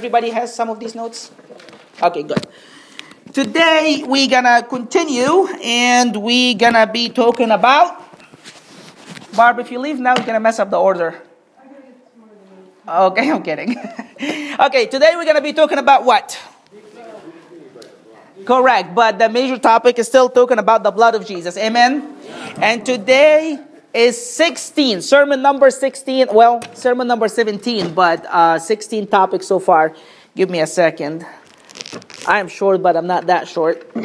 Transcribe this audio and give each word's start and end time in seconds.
Everybody 0.00 0.30
has 0.30 0.54
some 0.54 0.70
of 0.70 0.80
these 0.80 0.94
notes? 0.94 1.30
Okay, 2.02 2.22
good. 2.22 2.40
Today 3.34 4.02
we're 4.08 4.30
gonna 4.30 4.62
continue 4.62 5.46
and 5.60 6.16
we're 6.16 6.56
gonna 6.56 6.86
be 6.86 7.10
talking 7.10 7.50
about. 7.50 8.00
Barb, 9.36 9.58
if 9.58 9.70
you 9.70 9.78
leave 9.78 10.00
now, 10.00 10.16
you're 10.16 10.24
gonna 10.24 10.40
mess 10.40 10.58
up 10.58 10.70
the 10.70 10.80
order. 10.80 11.20
Okay, 12.88 13.30
I'm 13.30 13.42
kidding. 13.42 13.76
okay, 14.58 14.86
today 14.86 15.12
we're 15.16 15.26
gonna 15.26 15.42
be 15.42 15.52
talking 15.52 15.76
about 15.76 16.06
what? 16.06 16.32
Correct, 18.46 18.94
but 18.94 19.18
the 19.18 19.28
major 19.28 19.58
topic 19.58 19.98
is 19.98 20.06
still 20.06 20.30
talking 20.30 20.58
about 20.58 20.82
the 20.82 20.90
blood 20.90 21.14
of 21.14 21.26
Jesus. 21.26 21.58
Amen? 21.58 22.16
And 22.56 22.86
today 22.86 23.58
is 23.92 24.16
16, 24.34 25.02
sermon 25.02 25.42
number 25.42 25.70
16. 25.70 26.28
Well, 26.32 26.60
sermon 26.74 27.06
number 27.06 27.28
17, 27.28 27.94
but 27.94 28.24
uh, 28.26 28.58
16 28.58 29.06
topics 29.06 29.46
so 29.46 29.58
far. 29.58 29.94
Give 30.36 30.48
me 30.48 30.60
a 30.60 30.66
second. 30.66 31.26
I 32.26 32.38
am 32.38 32.48
short, 32.48 32.82
but 32.82 32.96
I'm 32.96 33.06
not 33.06 33.26
that 33.26 33.48
short. 33.48 33.84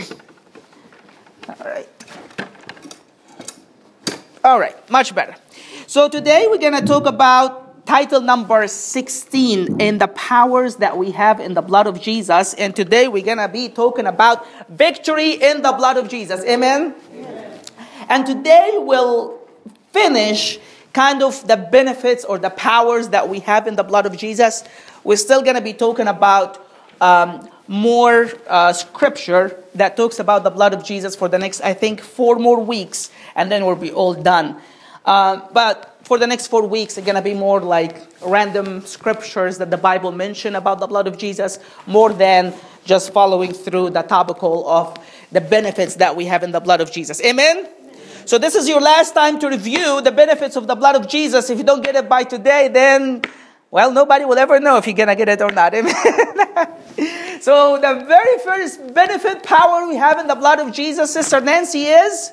All 1.49 1.55
right. 1.65 1.87
All 4.43 4.59
right, 4.59 4.89
much 4.89 5.13
better. 5.13 5.35
So 5.87 6.09
today 6.09 6.47
we're 6.49 6.57
going 6.57 6.79
to 6.79 6.85
talk 6.85 7.05
about 7.05 7.85
title 7.85 8.21
number 8.21 8.67
16 8.67 9.79
in 9.79 9.97
the 9.99 10.07
powers 10.07 10.77
that 10.77 10.97
we 10.97 11.11
have 11.11 11.39
in 11.39 11.53
the 11.53 11.61
blood 11.61 11.85
of 11.85 12.01
Jesus. 12.01 12.53
And 12.55 12.75
today 12.75 13.07
we're 13.07 13.23
going 13.23 13.37
to 13.37 13.47
be 13.47 13.69
talking 13.69 14.07
about 14.07 14.45
victory 14.69 15.31
in 15.33 15.61
the 15.61 15.71
blood 15.73 15.97
of 15.97 16.09
Jesus. 16.09 16.43
Amen? 16.45 16.95
Amen. 17.13 17.59
And 18.09 18.25
today 18.25 18.71
we'll 18.77 19.44
finish 19.95 20.59
kind 20.91 21.23
of 21.23 21.45
the 21.47 21.57
benefits 21.57 22.23
or 22.25 22.37
the 22.37 22.49
powers 22.49 23.09
that 23.09 23.27
we 23.27 23.39
have 23.39 23.67
in 23.67 23.75
the 23.75 23.83
blood 23.83 24.05
of 24.05 24.17
Jesus. 24.17 24.63
We're 25.03 25.23
still 25.27 25.41
going 25.41 25.55
to 25.55 25.61
be 25.71 25.73
talking 25.73 26.07
about 26.07 26.51
um, 26.99 27.49
more 27.67 28.31
uh, 28.47 28.73
scripture 28.73 29.45
that 29.75 29.97
talks 29.97 30.19
about 30.19 30.43
the 30.43 30.49
blood 30.51 30.73
of 30.73 30.83
Jesus 30.83 31.15
for 31.15 31.27
the 31.27 31.39
next, 31.39 31.61
I 31.61 31.73
think, 31.73 32.01
four 32.01 32.35
more 32.37 32.59
weeks, 32.59 33.11
and 33.35 33.51
then 33.51 33.65
we'll 33.65 33.75
be 33.75 33.91
all 33.91 34.13
done. 34.13 34.57
Uh, 35.05 35.41
but 35.53 35.97
for 36.03 36.17
the 36.17 36.27
next 36.27 36.47
four 36.47 36.65
weeks, 36.67 36.97
it's 36.97 37.05
going 37.05 37.21
to 37.23 37.27
be 37.31 37.33
more 37.33 37.59
like 37.61 37.95
random 38.25 38.85
scriptures 38.85 39.57
that 39.57 39.71
the 39.71 39.77
Bible 39.77 40.11
mention 40.11 40.55
about 40.55 40.79
the 40.79 40.87
blood 40.87 41.07
of 41.07 41.17
Jesus, 41.17 41.59
more 41.87 42.13
than 42.13 42.53
just 42.85 43.11
following 43.11 43.53
through 43.53 43.89
the 43.89 44.03
topical 44.03 44.67
of 44.69 44.97
the 45.31 45.41
benefits 45.41 45.95
that 45.95 46.15
we 46.15 46.25
have 46.25 46.43
in 46.43 46.51
the 46.51 46.59
blood 46.59 46.81
of 46.81 46.91
Jesus. 46.91 47.21
Amen? 47.23 47.67
So 48.25 48.37
this 48.37 48.55
is 48.55 48.67
your 48.67 48.81
last 48.81 49.13
time 49.13 49.39
to 49.39 49.47
review 49.47 50.01
the 50.01 50.11
benefits 50.11 50.55
of 50.55 50.67
the 50.67 50.75
blood 50.75 50.95
of 50.95 51.07
Jesus. 51.07 51.49
If 51.49 51.57
you 51.59 51.63
don't 51.63 51.83
get 51.83 51.95
it 51.95 52.09
by 52.09 52.23
today, 52.23 52.67
then 52.67 53.21
well, 53.71 53.91
nobody 53.91 54.25
will 54.25 54.37
ever 54.37 54.59
know 54.59 54.77
if 54.77 54.87
you're 54.87 54.95
gonna 54.95 55.15
get 55.15 55.29
it 55.29 55.41
or 55.41 55.51
not. 55.51 55.73
So 57.41 57.77
the 57.77 58.05
very 58.07 58.39
first 58.39 58.95
benefit 58.95 59.43
power 59.43 59.87
we 59.87 59.97
have 59.97 60.17
in 60.17 60.25
the 60.25 60.33
blood 60.33 60.59
of 60.59 60.73
Jesus, 60.73 61.13
Sister 61.13 61.39
Nancy, 61.41 61.83
is 61.83 62.31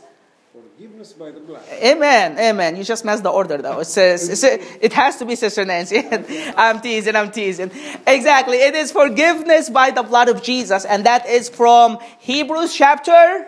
forgiveness 0.54 1.12
by 1.12 1.30
the 1.30 1.40
blood. 1.40 1.62
Amen. 1.70 2.38
Amen. 2.38 2.76
You 2.76 2.84
just 2.84 3.04
messed 3.04 3.22
the 3.22 3.28
order 3.28 3.58
though. 3.58 3.80
It 3.80 3.86
says 3.86 4.42
it 4.42 4.92
has 4.94 5.18
to 5.18 5.26
be 5.26 5.36
Sister 5.36 5.66
Nancy. 5.66 5.98
I'm 6.56 6.80
teasing, 6.80 7.14
I'm 7.14 7.30
teasing. 7.30 7.70
Exactly. 8.06 8.56
It 8.56 8.74
is 8.74 8.90
forgiveness 8.90 9.68
by 9.68 9.90
the 9.90 10.02
blood 10.02 10.30
of 10.30 10.42
Jesus, 10.42 10.86
and 10.86 11.04
that 11.04 11.26
is 11.26 11.50
from 11.50 11.98
Hebrews 12.20 12.74
chapter 12.74 13.46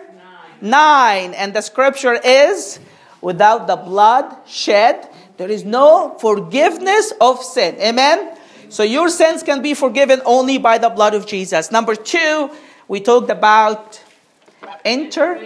9. 0.61 1.33
And 1.33 1.53
the 1.53 1.61
scripture 1.61 2.13
is 2.13 2.79
without 3.21 3.67
the 3.67 3.75
blood 3.75 4.35
shed, 4.45 5.09
there 5.37 5.49
is 5.49 5.65
no 5.65 6.17
forgiveness 6.19 7.11
of 7.19 7.43
sin. 7.43 7.75
Amen? 7.79 8.37
So 8.69 8.83
your 8.83 9.09
sins 9.09 9.43
can 9.43 9.61
be 9.61 9.73
forgiven 9.73 10.21
only 10.25 10.57
by 10.57 10.77
the 10.77 10.89
blood 10.89 11.13
of 11.13 11.25
Jesus. 11.25 11.71
Number 11.71 11.95
two, 11.95 12.51
we 12.87 12.99
talked 12.99 13.29
about 13.29 14.01
enter. 14.83 15.39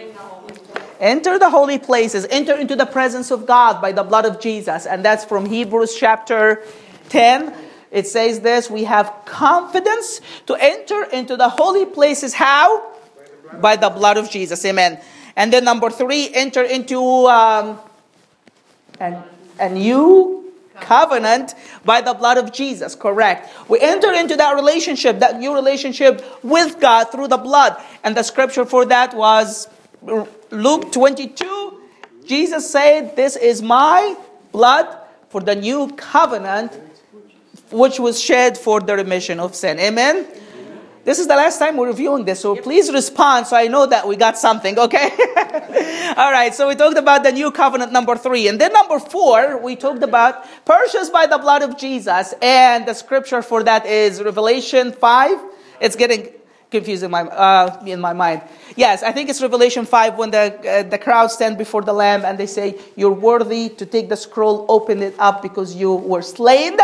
Enter 1.00 1.40
the 1.40 1.50
holy 1.50 1.80
places, 1.80 2.28
enter 2.30 2.58
into 2.58 2.76
the 2.76 2.86
presence 2.86 3.32
of 3.32 3.46
God 3.46 3.82
by 3.82 3.94
the 3.94 4.04
blood 4.04 4.26
of 4.26 4.42
Jesus. 4.42 4.86
And 4.86 5.04
that's 5.06 5.24
from 5.24 5.46
Hebrews 5.46 5.96
chapter 5.96 6.62
10. 7.08 7.54
It 7.90 8.06
says 8.06 8.42
this 8.42 8.70
we 8.70 8.84
have 8.84 9.14
confidence 9.26 10.20
to 10.48 10.56
enter 10.56 11.04
into 11.04 11.38
the 11.38 11.48
holy 11.48 11.86
places. 11.86 12.34
How? 12.34 12.89
By 13.60 13.76
the 13.76 13.90
blood 13.90 14.18
of 14.18 14.30
Jesus. 14.30 14.64
Amen. 14.66 15.00
And 15.36 15.54
then 15.54 15.64
number 15.64 15.90
three, 15.90 16.30
enter 16.34 16.64
into 16.64 17.02
um, 17.28 17.80
and 19.00 19.24
a 19.60 19.70
new 19.70 20.54
covenant 20.80 21.56
by 21.86 22.02
the 22.02 22.14
blood 22.14 22.38
of 22.38 22.52
Jesus. 22.52 22.96
Correct. 22.96 23.50
We 23.70 23.80
enter 23.80 24.14
into 24.14 24.36
that 24.38 24.56
relationship, 24.56 25.20
that 25.20 25.40
new 25.40 25.54
relationship 25.54 26.24
with 26.44 26.80
God 26.80 27.06
through 27.06 27.28
the 27.28 27.38
blood. 27.38 27.82
And 28.04 28.16
the 28.16 28.24
scripture 28.24 28.66
for 28.66 28.86
that 28.86 29.14
was 29.14 29.68
Luke 30.52 30.92
22. 30.92 31.82
Jesus 32.26 32.70
said, 32.70 33.16
This 33.16 33.36
is 33.36 33.62
my 33.62 34.16
blood 34.52 34.88
for 35.30 35.42
the 35.42 35.56
new 35.56 35.88
covenant, 35.96 36.80
which 37.72 38.00
was 38.00 38.20
shed 38.20 38.58
for 38.58 38.80
the 38.80 38.96
remission 38.96 39.40
of 39.40 39.56
sin. 39.56 39.80
Amen. 39.80 40.26
This 41.06 41.18
is 41.18 41.28
the 41.28 41.36
last 41.36 41.60
time 41.60 41.78
we're 41.78 41.88
reviewing 41.88 42.26
this, 42.26 42.42
so 42.42 42.56
please 42.56 42.92
respond 42.92 43.48
so 43.48 43.56
I 43.56 43.68
know 43.68 43.86
that 43.86 44.08
we 44.08 44.18
got 44.18 44.38
something, 44.38 44.78
okay? 44.78 45.10
All 46.18 46.32
right, 46.32 46.54
so 46.54 46.68
we 46.68 46.76
talked 46.76 46.98
about 46.98 47.24
the 47.24 47.32
new 47.32 47.52
covenant 47.52 47.94
number 47.94 48.18
three. 48.18 48.48
And 48.48 48.60
then 48.60 48.74
number 48.74 49.00
four, 49.00 49.58
we 49.58 49.76
talked 49.78 50.04
about 50.04 50.46
purchased 50.66 51.14
by 51.14 51.26
the 51.26 51.38
blood 51.38 51.62
of 51.62 51.78
Jesus. 51.78 52.34
And 52.42 52.86
the 52.86 52.94
scripture 52.94 53.42
for 53.42 53.64
that 53.64 53.86
is 53.86 54.22
Revelation 54.22 54.92
5. 54.92 55.40
It's 55.80 55.96
getting 55.96 56.30
confusing 56.70 57.06
in 57.06 57.12
my, 57.12 57.22
uh, 57.22 57.82
in 57.86 58.00
my 58.02 58.14
mind. 58.14 58.42
Yes, 58.76 59.02
I 59.02 59.12
think 59.12 59.30
it's 59.30 59.42
Revelation 59.42 59.86
5 59.86 60.18
when 60.18 60.32
the, 60.32 60.70
uh, 60.70 60.84
the 60.84 60.98
crowd 60.98 61.32
stand 61.32 61.58
before 61.58 61.82
the 61.82 61.94
Lamb 61.94 62.26
and 62.26 62.38
they 62.38 62.46
say, 62.46 62.78
You're 62.96 63.14
worthy 63.14 63.70
to 63.70 63.86
take 63.86 64.10
the 64.10 64.18
scroll, 64.18 64.66
open 64.68 65.02
it 65.02 65.16
up 65.18 65.42
because 65.42 65.76
you 65.76 65.94
were 65.94 66.22
slain 66.22 66.78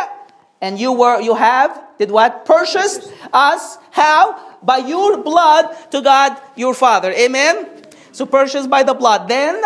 and 0.62 0.80
you 0.80 0.92
were 0.94 1.22
you 1.22 1.36
have 1.36 1.86
did 1.98 2.12
what? 2.12 2.46
Purchased 2.46 3.12
us 3.32 3.78
how? 3.92 4.40
By 4.62 4.78
your 4.78 5.18
blood 5.18 5.74
to 5.92 6.02
god 6.02 6.38
your 6.56 6.74
father. 6.74 7.12
Amen? 7.12 7.70
So 8.12 8.26
purchased 8.26 8.70
by 8.70 8.84
the 8.84 8.94
blood. 8.94 9.28
Then 9.28 9.62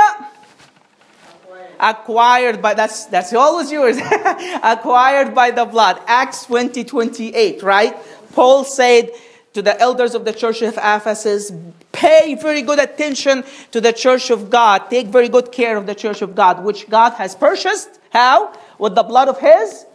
acquired 1.79 2.61
by 2.61 2.73
that's 2.73 3.05
that's 3.05 3.33
always 3.33 3.71
yours. 3.71 3.97
Acquired 4.63 5.33
by 5.33 5.51
the 5.51 5.65
blood. 5.65 6.01
Acts 6.07 6.45
20 6.45 6.83
28 6.83 7.63
right? 7.63 7.95
Paul 8.33 8.63
said 8.63 9.09
to 9.53 9.61
the 9.61 9.79
elders 9.79 10.13
of 10.13 10.25
the 10.25 10.33
church 10.33 10.61
of 10.61 10.77
ephesus 10.77 11.51
pay 11.91 12.35
very 12.35 12.61
good 12.61 12.79
attention 12.79 13.43
to 13.71 13.81
the 13.81 13.93
church 13.93 14.29
of 14.29 14.49
god. 14.49 14.89
Take 14.89 15.07
very 15.07 15.29
good 15.29 15.51
care 15.51 15.77
of 15.77 15.87
the 15.87 15.95
church 15.95 16.21
of 16.21 16.35
god 16.35 16.63
which 16.63 16.89
god 16.89 17.13
has 17.13 17.35
purchased. 17.35 17.89
How? 18.11 18.53
With 18.77 18.95
the 18.95 19.03
blood 19.03 19.27
of 19.27 19.39
his 19.39 19.85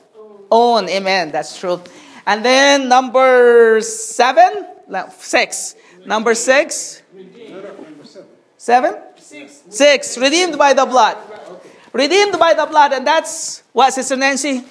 own. 0.50 0.88
Amen. 0.88 1.32
That's 1.32 1.58
true. 1.58 1.80
And 2.26 2.44
then 2.44 2.88
number 2.88 3.80
seven, 3.80 4.66
six. 5.18 5.74
Number 6.06 6.34
six. 6.34 7.02
Seven? 8.56 8.96
Six. 9.16 9.62
Six. 9.68 10.18
Redeemed 10.18 10.58
by 10.58 10.72
the 10.72 10.86
blood. 10.86 11.18
Redeemed 11.92 12.38
by 12.38 12.54
the 12.54 12.66
blood. 12.66 12.92
And 12.92 13.06
that's 13.06 13.62
what, 13.72 13.92
Sister 13.92 14.16
Nancy? 14.16 14.64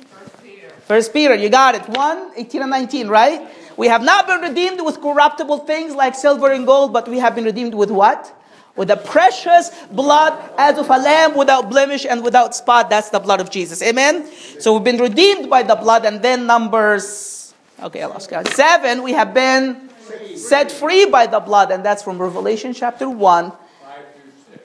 First 0.85 1.13
Peter. 1.13 1.35
You 1.35 1.49
got 1.49 1.75
it. 1.75 1.87
1, 1.87 2.31
18 2.35 2.61
and 2.61 2.71
19, 2.71 3.07
right? 3.07 3.47
We 3.77 3.87
have 3.87 4.03
not 4.03 4.27
been 4.27 4.41
redeemed 4.41 4.81
with 4.81 5.01
corruptible 5.01 5.59
things 5.59 5.95
like 5.95 6.15
silver 6.15 6.51
and 6.51 6.65
gold, 6.65 6.93
but 6.93 7.07
we 7.07 7.19
have 7.19 7.35
been 7.35 7.45
redeemed 7.45 7.73
with 7.73 7.89
what? 7.89 8.31
With 8.75 8.87
the 8.87 8.97
precious 8.97 9.69
blood 9.91 10.33
as 10.57 10.77
of 10.77 10.89
a 10.89 10.97
lamb 10.97 11.35
without 11.35 11.69
blemish 11.69 12.05
and 12.05 12.23
without 12.23 12.55
spot. 12.55 12.89
That's 12.89 13.09
the 13.09 13.19
blood 13.19 13.39
of 13.39 13.49
Jesus. 13.49 13.81
Amen. 13.83 14.27
So 14.59 14.73
we've 14.73 14.83
been 14.83 14.97
redeemed 14.97 15.49
by 15.49 15.63
the 15.63 15.75
blood. 15.75 16.05
And 16.05 16.21
then 16.21 16.47
numbers, 16.47 17.53
okay, 17.81 18.01
I 18.01 18.07
lost 18.07 18.29
count. 18.29 18.47
Seven, 18.49 19.03
we 19.03 19.13
have 19.13 19.33
been 19.33 19.89
set 20.35 20.71
free 20.71 21.05
by 21.05 21.27
the 21.27 21.39
blood. 21.39 21.71
And 21.71 21.85
that's 21.85 22.01
from 22.01 22.17
Revelation 22.17 22.73
chapter 22.73 23.09
1. 23.09 23.51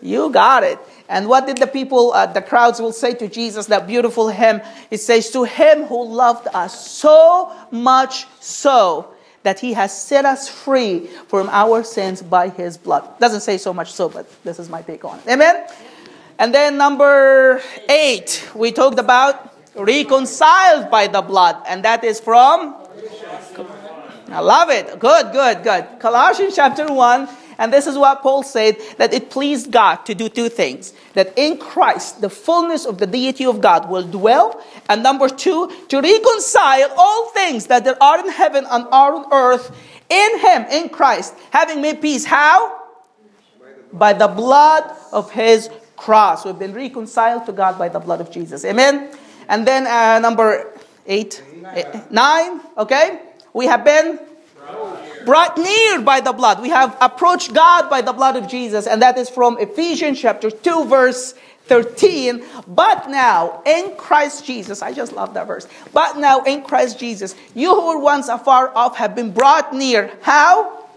You 0.01 0.31
got 0.31 0.63
it. 0.63 0.79
And 1.09 1.27
what 1.27 1.47
did 1.47 1.57
the 1.57 1.67
people, 1.67 2.13
uh, 2.13 2.27
the 2.27 2.43
crowds 2.43 2.81
will 2.81 2.93
say 2.93 3.15
to 3.15 3.29
Jesus, 3.29 3.67
that 3.67 3.87
beautiful 3.87 4.29
hymn? 4.29 4.61
It 4.91 4.99
says, 4.99 5.31
To 5.31 5.45
him 5.45 5.85
who 5.85 6.07
loved 6.07 6.49
us 6.55 6.89
so 6.89 7.53
much 7.71 8.27
so 8.41 9.15
that 9.49 9.61
he 9.61 9.73
has 9.73 9.97
set 9.97 10.27
us 10.27 10.47
free 10.47 11.07
from 11.27 11.49
our 11.49 11.83
sins 11.83 12.21
by 12.21 12.51
his 12.51 12.77
blood. 12.77 13.03
Doesn't 13.19 13.41
say 13.41 13.57
so 13.57 13.73
much 13.73 13.91
so, 13.95 14.11
but 14.11 14.27
this 14.45 14.59
is 14.59 14.69
my 14.69 14.83
take 14.83 15.07
on 15.07 15.19
it. 15.21 15.27
Amen? 15.27 15.67
And 16.39 16.53
then 16.53 16.77
number 16.77 17.63
eight, 17.89 18.47
we 18.55 18.73
talked 18.73 18.99
about 18.99 19.55
reconciled 19.75 20.91
by 20.91 21.07
the 21.07 21.23
blood, 21.23 21.57
and 21.67 21.83
that 21.87 22.05
is 22.05 22.21
from. 22.21 22.77
I 24.29 24.41
love 24.41 24.69
it. 24.69 24.99
Good, 24.99 25.33
good, 25.33 25.63
good. 25.63 25.85
Colossians 25.99 26.55
chapter 26.55 26.93
1 26.93 27.29
And 27.59 27.73
this 27.73 27.89
is 27.89 27.99
what 27.99 28.23
Paul 28.23 28.45
said 28.45 28.77
that 28.99 29.13
it 29.13 29.31
pleased 29.31 29.73
God 29.73 30.07
to 30.07 30.15
do 30.15 30.29
two 30.29 30.49
things 30.49 30.95
that 31.15 31.37
in 31.37 31.59
Christ, 31.59 32.21
the 32.21 32.31
fullness 32.31 32.87
of 32.87 32.99
the 32.99 33.07
deity 33.07 33.45
of 33.45 33.61
God 33.61 33.91
will 33.91 34.07
dwell. 34.07 34.63
And 34.89 35.03
number 35.03 35.29
two, 35.29 35.71
to 35.89 36.01
reconcile 36.01 36.89
all 36.97 37.31
things 37.31 37.67
that 37.67 37.85
there 37.85 38.01
are 38.01 38.21
in 38.21 38.31
heaven 38.31 38.65
and 38.71 38.87
are 38.93 39.15
on 39.15 39.33
earth 39.33 39.77
in 40.09 40.39
Him, 40.39 40.63
in 40.71 40.89
Christ, 40.89 41.35
having 41.51 41.83
made 41.83 42.01
peace. 42.01 42.25
How? 42.25 42.81
By 43.93 44.13
the 44.13 44.29
blood 44.29 44.85
of 45.13 45.33
His 45.33 45.69
cross. 45.97 46.45
We've 46.45 46.59
been 46.59 46.75
reconciled 46.75 47.47
to 47.47 47.53
God 47.53 47.77
by 47.77 47.89
the 47.89 47.99
blood 47.99 48.21
of 48.21 48.31
Jesus. 48.31 48.65
Amen. 48.65 49.11
And 49.49 49.67
then 49.67 49.87
uh, 49.87 50.21
number 50.21 50.73
eight, 51.07 51.43
eight, 51.75 52.11
nine. 52.11 52.61
Okay, 52.77 53.21
we 53.53 53.67
have 53.67 53.85
been 53.85 54.21
brought 55.29 55.59
near 55.59 56.01
by 56.01 56.21
the 56.21 56.33
blood. 56.33 56.63
We 56.63 56.71
have 56.71 56.97
approached 57.03 57.53
God 57.53 57.91
by 57.91 58.01
the 58.01 58.15
blood 58.15 58.37
of 58.37 58.49
Jesus, 58.49 58.87
and 58.87 59.03
that 59.03 59.19
is 59.19 59.29
from 59.29 59.59
Ephesians 59.59 60.19
chapter 60.19 60.51
2, 60.51 60.87
verse 60.87 61.35
13. 61.67 62.43
But 62.67 63.11
now 63.11 63.63
in 63.67 63.95
Christ 63.97 64.47
Jesus, 64.47 64.81
I 64.81 64.95
just 64.95 65.13
love 65.13 65.35
that 65.35 65.47
verse. 65.47 65.69
But 65.93 66.17
now 66.17 66.41
in 66.45 66.63
Christ 66.63 66.99
Jesus, 66.99 67.35
you 67.55 67.75
who 67.75 67.89
were 67.89 68.01
once 68.01 68.29
afar 68.29 68.75
off 68.75 68.97
have 68.97 69.15
been 69.15 69.31
brought 69.31 69.75
near. 69.75 70.17
How? 70.23 70.89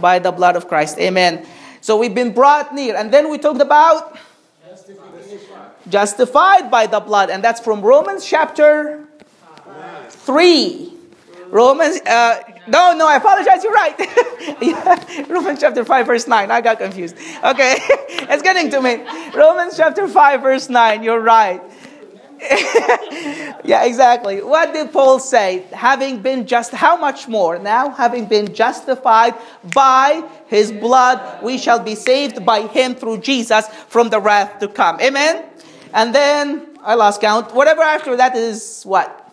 By 0.00 0.18
the 0.18 0.32
blood 0.32 0.56
of 0.56 0.66
Christ. 0.66 0.98
Amen. 0.98 1.46
So 1.82 1.96
we've 1.96 2.16
been 2.16 2.34
brought 2.34 2.74
near. 2.74 2.96
And 2.96 3.14
then 3.14 3.30
we 3.30 3.38
talked 3.38 3.60
about 3.60 4.18
justified 5.88 6.68
by 6.68 6.88
the 6.88 6.98
blood. 6.98 7.30
And 7.30 7.44
that's 7.44 7.60
from 7.60 7.80
Romans 7.80 8.26
chapter 8.26 9.06
3. 10.10 10.90
Romans, 11.50 12.00
uh, 12.00 12.40
no, 12.66 12.94
no, 12.94 13.06
I 13.06 13.16
apologize. 13.16 13.62
You're 13.62 13.72
right. 13.72 15.28
Romans 15.28 15.60
chapter 15.60 15.84
5, 15.84 16.06
verse 16.06 16.26
9. 16.26 16.50
I 16.50 16.60
got 16.60 16.78
confused. 16.78 17.16
Okay, 17.42 17.76
it's 18.28 18.42
getting 18.42 18.70
to 18.70 18.80
me. 18.80 19.04
Romans 19.34 19.76
chapter 19.76 20.08
5, 20.08 20.42
verse 20.42 20.68
9. 20.68 21.02
You're 21.02 21.20
right. 21.20 21.62
yeah, 23.64 23.84
exactly. 23.84 24.42
What 24.42 24.72
did 24.74 24.92
Paul 24.92 25.18
say? 25.18 25.64
Having 25.72 26.20
been 26.20 26.46
just, 26.46 26.72
how 26.72 26.96
much 26.96 27.28
more? 27.28 27.58
Now, 27.58 27.90
having 27.90 28.26
been 28.26 28.54
justified 28.54 29.34
by 29.74 30.28
his 30.46 30.70
blood, 30.72 31.42
we 31.42 31.58
shall 31.58 31.80
be 31.80 31.94
saved 31.94 32.44
by 32.44 32.66
him 32.66 32.94
through 32.94 33.18
Jesus 33.18 33.66
from 33.88 34.10
the 34.10 34.20
wrath 34.20 34.58
to 34.60 34.68
come. 34.68 35.00
Amen? 35.00 35.44
And 35.92 36.14
then, 36.14 36.66
I 36.82 36.94
lost 36.96 37.20
count. 37.20 37.54
Whatever 37.54 37.82
after 37.82 38.16
that 38.16 38.36
is 38.36 38.82
what? 38.84 39.23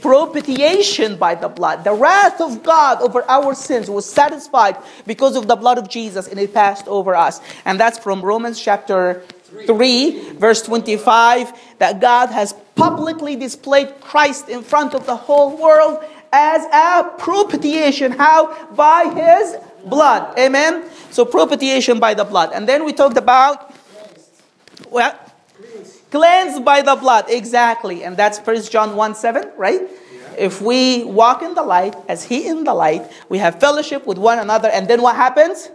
Propitiation 0.00 1.16
by 1.16 1.34
the 1.34 1.48
blood. 1.48 1.84
The 1.84 1.94
wrath 1.94 2.40
of 2.40 2.62
God 2.62 3.02
over 3.02 3.24
our 3.28 3.54
sins 3.54 3.88
was 3.88 4.04
satisfied 4.04 4.76
because 5.06 5.36
of 5.36 5.48
the 5.48 5.56
blood 5.56 5.78
of 5.78 5.88
Jesus 5.88 6.28
and 6.28 6.38
it 6.38 6.52
passed 6.54 6.86
over 6.88 7.14
us. 7.14 7.40
And 7.64 7.78
that's 7.80 7.98
from 7.98 8.22
Romans 8.22 8.60
chapter 8.60 9.22
3, 9.66 10.34
verse 10.34 10.62
25, 10.62 11.78
that 11.78 12.00
God 12.00 12.30
has 12.30 12.54
publicly 12.74 13.36
displayed 13.36 14.00
Christ 14.00 14.48
in 14.48 14.62
front 14.62 14.94
of 14.94 15.06
the 15.06 15.16
whole 15.16 15.56
world 15.56 16.04
as 16.32 16.64
a 16.64 17.10
propitiation. 17.18 18.12
How? 18.12 18.66
By 18.74 19.12
his 19.14 19.56
blood. 19.88 20.38
Amen? 20.38 20.84
So, 21.10 21.24
propitiation 21.24 22.00
by 22.00 22.14
the 22.14 22.24
blood. 22.24 22.50
And 22.52 22.68
then 22.68 22.84
we 22.84 22.92
talked 22.92 23.16
about, 23.16 23.72
well, 24.90 25.18
Cleansed 26.16 26.64
by 26.64 26.80
the 26.80 26.96
blood, 26.96 27.26
exactly. 27.28 28.02
And 28.02 28.16
that's 28.16 28.38
First 28.38 28.72
John 28.72 28.96
1 28.96 29.14
7, 29.16 29.52
right? 29.58 29.82
If 30.38 30.62
we 30.62 31.04
walk 31.04 31.42
in 31.42 31.52
the 31.52 31.62
light 31.62 31.94
as 32.08 32.24
He 32.24 32.46
in 32.48 32.64
the 32.64 32.72
light, 32.72 33.02
we 33.28 33.36
have 33.36 33.60
fellowship 33.60 34.06
with 34.06 34.16
one 34.16 34.38
another. 34.38 34.70
And 34.70 34.88
then 34.88 35.02
what 35.02 35.14
happens? 35.14 35.68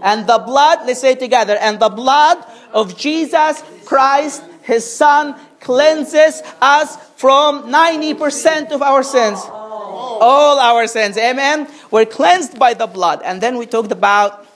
And 0.00 0.26
the 0.26 0.38
blood, 0.38 0.86
let's 0.86 1.00
say 1.00 1.16
together, 1.16 1.54
and 1.60 1.78
the 1.78 1.90
blood 1.90 2.38
of 2.72 2.96
Jesus 2.96 3.62
Christ, 3.84 4.42
His 4.62 4.90
Son, 4.90 5.38
cleanses 5.60 6.42
us 6.62 6.96
from 7.16 7.64
90% 7.64 8.72
of 8.72 8.80
our 8.80 9.02
sins. 9.02 9.38
All 9.50 10.58
our 10.58 10.86
sins. 10.86 11.18
Amen. 11.18 11.68
We're 11.90 12.06
cleansed 12.06 12.58
by 12.58 12.72
the 12.72 12.86
blood. 12.86 13.20
And 13.22 13.42
then 13.42 13.58
we 13.58 13.66
talked 13.66 13.92
about 13.92 14.46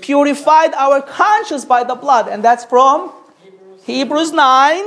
purified 0.00 0.74
our 0.74 1.02
conscience 1.02 1.64
by 1.64 1.82
the 1.82 1.96
blood. 1.96 2.28
And 2.28 2.44
that's 2.44 2.64
from 2.64 3.10
Hebrews 3.84 4.32
9. 4.32 4.84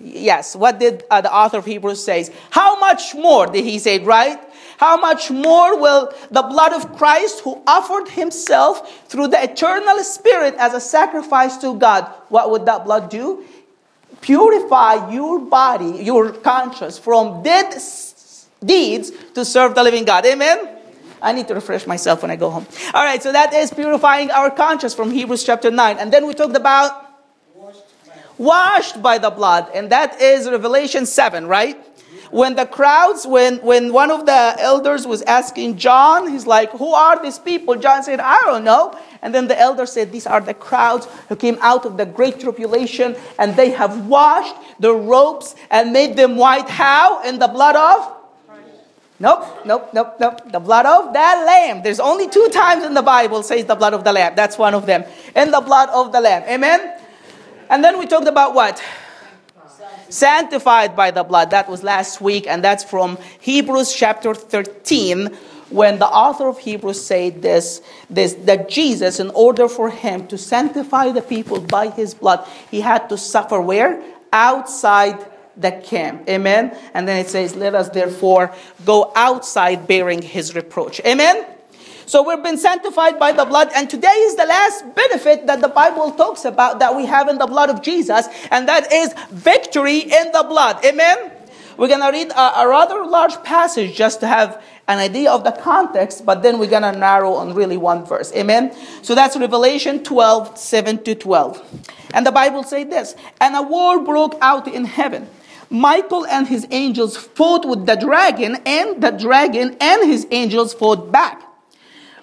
Yes, 0.00 0.56
what 0.56 0.78
did 0.78 1.04
uh, 1.10 1.20
the 1.20 1.32
author 1.32 1.58
of 1.58 1.64
Hebrews 1.64 2.02
says? 2.02 2.30
How 2.50 2.78
much 2.78 3.14
more 3.14 3.46
did 3.46 3.64
he 3.64 3.78
say, 3.78 3.98
right? 3.98 4.38
How 4.78 4.96
much 4.96 5.30
more 5.30 5.80
will 5.80 6.12
the 6.30 6.42
blood 6.42 6.72
of 6.72 6.96
Christ, 6.96 7.40
who 7.40 7.62
offered 7.66 8.08
himself 8.08 9.08
through 9.08 9.28
the 9.28 9.42
eternal 9.42 9.98
Spirit 10.04 10.54
as 10.58 10.74
a 10.74 10.80
sacrifice 10.80 11.56
to 11.58 11.78
God, 11.78 12.04
what 12.28 12.50
would 12.50 12.66
that 12.66 12.84
blood 12.84 13.10
do? 13.10 13.44
Purify 14.20 15.10
your 15.12 15.38
body, 15.38 16.04
your 16.04 16.32
conscience 16.32 16.98
from 16.98 17.42
dead 17.42 17.74
deeds 18.64 19.12
to 19.34 19.44
serve 19.44 19.74
the 19.74 19.82
living 19.82 20.04
God. 20.04 20.26
Amen? 20.26 20.76
I 21.20 21.32
need 21.32 21.48
to 21.48 21.54
refresh 21.54 21.86
myself 21.86 22.22
when 22.22 22.30
I 22.30 22.36
go 22.36 22.50
home. 22.50 22.66
All 22.92 23.04
right, 23.04 23.22
so 23.22 23.32
that 23.32 23.54
is 23.54 23.72
purifying 23.72 24.30
our 24.30 24.50
conscience 24.50 24.94
from 24.94 25.10
Hebrews 25.10 25.44
chapter 25.44 25.70
9. 25.70 25.98
And 25.98 26.12
then 26.12 26.26
we 26.26 26.34
talked 26.34 26.56
about 26.56 27.05
washed 28.38 29.02
by 29.02 29.18
the 29.18 29.30
blood. 29.30 29.70
And 29.74 29.90
that 29.90 30.20
is 30.20 30.48
Revelation 30.48 31.06
7, 31.06 31.46
right? 31.46 31.76
When 32.30 32.56
the 32.56 32.66
crowds, 32.66 33.26
when, 33.26 33.58
when 33.58 33.92
one 33.92 34.10
of 34.10 34.26
the 34.26 34.56
elders 34.58 35.06
was 35.06 35.22
asking 35.22 35.78
John, 35.78 36.30
he's 36.30 36.46
like, 36.46 36.70
Who 36.72 36.92
are 36.92 37.22
these 37.22 37.38
people? 37.38 37.76
John 37.76 38.02
said, 38.02 38.20
I 38.20 38.40
don't 38.46 38.64
know. 38.64 38.98
And 39.22 39.34
then 39.34 39.46
the 39.48 39.58
elder 39.58 39.86
said, 39.86 40.12
These 40.12 40.26
are 40.26 40.40
the 40.40 40.54
crowds 40.54 41.06
who 41.28 41.36
came 41.36 41.56
out 41.60 41.86
of 41.86 41.96
the 41.96 42.06
great 42.06 42.40
tribulation, 42.40 43.16
and 43.38 43.54
they 43.54 43.70
have 43.70 44.06
washed 44.06 44.54
the 44.80 44.92
robes 44.92 45.54
and 45.70 45.92
made 45.92 46.16
them 46.16 46.36
white. 46.36 46.68
How? 46.68 47.22
In 47.22 47.38
the 47.38 47.48
blood 47.48 47.76
of? 47.76 48.16
Nope, 49.18 49.64
nope, 49.64 49.90
nope, 49.94 50.16
nope. 50.20 50.52
The 50.52 50.60
blood 50.60 50.84
of 50.84 51.14
the 51.14 51.18
lamb. 51.18 51.82
There's 51.82 52.00
only 52.00 52.28
two 52.28 52.50
times 52.52 52.84
in 52.84 52.92
the 52.92 53.02
Bible 53.02 53.42
says 53.42 53.64
the 53.64 53.74
blood 53.74 53.94
of 53.94 54.04
the 54.04 54.12
lamb. 54.12 54.34
That's 54.36 54.58
one 54.58 54.74
of 54.74 54.84
them. 54.84 55.04
In 55.34 55.50
the 55.50 55.62
blood 55.62 55.88
of 55.88 56.12
the 56.12 56.20
lamb. 56.20 56.42
Amen. 56.42 56.95
And 57.68 57.82
then 57.82 57.98
we 57.98 58.06
talked 58.06 58.28
about 58.28 58.54
what? 58.54 58.82
Sanctified 60.08 60.94
by 60.94 61.10
the 61.10 61.24
blood. 61.24 61.50
That 61.50 61.68
was 61.68 61.82
last 61.82 62.20
week, 62.20 62.46
and 62.46 62.62
that's 62.62 62.84
from 62.84 63.18
Hebrews 63.40 63.92
chapter 63.92 64.34
13, 64.34 65.36
when 65.68 65.98
the 65.98 66.06
author 66.06 66.48
of 66.48 66.58
Hebrews 66.58 67.04
said 67.04 67.42
this, 67.42 67.82
this 68.08 68.34
that 68.44 68.68
Jesus, 68.68 69.18
in 69.18 69.30
order 69.30 69.68
for 69.68 69.90
him 69.90 70.28
to 70.28 70.38
sanctify 70.38 71.10
the 71.10 71.22
people 71.22 71.60
by 71.60 71.88
his 71.88 72.14
blood, 72.14 72.46
he 72.70 72.80
had 72.80 73.08
to 73.08 73.18
suffer 73.18 73.60
where? 73.60 74.00
Outside 74.32 75.18
the 75.56 75.72
camp. 75.72 76.28
Amen. 76.28 76.76
And 76.94 77.08
then 77.08 77.18
it 77.18 77.28
says, 77.28 77.56
Let 77.56 77.74
us 77.74 77.88
therefore 77.88 78.54
go 78.84 79.12
outside 79.16 79.88
bearing 79.88 80.22
his 80.22 80.54
reproach. 80.54 81.00
Amen. 81.04 81.44
So 82.06 82.22
we've 82.22 82.42
been 82.42 82.56
sanctified 82.56 83.18
by 83.18 83.32
the 83.32 83.44
blood, 83.44 83.70
and 83.74 83.90
today 83.90 84.06
is 84.06 84.36
the 84.36 84.44
last 84.44 84.94
benefit 84.94 85.48
that 85.48 85.60
the 85.60 85.66
Bible 85.66 86.12
talks 86.12 86.44
about 86.44 86.78
that 86.78 86.94
we 86.94 87.04
have 87.06 87.28
in 87.28 87.38
the 87.38 87.48
blood 87.48 87.68
of 87.68 87.82
Jesus, 87.82 88.28
and 88.52 88.68
that 88.68 88.92
is 88.92 89.12
victory 89.32 89.98
in 89.98 90.30
the 90.30 90.46
blood. 90.48 90.84
Amen? 90.84 91.32
We're 91.76 91.88
going 91.88 92.02
to 92.02 92.12
read 92.12 92.30
a, 92.30 92.60
a, 92.60 92.68
rather 92.68 93.04
large 93.04 93.42
passage 93.42 93.96
just 93.96 94.20
to 94.20 94.28
have 94.28 94.62
an 94.86 95.00
idea 95.00 95.32
of 95.32 95.42
the 95.42 95.50
context, 95.50 96.24
but 96.24 96.44
then 96.44 96.60
we're 96.60 96.70
going 96.70 96.84
to 96.84 96.96
narrow 96.96 97.32
on 97.32 97.54
really 97.54 97.76
one 97.76 98.06
verse. 98.06 98.32
Amen? 98.34 98.72
So 99.02 99.16
that's 99.16 99.36
Revelation 99.36 100.04
12, 100.04 100.56
7 100.56 101.02
to 101.02 101.14
12. 101.16 101.88
And 102.14 102.24
the 102.24 102.30
Bible 102.30 102.62
says 102.62 102.88
this 102.88 103.16
And 103.40 103.56
a 103.56 103.62
war 103.62 103.98
broke 104.04 104.38
out 104.40 104.68
in 104.68 104.84
heaven. 104.84 105.28
Michael 105.70 106.24
and 106.26 106.46
his 106.46 106.68
angels 106.70 107.16
fought 107.16 107.68
with 107.68 107.84
the 107.84 107.96
dragon, 107.96 108.58
and 108.64 109.02
the 109.02 109.10
dragon 109.10 109.76
and 109.80 110.08
his 110.08 110.24
angels 110.30 110.72
fought 110.72 111.10
back. 111.10 111.45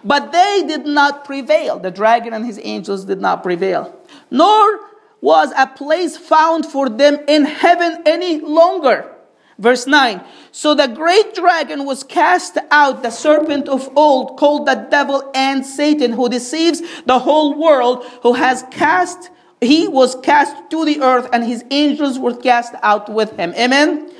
But 0.04 0.32
they 0.32 0.64
did 0.68 0.86
not 0.86 1.26
prevail. 1.26 1.80
The 1.80 1.92
dragon 1.92 2.34
and 2.34 2.46
his 2.46 2.60
angels 2.62 3.06
did 3.06 3.22
not 3.22 3.44
prevail. 3.44 3.98
Nor 4.30 4.80
was 5.22 5.54
a 5.58 5.68
place 5.68 6.18
found 6.18 6.66
for 6.66 6.90
them 6.90 7.18
in 7.28 7.46
heaven 7.46 8.04
any 8.06 8.42
longer. 8.42 9.10
Verse 9.58 9.88
9. 9.88 10.22
So 10.52 10.76
the 10.76 10.88
great 10.88 11.36
dragon 11.36 11.86
was 11.86 12.04
cast 12.04 12.58
out, 12.72 13.04
the 13.04 13.12
serpent 13.12 13.70
of 13.70 13.90
old, 13.96 14.38
called 14.38 14.66
the 14.66 14.76
devil 14.76 15.32
and 15.34 15.66
Satan, 15.66 16.12
who 16.12 16.28
deceives 16.28 16.82
the 17.06 17.20
whole 17.20 17.58
world, 17.58 18.04
who 18.24 18.34
has 18.34 18.66
cast, 18.72 19.30
he 19.62 19.88
was 19.88 20.16
cast 20.16 20.70
to 20.72 20.84
the 20.84 21.02
earth, 21.02 21.30
and 21.32 21.46
his 21.46 21.64
angels 21.72 22.20
were 22.20 22.36
cast 22.36 22.74
out 22.82 23.08
with 23.08 23.38
him. 23.38 23.54
Amen. 23.54 24.12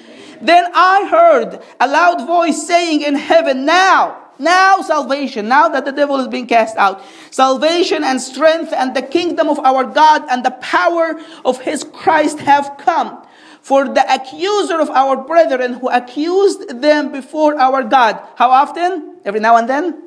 Then 0.42 0.66
I 0.74 1.08
heard 1.10 1.62
a 1.80 1.88
loud 1.88 2.26
voice 2.28 2.66
saying 2.66 3.02
in 3.02 3.16
heaven, 3.16 3.66
Now, 3.66 4.23
now 4.40 4.82
salvation, 4.82 5.48
now 5.48 5.70
that 5.70 5.86
the 5.86 5.92
devil 5.92 6.20
is 6.20 6.28
being 6.28 6.48
cast 6.48 6.78
out, 6.78 7.04
salvation 7.32 8.04
and 8.04 8.22
strength 8.22 8.74
and 8.74 8.96
the 8.96 9.02
kingdom 9.02 9.48
of 9.48 9.60
our 9.60 9.84
God 9.84 10.24
and 10.30 10.44
the 10.44 10.52
power 10.52 11.20
of 11.46 11.62
his 11.62 11.84
Christ 11.84 12.40
have 12.40 12.78
come. 12.78 13.26
For 13.62 13.88
the 13.88 14.04
accuser 14.14 14.82
of 14.82 14.90
our 14.90 15.16
brethren 15.24 15.74
who 15.74 15.90
accused 15.90 16.82
them 16.82 17.14
before 17.14 17.58
our 17.58 17.82
God. 17.84 18.22
How 18.36 18.52
often? 18.52 19.20
Every 19.24 19.40
now 19.40 19.56
and 19.56 19.70
then? 19.70 20.04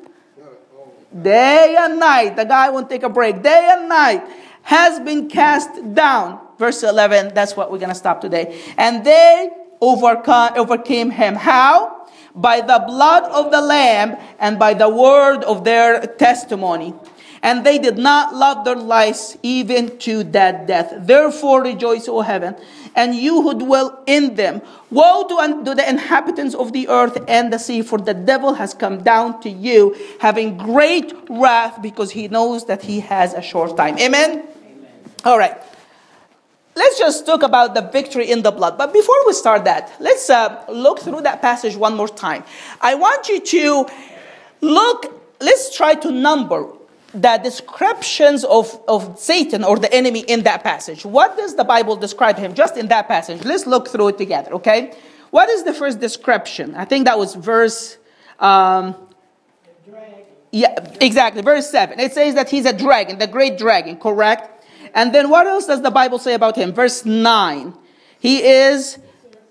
day 1.21 1.75
and 1.77 1.99
night, 1.99 2.35
the 2.35 2.45
guy 2.45 2.69
won't 2.69 2.89
take 2.89 3.03
a 3.03 3.09
break, 3.09 3.41
day 3.41 3.69
and 3.71 3.89
night, 3.89 4.23
has 4.63 4.99
been 4.99 5.29
cast 5.29 5.93
down. 5.93 6.39
Verse 6.57 6.83
11, 6.83 7.33
that's 7.33 7.55
what 7.55 7.71
we're 7.71 7.77
going 7.77 7.89
to 7.89 7.95
stop 7.95 8.21
today. 8.21 8.59
And 8.77 9.05
they 9.05 9.49
overcome, 9.79 10.53
overcame 10.57 11.11
him. 11.11 11.35
How? 11.35 11.96
By 12.37 12.61
the 12.61 12.83
blood 12.85 13.23
of 13.23 13.51
the 13.51 13.61
Lamb 13.61 14.15
and 14.39 14.57
by 14.57 14.73
the 14.73 14.87
word 14.87 15.43
of 15.43 15.63
their 15.63 16.05
testimony. 16.05 16.93
And 17.43 17.65
they 17.65 17.77
did 17.77 17.97
not 17.97 18.33
love 18.33 18.65
their 18.65 18.75
lives 18.75 19.37
even 19.43 19.97
to 19.99 20.23
that 20.25 20.67
death. 20.67 20.91
Therefore 20.97 21.61
rejoice, 21.63 22.07
O 22.07 22.21
heaven, 22.21 22.55
and 22.95 23.15
you 23.15 23.41
who 23.41 23.53
dwell 23.53 24.03
in 24.07 24.35
them. 24.35 24.61
Woe 24.89 25.23
to, 25.27 25.63
to 25.63 25.75
the 25.75 25.87
inhabitants 25.87 26.55
of 26.55 26.73
the 26.73 26.87
earth 26.87 27.17
and 27.27 27.53
the 27.53 27.59
sea, 27.59 27.83
for 27.83 27.99
the 27.99 28.13
devil 28.13 28.55
has 28.55 28.73
come 28.73 29.03
down 29.03 29.39
to 29.41 29.49
you, 29.49 29.95
having 30.19 30.57
great 30.57 31.13
wrath, 31.29 31.81
because 31.81 32.11
he 32.11 32.27
knows 32.27 32.65
that 32.65 32.81
he 32.81 33.01
has 33.01 33.33
a 33.33 33.41
short 33.41 33.77
time. 33.77 33.97
Amen? 33.99 34.31
Amen. 34.31 34.47
All 35.23 35.37
right. 35.37 35.61
Let's 36.77 36.99
just 36.99 37.25
talk 37.25 37.41
about 37.41 37.73
the 37.73 37.81
victory 37.81 38.29
in 38.29 38.43
the 38.43 38.51
blood. 38.51 38.77
But 38.77 38.93
before 38.93 39.15
we 39.25 39.33
start 39.33 39.65
that, 39.65 39.91
let's 39.99 40.29
uh, 40.29 40.63
look 40.69 40.99
through 40.99 41.21
that 41.21 41.41
passage 41.41 41.75
one 41.75 41.97
more 41.97 42.07
time. 42.07 42.43
I 42.81 42.93
want 42.93 43.27
you 43.29 43.39
to 43.39 43.87
look, 44.61 44.99
let's 45.41 45.75
try 45.75 45.95
to 45.95 46.11
number 46.11 46.67
the 47.15 47.39
descriptions 47.43 48.43
of, 48.43 48.79
of 48.87 49.17
Satan 49.17 49.63
or 49.63 49.79
the 49.79 49.91
enemy 49.91 50.19
in 50.19 50.43
that 50.43 50.63
passage. 50.63 51.03
What 51.03 51.35
does 51.35 51.55
the 51.55 51.63
Bible 51.63 51.95
describe 51.95 52.37
him 52.37 52.53
just 52.53 52.77
in 52.77 52.89
that 52.89 53.07
passage? 53.07 53.43
Let's 53.43 53.65
look 53.65 53.87
through 53.87 54.09
it 54.09 54.19
together, 54.19 54.53
okay? 54.53 54.93
What 55.31 55.49
is 55.49 55.63
the 55.63 55.73
first 55.73 55.99
description? 55.99 56.75
I 56.75 56.85
think 56.85 57.05
that 57.05 57.17
was 57.17 57.33
verse. 57.33 57.97
Um, 58.39 58.95
yeah, 60.51 60.75
exactly. 61.01 61.41
Verse 61.41 61.71
7. 61.71 61.99
It 61.99 62.13
says 62.13 62.35
that 62.35 62.49
he's 62.49 62.65
a 62.65 62.73
dragon, 62.73 63.17
the 63.17 63.27
great 63.27 63.57
dragon, 63.57 63.97
correct? 63.97 64.56
And 64.97 65.13
then 65.13 65.29
what 65.29 65.45
else 65.45 65.67
does 65.67 65.83
the 65.83 65.91
Bible 65.91 66.17
say 66.17 66.33
about 66.33 66.55
him? 66.55 66.73
Verse 66.73 67.05
9. 67.05 67.71
He 68.19 68.43
is 68.43 68.97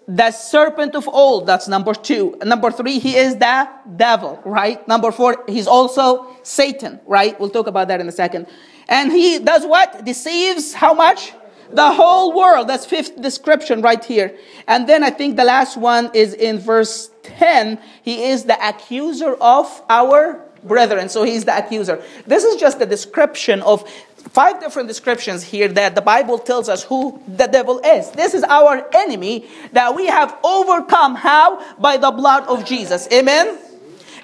the 0.09 0.33
serpent 0.33 0.97
of 0.97 1.07
old. 1.07 1.47
That's 1.47 1.69
number 1.69 1.95
two. 1.95 2.37
Number 2.45 2.73
three, 2.73 2.99
he 2.99 3.17
is 3.17 3.37
the 3.37 3.69
devil, 3.95 4.43
right? 4.45 4.87
Number 4.89 5.13
four, 5.13 5.45
he's 5.49 5.69
also 5.69 6.27
Satan, 6.43 6.99
right? 7.07 7.39
We'll 7.39 7.51
talk 7.51 7.69
about 7.69 7.87
that 7.89 8.01
in 8.01 8.09
a 8.09 8.13
second. 8.13 8.49
And 8.89 9.13
he 9.13 9.39
does 9.39 9.65
what? 9.65 10.05
Deceives 10.05 10.75
how 10.75 10.95
much? 10.95 11.33
The 11.73 11.93
whole 11.93 12.37
world. 12.37 12.67
That's 12.67 12.85
fifth 12.85 13.21
description 13.23 13.83
right 13.83 14.05
here. 14.05 14.37
And 14.67 14.89
then 14.89 15.05
I 15.05 15.11
think 15.11 15.37
the 15.37 15.45
last 15.45 15.77
one 15.77 16.11
is 16.13 16.35
in 16.35 16.59
verse 16.59 17.11
10. 17.23 17.79
He 18.03 18.25
is 18.25 18.45
the 18.45 18.59
accuser 18.69 19.35
of 19.35 19.83
our 19.89 20.45
brethren. 20.65 21.09
So 21.09 21.23
he's 21.23 21.45
the 21.45 21.57
accuser. 21.57 22.03
This 22.27 22.45
is 22.45 22.61
just 22.61 22.81
a 22.81 22.87
description 22.87 23.63
of 23.63 23.89
five 24.31 24.61
different 24.61 24.89
descriptions 24.89 25.43
here 25.43 25.69
that 25.69 25.95
the 25.95 26.03
Bible 26.03 26.39
tells 26.39 26.69
us 26.69 26.83
who 26.83 27.21
the 27.27 27.47
devil 27.47 27.81
is. 27.81 28.11
This 28.11 28.35
is 28.35 28.43
our 28.45 28.87
enemy 28.95 29.49
that 29.73 29.95
we 29.95 30.07
have 30.07 30.37
overcome. 30.45 31.15
How? 31.15 31.77
By 31.79 31.97
the 31.97 32.11
blood 32.11 32.45
of 32.49 32.65
Jesus. 32.65 33.09
Amen? 33.13 33.59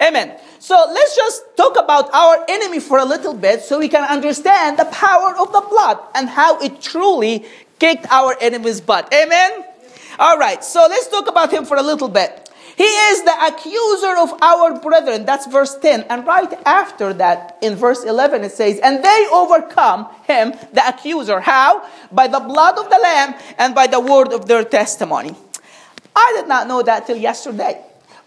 Amen. 0.00 0.38
So 0.58 0.74
let's 0.92 1.16
just 1.16 1.56
talk 1.56 1.76
about 1.76 2.12
our 2.12 2.44
enemy 2.48 2.80
for 2.80 2.98
a 2.98 3.04
little 3.04 3.34
bit 3.34 3.62
so 3.62 3.78
we 3.78 3.88
can 3.88 4.04
understand 4.04 4.78
the 4.78 4.84
power 4.86 5.34
of 5.36 5.52
the 5.52 5.60
blood 5.68 5.98
and 6.14 6.28
how 6.28 6.60
it 6.60 6.80
truly 6.80 7.44
kicked 7.78 8.06
our 8.10 8.36
enemy's 8.40 8.80
butt. 8.80 9.12
Amen? 9.12 9.64
All 10.18 10.38
right, 10.38 10.62
so 10.62 10.86
let's 10.88 11.08
talk 11.08 11.28
about 11.28 11.52
him 11.52 11.64
for 11.64 11.76
a 11.76 11.82
little 11.82 12.08
bit. 12.08 12.41
He 12.76 12.84
is 12.84 13.22
the 13.24 13.34
accuser 13.46 14.16
of 14.18 14.42
our 14.42 14.80
brethren. 14.80 15.24
That's 15.24 15.46
verse 15.46 15.76
10. 15.76 16.02
And 16.08 16.26
right 16.26 16.52
after 16.64 17.12
that, 17.14 17.58
in 17.60 17.76
verse 17.76 18.04
11, 18.04 18.44
it 18.44 18.52
says, 18.52 18.78
And 18.78 19.04
they 19.04 19.26
overcome 19.32 20.08
him, 20.24 20.52
the 20.72 20.82
accuser. 20.86 21.40
How? 21.40 21.86
By 22.10 22.28
the 22.28 22.40
blood 22.40 22.78
of 22.78 22.88
the 22.88 22.98
Lamb 22.98 23.34
and 23.58 23.74
by 23.74 23.86
the 23.86 24.00
word 24.00 24.32
of 24.32 24.46
their 24.46 24.64
testimony. 24.64 25.34
I 26.16 26.32
did 26.36 26.48
not 26.48 26.66
know 26.66 26.82
that 26.82 27.06
till 27.06 27.16
yesterday. 27.16 27.84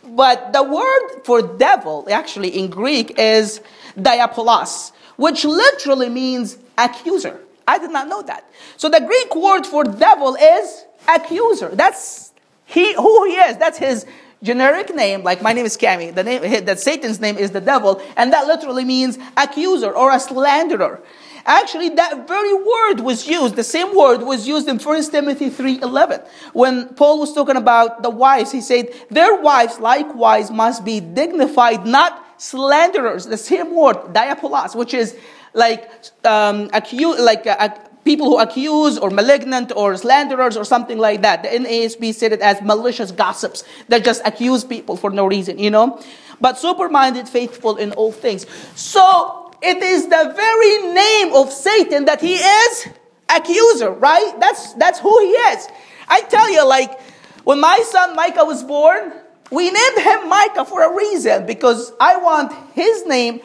But 0.07 0.53
the 0.53 0.63
word 0.63 1.23
for 1.23 1.41
devil, 1.41 2.07
actually 2.11 2.49
in 2.49 2.69
Greek, 2.69 3.17
is 3.17 3.61
diabolos, 3.97 4.91
which 5.15 5.43
literally 5.43 6.09
means 6.09 6.57
accuser. 6.77 7.39
I 7.67 7.79
did 7.79 7.89
not 7.89 8.07
know 8.07 8.21
that. 8.23 8.47
So 8.77 8.89
the 8.89 9.01
Greek 9.01 9.35
word 9.35 9.65
for 9.65 9.83
devil 9.83 10.35
is 10.35 10.85
accuser. 11.07 11.69
That's 11.73 12.33
he 12.65 12.93
who 12.93 13.25
he 13.25 13.33
is. 13.33 13.57
That's 13.57 13.77
his 13.77 14.05
generic 14.45 14.93
name, 14.93 15.23
like 15.23 15.41
my 15.41 15.51
name 15.51 15.65
is 15.65 15.75
Cami, 15.75 16.13
the 16.13 16.23
name 16.23 16.65
that 16.65 16.79
Satan's 16.79 17.19
name 17.19 17.37
is 17.37 17.51
the 17.51 17.61
devil, 17.61 18.01
and 18.15 18.31
that 18.31 18.47
literally 18.47 18.85
means 18.85 19.17
accuser 19.35 19.91
or 19.91 20.11
a 20.11 20.19
slanderer. 20.19 21.01
Actually, 21.47 21.89
that 21.89 22.27
very 22.27 22.53
word 22.53 23.01
was 23.01 23.27
used, 23.27 23.55
the 23.55 23.63
same 23.63 23.95
word 23.95 24.21
was 24.23 24.47
used 24.47 24.67
in 24.67 24.79
1 24.79 25.11
Timothy 25.11 25.49
3.11. 25.51 26.27
When 26.53 26.89
Paul 26.95 27.19
was 27.19 27.33
talking 27.33 27.55
about 27.55 28.01
the 28.01 28.09
wives, 28.09 28.51
he 28.51 28.61
said, 28.61 28.89
their 29.11 29.39
wives 29.41 29.79
likewise 29.79 30.49
must 30.49 30.83
be 30.83 30.99
dignified, 30.99 31.85
not 31.85 32.41
slanderers. 32.41 33.25
The 33.25 33.37
same 33.37 33.75
word, 33.75 33.97
diabolos, 34.13 34.75
which 34.75 34.95
is 34.95 35.15
like, 35.53 35.83
um, 36.23 36.69
accu- 36.69 37.19
like 37.19 37.45
uh, 37.45 37.69
people 38.05 38.27
who 38.27 38.39
accuse 38.39 38.97
or 38.97 39.09
malignant 39.09 39.73
or 39.75 39.97
slanderers 39.97 40.55
or 40.55 40.63
something 40.63 40.97
like 40.99 41.23
that. 41.23 41.43
The 41.43 41.49
NASB 41.49 42.13
said 42.13 42.31
it 42.31 42.39
as 42.39 42.61
malicious 42.61 43.11
gossips 43.11 43.63
that 43.89 44.05
just 44.05 44.21
accuse 44.23 44.63
people 44.63 44.95
for 44.95 45.09
no 45.09 45.25
reason, 45.25 45.59
you 45.59 45.71
know. 45.71 45.99
But 46.39 46.57
super-minded, 46.57 47.27
faithful 47.27 47.77
in 47.77 47.91
all 47.93 48.11
things. 48.11 48.45
So 48.75 49.51
it 49.61 49.81
is 49.81 50.07
the 50.07 50.33
very 50.35 50.93
name 50.93 51.33
of 51.33 51.51
Satan 51.51 52.05
that 52.05 52.21
he 52.21 52.35
is 52.35 52.87
accuser, 53.27 53.89
right? 53.91 54.33
That's 54.39 54.73
that's 54.73 54.99
who 54.99 55.19
he 55.19 55.31
is. 55.31 55.67
I 56.07 56.21
tell 56.21 56.49
you, 56.51 56.65
like 56.65 57.01
when 57.43 57.59
my 57.59 57.79
son 57.89 58.15
Micah 58.15 58.45
was 58.45 58.63
born, 58.63 59.13
we 59.51 59.71
named 59.71 59.97
him 59.97 60.29
Micah 60.29 60.65
for 60.65 60.83
a 60.83 60.95
reason 60.95 61.45
because 61.47 61.91
I 61.99 62.17
want 62.17 62.53
his 62.73 63.05
name 63.07 63.41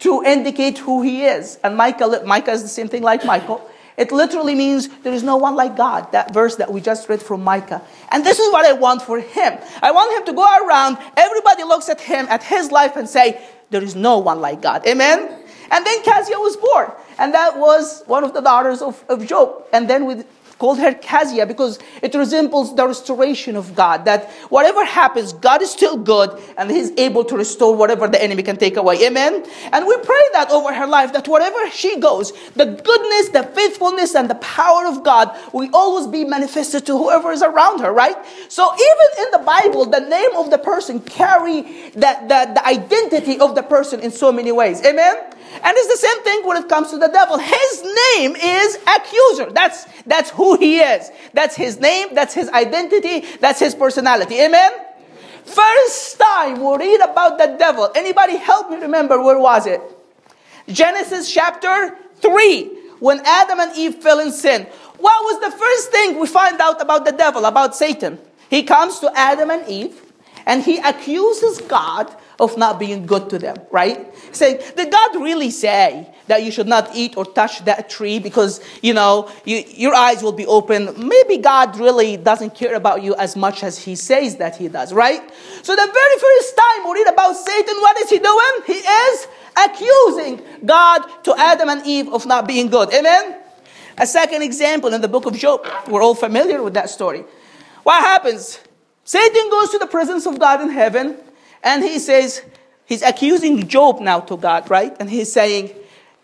to 0.00 0.22
indicate 0.22 0.78
who 0.78 1.02
he 1.02 1.24
is. 1.24 1.58
And 1.64 1.76
Micah, 1.76 2.22
Micah 2.24 2.52
is 2.52 2.62
the 2.62 2.68
same 2.68 2.88
thing 2.88 3.02
like 3.02 3.24
Michael. 3.24 3.68
It 3.98 4.12
literally 4.12 4.54
means 4.54 4.88
there 5.02 5.12
is 5.12 5.24
no 5.24 5.36
one 5.36 5.56
like 5.56 5.76
God, 5.76 6.12
that 6.12 6.32
verse 6.32 6.54
that 6.56 6.72
we 6.72 6.80
just 6.80 7.08
read 7.08 7.20
from 7.20 7.42
Micah. 7.42 7.82
And 8.10 8.24
this 8.24 8.38
is 8.38 8.52
what 8.52 8.64
I 8.64 8.72
want 8.72 9.02
for 9.02 9.18
him. 9.18 9.58
I 9.82 9.90
want 9.90 10.16
him 10.16 10.24
to 10.26 10.32
go 10.32 10.66
around, 10.66 10.98
everybody 11.16 11.64
looks 11.64 11.88
at 11.88 12.00
him, 12.00 12.26
at 12.30 12.44
his 12.44 12.70
life, 12.70 12.94
and 12.96 13.08
say, 13.08 13.42
There 13.70 13.82
is 13.82 13.96
no 13.96 14.18
one 14.18 14.40
like 14.40 14.62
God. 14.62 14.86
Amen? 14.86 15.42
And 15.72 15.84
then 15.84 16.02
Cassia 16.04 16.38
was 16.38 16.56
born. 16.56 16.92
And 17.18 17.34
that 17.34 17.58
was 17.58 18.04
one 18.06 18.22
of 18.22 18.32
the 18.32 18.40
daughters 18.40 18.80
of, 18.80 19.04
of 19.08 19.26
Job. 19.26 19.64
And 19.72 19.90
then 19.90 20.06
with 20.06 20.24
called 20.58 20.78
her 20.78 20.92
Kezia 20.92 21.46
because 21.46 21.78
it 22.02 22.14
resembles 22.14 22.74
the 22.74 22.86
restoration 22.86 23.56
of 23.56 23.74
God. 23.74 24.04
That 24.04 24.30
whatever 24.50 24.84
happens, 24.84 25.32
God 25.32 25.62
is 25.62 25.70
still 25.70 25.96
good 25.96 26.30
and 26.56 26.70
He's 26.70 26.90
able 26.98 27.24
to 27.24 27.36
restore 27.36 27.76
whatever 27.76 28.08
the 28.08 28.22
enemy 28.22 28.42
can 28.42 28.56
take 28.56 28.76
away. 28.76 29.06
Amen. 29.06 29.44
And 29.72 29.86
we 29.86 29.96
pray 29.98 30.22
that 30.32 30.50
over 30.50 30.72
her 30.74 30.86
life, 30.86 31.12
that 31.12 31.28
wherever 31.28 31.70
she 31.70 31.98
goes, 32.00 32.32
the 32.54 32.66
goodness, 32.66 33.28
the 33.30 33.44
faithfulness, 33.54 34.14
and 34.14 34.28
the 34.28 34.36
power 34.36 34.86
of 34.86 35.04
God 35.04 35.36
will 35.52 35.68
always 35.72 36.06
be 36.06 36.24
manifested 36.24 36.86
to 36.86 36.98
whoever 36.98 37.30
is 37.32 37.42
around 37.42 37.80
her, 37.80 37.92
right? 37.92 38.16
So 38.48 38.72
even 38.74 39.26
in 39.26 39.30
the 39.32 39.44
Bible, 39.44 39.86
the 39.86 40.00
name 40.00 40.36
of 40.36 40.50
the 40.50 40.58
person 40.58 41.00
carry 41.00 41.90
that 41.92 42.28
the, 42.28 42.52
the 42.54 42.66
identity 42.66 43.38
of 43.38 43.54
the 43.54 43.62
person 43.62 44.00
in 44.00 44.10
so 44.10 44.32
many 44.32 44.52
ways. 44.52 44.84
Amen. 44.84 45.16
And 45.52 45.76
it's 45.76 46.00
the 46.00 46.06
same 46.06 46.22
thing 46.22 46.46
when 46.46 46.56
it 46.62 46.68
comes 46.68 46.90
to 46.90 46.98
the 46.98 47.08
devil. 47.08 47.38
His 47.38 47.82
name 48.14 48.36
is 48.36 48.78
accuser. 48.86 49.50
That's, 49.50 49.86
that's 50.06 50.30
who 50.30 50.56
he 50.56 50.78
is. 50.78 51.10
That's 51.32 51.56
his 51.56 51.80
name. 51.80 52.14
That's 52.14 52.34
his 52.34 52.48
identity. 52.50 53.24
That's 53.40 53.58
his 53.58 53.74
personality. 53.74 54.40
Amen? 54.40 54.72
First 55.44 56.18
time 56.18 56.60
we 56.60 56.76
read 56.76 57.00
about 57.00 57.38
the 57.38 57.56
devil. 57.58 57.90
Anybody 57.94 58.36
help 58.36 58.70
me 58.70 58.76
remember 58.76 59.22
where 59.22 59.38
was 59.38 59.66
it? 59.66 59.80
Genesis 60.68 61.32
chapter 61.32 61.96
3. 62.16 62.76
When 63.00 63.20
Adam 63.24 63.60
and 63.60 63.76
Eve 63.76 63.96
fell 63.96 64.20
in 64.20 64.32
sin. 64.32 64.66
What 64.98 65.24
was 65.24 65.40
the 65.40 65.56
first 65.56 65.90
thing 65.90 66.18
we 66.18 66.26
find 66.26 66.60
out 66.60 66.82
about 66.82 67.04
the 67.04 67.12
devil, 67.12 67.44
about 67.44 67.76
Satan? 67.76 68.18
He 68.50 68.64
comes 68.64 68.98
to 69.00 69.10
Adam 69.16 69.50
and 69.50 69.66
Eve 69.68 70.02
and 70.46 70.62
he 70.62 70.78
accuses 70.78 71.60
God 71.60 72.14
of 72.38 72.56
not 72.56 72.78
being 72.78 73.04
good 73.04 73.28
to 73.30 73.38
them, 73.38 73.56
right? 73.70 74.14
Saying, 74.34 74.60
did 74.76 74.92
God 74.92 75.16
really 75.16 75.50
say 75.50 76.08
that 76.28 76.44
you 76.44 76.52
should 76.52 76.68
not 76.68 76.94
eat 76.94 77.16
or 77.16 77.24
touch 77.24 77.64
that 77.64 77.90
tree 77.90 78.20
because, 78.20 78.60
you 78.80 78.94
know, 78.94 79.30
you, 79.44 79.64
your 79.66 79.94
eyes 79.94 80.22
will 80.22 80.32
be 80.32 80.46
open? 80.46 81.08
Maybe 81.08 81.38
God 81.38 81.76
really 81.78 82.16
doesn't 82.16 82.54
care 82.54 82.74
about 82.74 83.02
you 83.02 83.14
as 83.16 83.34
much 83.34 83.64
as 83.64 83.78
he 83.78 83.96
says 83.96 84.36
that 84.36 84.56
he 84.56 84.68
does, 84.68 84.92
right? 84.92 85.20
So 85.62 85.74
the 85.74 85.90
very 85.92 86.18
first 86.18 86.56
time 86.56 86.84
we 86.84 87.00
read 87.00 87.08
about 87.08 87.34
Satan, 87.34 87.74
what 87.76 87.98
is 87.98 88.10
he 88.10 88.18
doing? 88.18 88.62
He 88.66 88.74
is 88.74 89.28
accusing 89.56 90.40
God 90.64 91.24
to 91.24 91.34
Adam 91.36 91.68
and 91.68 91.84
Eve 91.84 92.08
of 92.08 92.24
not 92.24 92.46
being 92.46 92.68
good. 92.68 92.92
Amen? 92.94 93.36
A 93.96 94.06
second 94.06 94.42
example 94.42 94.94
in 94.94 95.00
the 95.00 95.08
book 95.08 95.26
of 95.26 95.36
Job. 95.36 95.66
We're 95.88 96.02
all 96.02 96.14
familiar 96.14 96.62
with 96.62 96.74
that 96.74 96.88
story. 96.88 97.24
What 97.82 98.00
happens? 98.00 98.60
Satan 99.02 99.50
goes 99.50 99.70
to 99.70 99.78
the 99.78 99.88
presence 99.88 100.24
of 100.26 100.38
God 100.38 100.60
in 100.60 100.68
heaven 100.68 101.16
and 101.62 101.82
he 101.82 101.98
says, 101.98 102.42
he's 102.86 103.02
accusing 103.02 103.68
Job 103.68 104.00
now 104.00 104.20
to 104.20 104.36
God, 104.36 104.70
right? 104.70 104.96
And 105.00 105.08
he's 105.10 105.32
saying, 105.32 105.70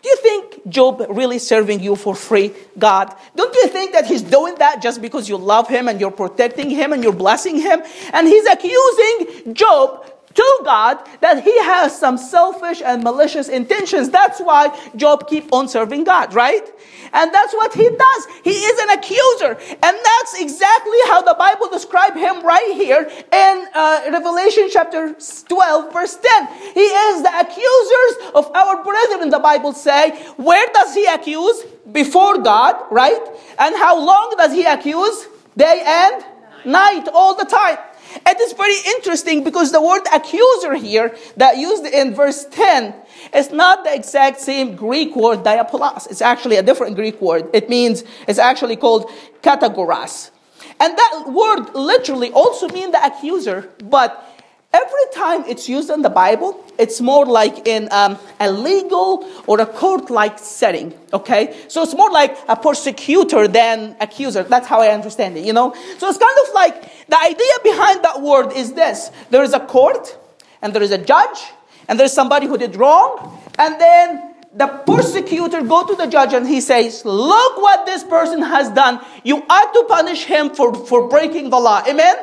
do 0.05 0.09
you 0.09 0.17
think 0.17 0.67
Job 0.69 1.03
really 1.09 1.39
serving 1.39 1.79
you 1.79 1.95
for 1.95 2.13
free, 2.13 2.53
God? 2.77 3.15
Don't 3.35 3.55
you 3.55 3.67
think 3.69 3.93
that 3.93 4.05
he's 4.05 4.21
doing 4.21 4.53
that 4.59 4.79
just 4.79 5.01
because 5.01 5.27
you 5.27 5.35
love 5.35 5.67
him 5.67 5.87
and 5.87 5.99
you're 5.99 6.11
protecting 6.11 6.69
him 6.69 6.93
and 6.93 7.01
you're 7.01 7.11
blessing 7.11 7.59
him? 7.59 7.81
And 8.13 8.27
he's 8.27 8.45
accusing 8.45 9.55
Job 9.55 10.05
to 10.35 10.61
God 10.63 10.99
that 11.21 11.43
he 11.43 11.57
has 11.63 11.97
some 11.97 12.17
selfish 12.17 12.81
and 12.83 13.03
malicious 13.03 13.47
intentions. 13.47 14.09
That's 14.09 14.39
why 14.39 14.77
Job 14.95 15.27
keep 15.27 15.51
on 15.53 15.67
serving 15.67 16.03
God, 16.03 16.33
right? 16.33 16.67
And 17.13 17.33
that's 17.33 17.53
what 17.53 17.73
he 17.73 17.89
does. 17.89 18.27
He 18.43 18.51
is 18.51 18.79
an 18.83 18.89
accuser. 18.97 19.57
And 19.71 19.97
that's 20.03 20.39
exactly 20.39 20.97
how 21.07 21.21
the 21.21 21.35
Bible 21.39 21.69
describes 21.69 22.17
him 22.17 22.45
right 22.45 22.73
here 22.73 23.09
in 23.31 23.67
uh, 23.73 24.09
Revelation 24.11 24.67
chapter 24.71 25.15
12, 25.47 25.93
verse 25.93 26.17
10. 26.17 26.47
He 26.73 26.81
is 26.81 27.23
the 27.23 27.39
accusers 27.39 28.31
of 28.35 28.51
our 28.53 28.83
brethren, 28.83 29.29
the 29.29 29.39
Bible 29.39 29.71
say. 29.71 30.11
Where 30.35 30.67
does 30.73 30.93
he 30.93 31.05
accuse? 31.05 31.63
Before 31.91 32.39
God, 32.39 32.75
right? 32.91 33.21
And 33.57 33.75
how 33.75 33.97
long 33.97 34.33
does 34.37 34.51
he 34.51 34.65
accuse? 34.65 35.27
Day 35.55 35.81
and 35.85 36.25
night, 36.65 37.07
all 37.13 37.35
the 37.35 37.45
time. 37.45 37.77
It 38.25 38.39
is 38.39 38.53
very 38.53 38.77
interesting 38.95 39.43
because 39.43 39.71
the 39.71 39.81
word 39.81 40.03
accuser 40.13 40.75
here 40.75 41.15
that 41.37 41.57
used 41.57 41.85
in 41.85 42.13
verse 42.13 42.45
10 42.45 42.93
is 43.33 43.51
not 43.51 43.83
the 43.83 43.93
exact 43.93 44.39
same 44.39 44.75
Greek 44.75 45.15
word 45.15 45.39
diabolos. 45.39 46.09
It's 46.09 46.21
actually 46.21 46.57
a 46.57 46.63
different 46.63 46.95
Greek 46.95 47.21
word. 47.21 47.49
It 47.53 47.69
means, 47.69 48.03
it's 48.27 48.39
actually 48.39 48.75
called 48.75 49.11
katagoras. 49.41 50.31
And 50.79 50.97
that 50.97 51.25
word 51.27 51.73
literally 51.73 52.31
also 52.31 52.67
means 52.67 52.91
the 52.91 53.05
accuser, 53.05 53.69
but 53.83 54.34
Every 54.75 55.07
time 55.13 55.45
it's 55.47 55.69
used 55.69 55.89
in 55.89 56.01
the 56.01 56.09
Bible, 56.09 56.61
it's 56.77 56.99
more 56.99 57.25
like 57.25 57.65
in 57.65 57.87
um, 57.91 58.17
a 58.41 58.51
legal 58.51 59.25
or 59.47 59.61
a 59.61 59.65
court 59.65 60.09
like 60.09 60.37
setting, 60.37 60.93
okay? 61.13 61.55
So 61.69 61.81
it's 61.81 61.95
more 61.95 62.11
like 62.11 62.37
a 62.49 62.57
persecutor 62.57 63.47
than 63.47 63.95
accuser. 64.01 64.43
That's 64.43 64.67
how 64.67 64.81
I 64.81 64.89
understand 64.89 65.37
it, 65.37 65.45
you 65.45 65.53
know? 65.53 65.73
So 65.97 66.09
it's 66.09 66.17
kind 66.17 66.37
of 66.45 66.53
like 66.53 67.07
the 67.07 67.17
idea 67.17 67.55
behind 67.63 68.03
that 68.03 68.21
word 68.21 68.51
is 68.51 68.73
this 68.73 69.11
there 69.29 69.43
is 69.43 69.53
a 69.53 69.61
court, 69.61 70.17
and 70.61 70.73
there 70.73 70.83
is 70.83 70.91
a 70.91 70.97
judge, 70.97 71.39
and 71.87 71.97
there's 71.97 72.11
somebody 72.11 72.45
who 72.45 72.57
did 72.57 72.75
wrong, 72.75 73.39
and 73.57 73.79
then 73.79 74.35
the 74.55 74.67
persecutor 74.67 75.61
go 75.61 75.87
to 75.87 75.95
the 75.95 76.07
judge 76.07 76.33
and 76.33 76.45
he 76.45 76.59
says, 76.59 77.05
Look 77.05 77.57
what 77.61 77.85
this 77.85 78.03
person 78.03 78.41
has 78.41 78.69
done. 78.71 78.99
You 79.23 79.37
ought 79.49 79.73
to 79.73 79.85
punish 79.87 80.25
him 80.25 80.49
for, 80.49 80.73
for 80.73 81.07
breaking 81.07 81.49
the 81.49 81.59
law. 81.59 81.81
Amen? 81.87 82.15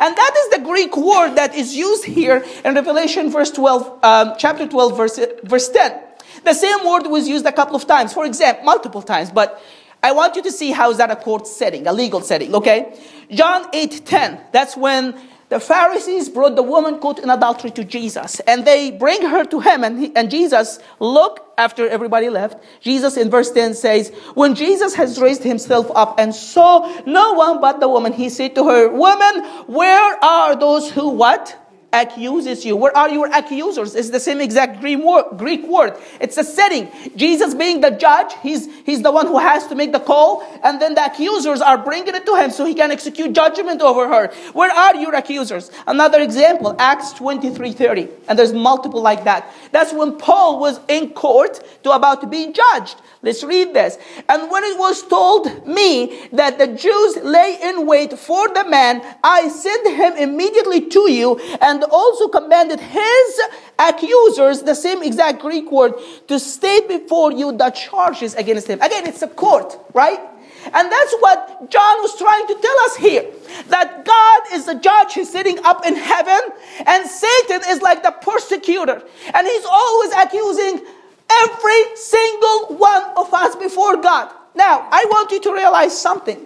And 0.00 0.16
that 0.16 0.34
is 0.34 0.58
the 0.58 0.64
Greek 0.64 0.96
word 0.96 1.34
that 1.34 1.54
is 1.54 1.76
used 1.76 2.06
here 2.06 2.42
in 2.64 2.74
Revelation 2.74 3.30
verse 3.30 3.50
12, 3.50 4.02
um, 4.02 4.34
chapter 4.38 4.66
12, 4.66 4.96
verse, 4.96 5.20
verse 5.44 5.68
10. 5.68 6.00
The 6.42 6.54
same 6.54 6.88
word 6.88 7.06
was 7.06 7.28
used 7.28 7.44
a 7.44 7.52
couple 7.52 7.76
of 7.76 7.86
times, 7.86 8.14
for 8.14 8.24
example, 8.24 8.64
multiple 8.64 9.02
times, 9.02 9.30
but 9.30 9.62
I 10.02 10.12
want 10.12 10.36
you 10.36 10.42
to 10.42 10.50
see 10.50 10.70
how 10.70 10.90
is 10.90 10.96
that 10.96 11.10
a 11.10 11.16
court 11.16 11.46
setting, 11.46 11.86
a 11.86 11.92
legal 11.92 12.22
setting, 12.22 12.54
okay? 12.54 12.98
John 13.30 13.66
8, 13.74 14.06
10, 14.06 14.40
that's 14.52 14.74
when 14.74 15.14
the 15.50 15.60
Pharisees 15.60 16.28
brought 16.28 16.54
the 16.54 16.62
woman 16.62 17.00
caught 17.00 17.18
in 17.18 17.28
adultery 17.28 17.72
to 17.72 17.84
Jesus, 17.84 18.40
and 18.40 18.64
they 18.64 18.92
bring 18.92 19.20
her 19.22 19.44
to 19.44 19.58
him, 19.60 19.82
and, 19.82 19.98
he, 19.98 20.16
and 20.16 20.30
Jesus, 20.30 20.78
look, 21.00 21.52
after 21.58 21.88
everybody 21.88 22.30
left, 22.30 22.62
Jesus 22.80 23.16
in 23.16 23.30
verse 23.30 23.50
10 23.50 23.74
says, 23.74 24.10
When 24.34 24.54
Jesus 24.54 24.94
has 24.94 25.20
raised 25.20 25.42
himself 25.42 25.90
up 25.94 26.18
and 26.18 26.34
saw 26.34 27.02
no 27.04 27.34
one 27.34 27.60
but 27.60 27.80
the 27.80 27.88
woman, 27.88 28.12
he 28.12 28.30
said 28.30 28.54
to 28.54 28.64
her, 28.64 28.88
Woman, 28.88 29.44
where 29.66 30.24
are 30.24 30.54
those 30.56 30.90
who 30.90 31.10
what? 31.10 31.56
Accuses 31.92 32.64
you. 32.64 32.76
Where 32.76 32.96
are 32.96 33.08
your 33.08 33.26
accusers? 33.26 33.94
It's 33.94 34.10
the 34.10 34.20
same 34.20 34.40
exact 34.40 34.80
Greek 34.80 35.66
word. 35.66 35.96
It's 36.20 36.36
a 36.36 36.44
setting. 36.44 36.88
Jesus 37.16 37.54
being 37.54 37.80
the 37.80 37.90
judge, 37.90 38.32
he's, 38.42 38.68
he's 38.84 39.02
the 39.02 39.10
one 39.10 39.26
who 39.26 39.38
has 39.38 39.66
to 39.68 39.74
make 39.74 39.92
the 39.92 40.00
call, 40.00 40.42
and 40.62 40.80
then 40.80 40.94
the 40.94 41.04
accusers 41.04 41.60
are 41.60 41.78
bringing 41.78 42.14
it 42.14 42.26
to 42.26 42.34
him 42.36 42.50
so 42.50 42.64
he 42.64 42.74
can 42.74 42.90
execute 42.90 43.32
judgment 43.32 43.80
over 43.82 44.08
her. 44.08 44.32
Where 44.52 44.70
are 44.70 44.96
your 44.96 45.14
accusers? 45.14 45.70
Another 45.86 46.20
example, 46.20 46.76
Acts 46.78 47.12
23 47.12 47.72
30. 47.72 48.08
And 48.28 48.38
there's 48.38 48.52
multiple 48.52 49.02
like 49.02 49.24
that. 49.24 49.52
That's 49.72 49.92
when 49.92 50.18
Paul 50.18 50.60
was 50.60 50.80
in 50.88 51.10
court 51.10 51.60
to 51.84 51.90
about 51.92 52.20
to 52.22 52.26
be 52.26 52.52
judged. 52.52 52.96
Let's 53.22 53.44
read 53.44 53.74
this. 53.74 53.98
And 54.28 54.50
when 54.50 54.64
it 54.64 54.78
was 54.78 55.06
told 55.06 55.66
me 55.66 56.28
that 56.32 56.58
the 56.58 56.68
Jews 56.68 57.16
lay 57.22 57.58
in 57.62 57.86
wait 57.86 58.18
for 58.18 58.48
the 58.48 58.64
man, 58.68 59.02
I 59.22 59.48
sent 59.48 59.88
him 59.88 60.14
immediately 60.14 60.86
to 60.86 61.10
you 61.10 61.38
and 61.60 61.84
also 61.84 62.28
commanded 62.28 62.80
his 62.80 63.40
accusers, 63.78 64.62
the 64.62 64.74
same 64.74 65.02
exact 65.02 65.40
Greek 65.40 65.70
word, 65.70 65.94
to 66.28 66.38
state 66.38 66.88
before 66.88 67.32
you 67.32 67.52
the 67.52 67.70
charges 67.70 68.34
against 68.34 68.68
him. 68.68 68.80
Again, 68.80 69.06
it's 69.06 69.22
a 69.22 69.28
court, 69.28 69.78
right? 69.94 70.20
And 70.64 70.92
that's 70.92 71.14
what 71.20 71.70
John 71.70 72.02
was 72.02 72.16
trying 72.18 72.46
to 72.46 72.54
tell 72.54 72.80
us 72.84 72.96
here. 72.96 73.26
That 73.68 74.04
God 74.04 74.40
is 74.52 74.66
the 74.66 74.74
judge, 74.74 75.14
he's 75.14 75.30
sitting 75.30 75.58
up 75.64 75.86
in 75.86 75.96
heaven, 75.96 76.40
and 76.86 77.08
Satan 77.08 77.62
is 77.68 77.82
like 77.82 78.02
the 78.02 78.12
persecutor. 78.12 79.02
And 79.34 79.46
he's 79.46 79.64
always 79.64 80.12
accusing 80.12 80.86
Every 81.30 81.96
single 81.96 82.76
one 82.76 83.02
of 83.16 83.32
us 83.32 83.54
before 83.56 83.96
God. 83.98 84.32
Now, 84.54 84.88
I 84.90 85.04
want 85.10 85.30
you 85.30 85.40
to 85.42 85.52
realize 85.52 85.98
something. 85.98 86.44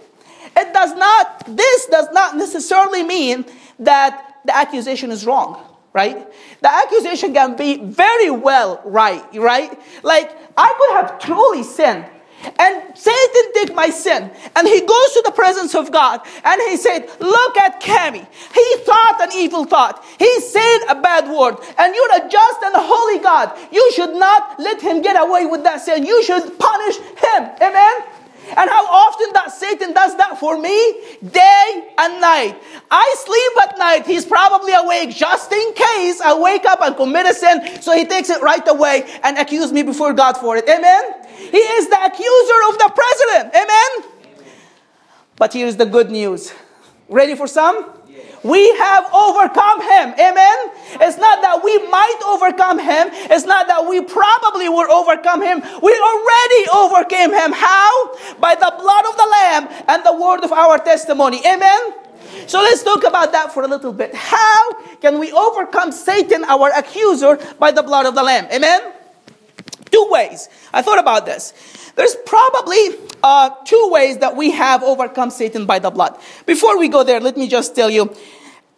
It 0.55 0.73
does 0.73 0.93
not, 0.93 1.43
this 1.47 1.87
does 1.87 2.07
not 2.11 2.37
necessarily 2.37 3.03
mean 3.03 3.45
that 3.79 4.35
the 4.45 4.55
accusation 4.55 5.11
is 5.11 5.25
wrong, 5.25 5.59
right? 5.91 6.27
The 6.61 6.71
accusation 6.71 7.33
can 7.33 7.55
be 7.55 7.77
very 7.77 8.29
well 8.29 8.81
right, 8.85 9.25
right? 9.33 9.77
Like, 10.03 10.31
I 10.55 10.75
could 10.77 10.95
have 10.95 11.19
truly 11.19 11.63
sinned. 11.63 12.05
And 12.59 12.97
Satan 12.97 13.43
took 13.53 13.75
my 13.75 13.89
sin. 13.89 14.31
And 14.55 14.67
he 14.67 14.79
goes 14.81 15.13
to 15.13 15.23
the 15.25 15.31
presence 15.31 15.75
of 15.75 15.91
God. 15.91 16.21
And 16.43 16.61
he 16.69 16.77
said, 16.77 17.07
look 17.19 17.57
at 17.57 17.81
Cami. 17.81 18.25
He 18.53 18.75
thought 18.83 19.19
an 19.21 19.29
evil 19.33 19.65
thought. 19.65 20.03
He 20.19 20.39
said 20.41 20.79
a 20.89 21.01
bad 21.01 21.29
word. 21.29 21.57
And 21.77 21.95
you're 21.95 22.25
a 22.25 22.29
just 22.29 22.63
and 22.63 22.75
a 22.75 22.81
holy 22.81 23.19
God. 23.19 23.57
You 23.71 23.91
should 23.93 24.13
not 24.13 24.59
let 24.59 24.81
him 24.81 25.01
get 25.01 25.19
away 25.19 25.45
with 25.45 25.63
that 25.63 25.81
sin. 25.81 26.05
You 26.05 26.23
should 26.23 26.57
punish 26.59 26.97
him. 26.97 27.43
Amen? 27.61 27.95
And 28.49 28.69
how 28.69 28.85
often 28.85 29.33
that 29.33 29.51
Satan 29.51 29.93
does 29.93 30.15
that 30.17 30.39
for 30.39 30.57
me? 30.59 30.77
Day 31.23 31.93
and 31.97 32.21
night. 32.21 32.55
I 32.91 33.15
sleep 33.17 33.63
at 33.63 33.77
night. 33.77 34.05
He's 34.05 34.25
probably 34.25 34.73
awake 34.73 35.09
just 35.09 35.51
in 35.51 35.73
case 35.73 36.21
I 36.21 36.37
wake 36.39 36.65
up 36.65 36.81
and 36.81 36.95
commit 36.95 37.25
a 37.25 37.33
sin. 37.33 37.81
So 37.81 37.95
he 37.97 38.05
takes 38.05 38.29
it 38.29 38.41
right 38.41 38.65
away 38.67 39.09
and 39.23 39.37
accuses 39.37 39.71
me 39.73 39.81
before 39.81 40.13
God 40.13 40.37
for 40.37 40.57
it. 40.57 40.69
Amen? 40.69 41.24
He 41.37 41.57
is 41.57 41.89
the 41.89 41.99
accuser 42.03 42.59
of 42.69 42.77
the 42.77 42.91
president. 42.95 43.55
Amen? 43.55 44.11
But 45.37 45.53
here's 45.53 45.75
the 45.75 45.85
good 45.85 46.11
news. 46.11 46.53
Ready 47.09 47.35
for 47.35 47.47
some? 47.47 47.91
We 48.43 48.75
have 48.77 49.11
overcome 49.11 49.81
him. 49.81 50.13
Amen. 50.13 50.57
It's 51.01 51.17
not 51.17 51.41
that 51.41 51.61
we 51.63 51.79
might 51.89 52.19
overcome 52.27 52.77
him. 52.77 53.09
It's 53.33 53.45
not 53.45 53.65
that 53.67 53.89
we 53.89 54.01
probably 54.01 54.69
will 54.69 54.91
overcome 54.91 55.41
him. 55.41 55.61
We 55.81 55.93
already 55.97 56.61
overcame 56.69 57.33
him. 57.33 57.51
How? 57.53 58.13
By 58.37 58.53
the 58.53 58.71
blood 58.77 59.05
of 59.09 59.17
the 59.17 59.25
Lamb 59.25 59.67
and 59.87 60.05
the 60.05 60.13
word 60.13 60.43
of 60.43 60.51
our 60.51 60.77
testimony. 60.77 61.41
Amen. 61.45 61.93
So 62.45 62.59
let's 62.61 62.83
talk 62.83 63.03
about 63.03 63.31
that 63.31 63.51
for 63.51 63.63
a 63.63 63.67
little 63.67 63.93
bit. 63.93 64.13
How 64.13 64.73
can 65.01 65.17
we 65.17 65.31
overcome 65.31 65.91
Satan, 65.91 66.43
our 66.43 66.69
accuser, 66.69 67.39
by 67.57 67.71
the 67.71 67.81
blood 67.81 68.05
of 68.05 68.13
the 68.13 68.21
Lamb? 68.21 68.45
Amen. 68.53 68.93
Two 69.91 70.07
ways. 70.09 70.49
I 70.73 70.81
thought 70.81 70.99
about 70.99 71.25
this. 71.25 71.53
There's 71.95 72.15
probably 72.25 72.89
uh, 73.23 73.51
two 73.65 73.89
ways 73.91 74.17
that 74.19 74.35
we 74.35 74.51
have 74.51 74.83
overcome 74.83 75.29
Satan 75.29 75.65
by 75.65 75.79
the 75.79 75.89
blood. 75.89 76.17
Before 76.45 76.77
we 76.77 76.87
go 76.87 77.03
there, 77.03 77.19
let 77.19 77.37
me 77.37 77.47
just 77.47 77.75
tell 77.75 77.89
you. 77.89 78.13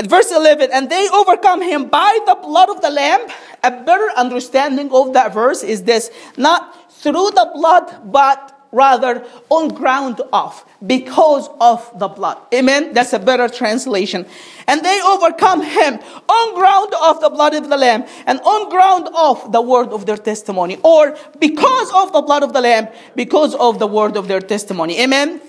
Verse 0.04 0.32
11, 0.32 0.70
and 0.72 0.92
they 0.92 1.10
overcome 1.10 1.62
him 1.62 1.90
by 1.90 2.20
the 2.28 2.36
blood 2.36 2.70
of 2.70 2.82
the 2.82 2.92
Lamb. 2.92 3.28
A 3.64 3.72
better 3.72 4.10
understanding 4.16 4.92
of 4.94 5.14
that 5.14 5.34
verse 5.34 5.64
is 5.64 5.84
this 5.84 6.12
not 6.38 6.92
through 6.92 7.32
the 7.32 7.50
blood, 7.56 8.12
but 8.12 8.57
rather 8.72 9.26
on 9.50 9.70
ground 9.70 10.22
of 10.34 10.64
because 10.86 11.50
of 11.60 11.90
the 12.00 12.08
blood. 12.08 12.38
Amen. 12.54 12.94
That's 12.94 13.14
a 13.14 13.20
better 13.20 13.48
translation. 13.48 14.26
And 14.68 14.84
they 14.84 15.02
overcome 15.02 15.62
him 15.62 16.00
on 16.28 16.56
ground 16.56 16.94
of 17.04 17.22
the 17.22 17.30
blood 17.30 17.56
of 17.56 17.70
the 17.70 17.78
lamb 17.78 18.06
and 18.26 18.40
on 18.42 18.70
ground 18.70 19.10
of 19.16 19.52
the 19.52 19.62
word 19.62 19.90
of 19.90 20.06
their 20.06 20.18
testimony 20.18 20.78
or 20.84 21.18
because 21.40 21.92
of 21.94 22.14
the 22.14 22.22
blood 22.22 22.44
of 22.44 22.54
the 22.54 22.62
lamb 22.62 22.88
because 23.16 23.56
of 23.56 23.80
the 23.80 23.88
word 23.88 24.18
of 24.18 24.28
their 24.28 24.42
testimony. 24.42 25.00
Amen. 25.02 25.42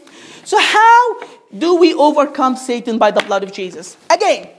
So 0.44 0.59
how 0.59 1.20
do 1.57 1.76
we 1.76 1.94
overcome 1.94 2.57
Satan 2.57 2.98
by 2.98 3.11
the 3.11 3.20
blood 3.20 3.42
of 3.42 3.52
Jesus? 3.52 3.96
Again, 4.11 4.50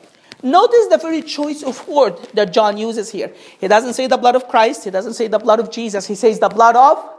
Notice 0.41 0.87
the 0.87 0.97
very 0.97 1.21
choice 1.21 1.63
of 1.63 1.85
word 1.85 2.17
that 2.33 2.53
John 2.53 2.77
uses 2.77 3.11
here. 3.11 3.33
He 3.59 3.67
doesn't 3.67 3.93
say 3.93 4.07
the 4.07 4.15
blood 4.15 4.37
of 4.37 4.47
Christ, 4.47 4.85
he 4.85 4.89
doesn't 4.89 5.15
say 5.15 5.27
the 5.27 5.37
blood 5.37 5.59
of 5.59 5.69
Jesus, 5.69 6.07
he 6.07 6.15
says 6.15 6.39
the 6.39 6.47
blood 6.47 6.77
of 6.77 7.18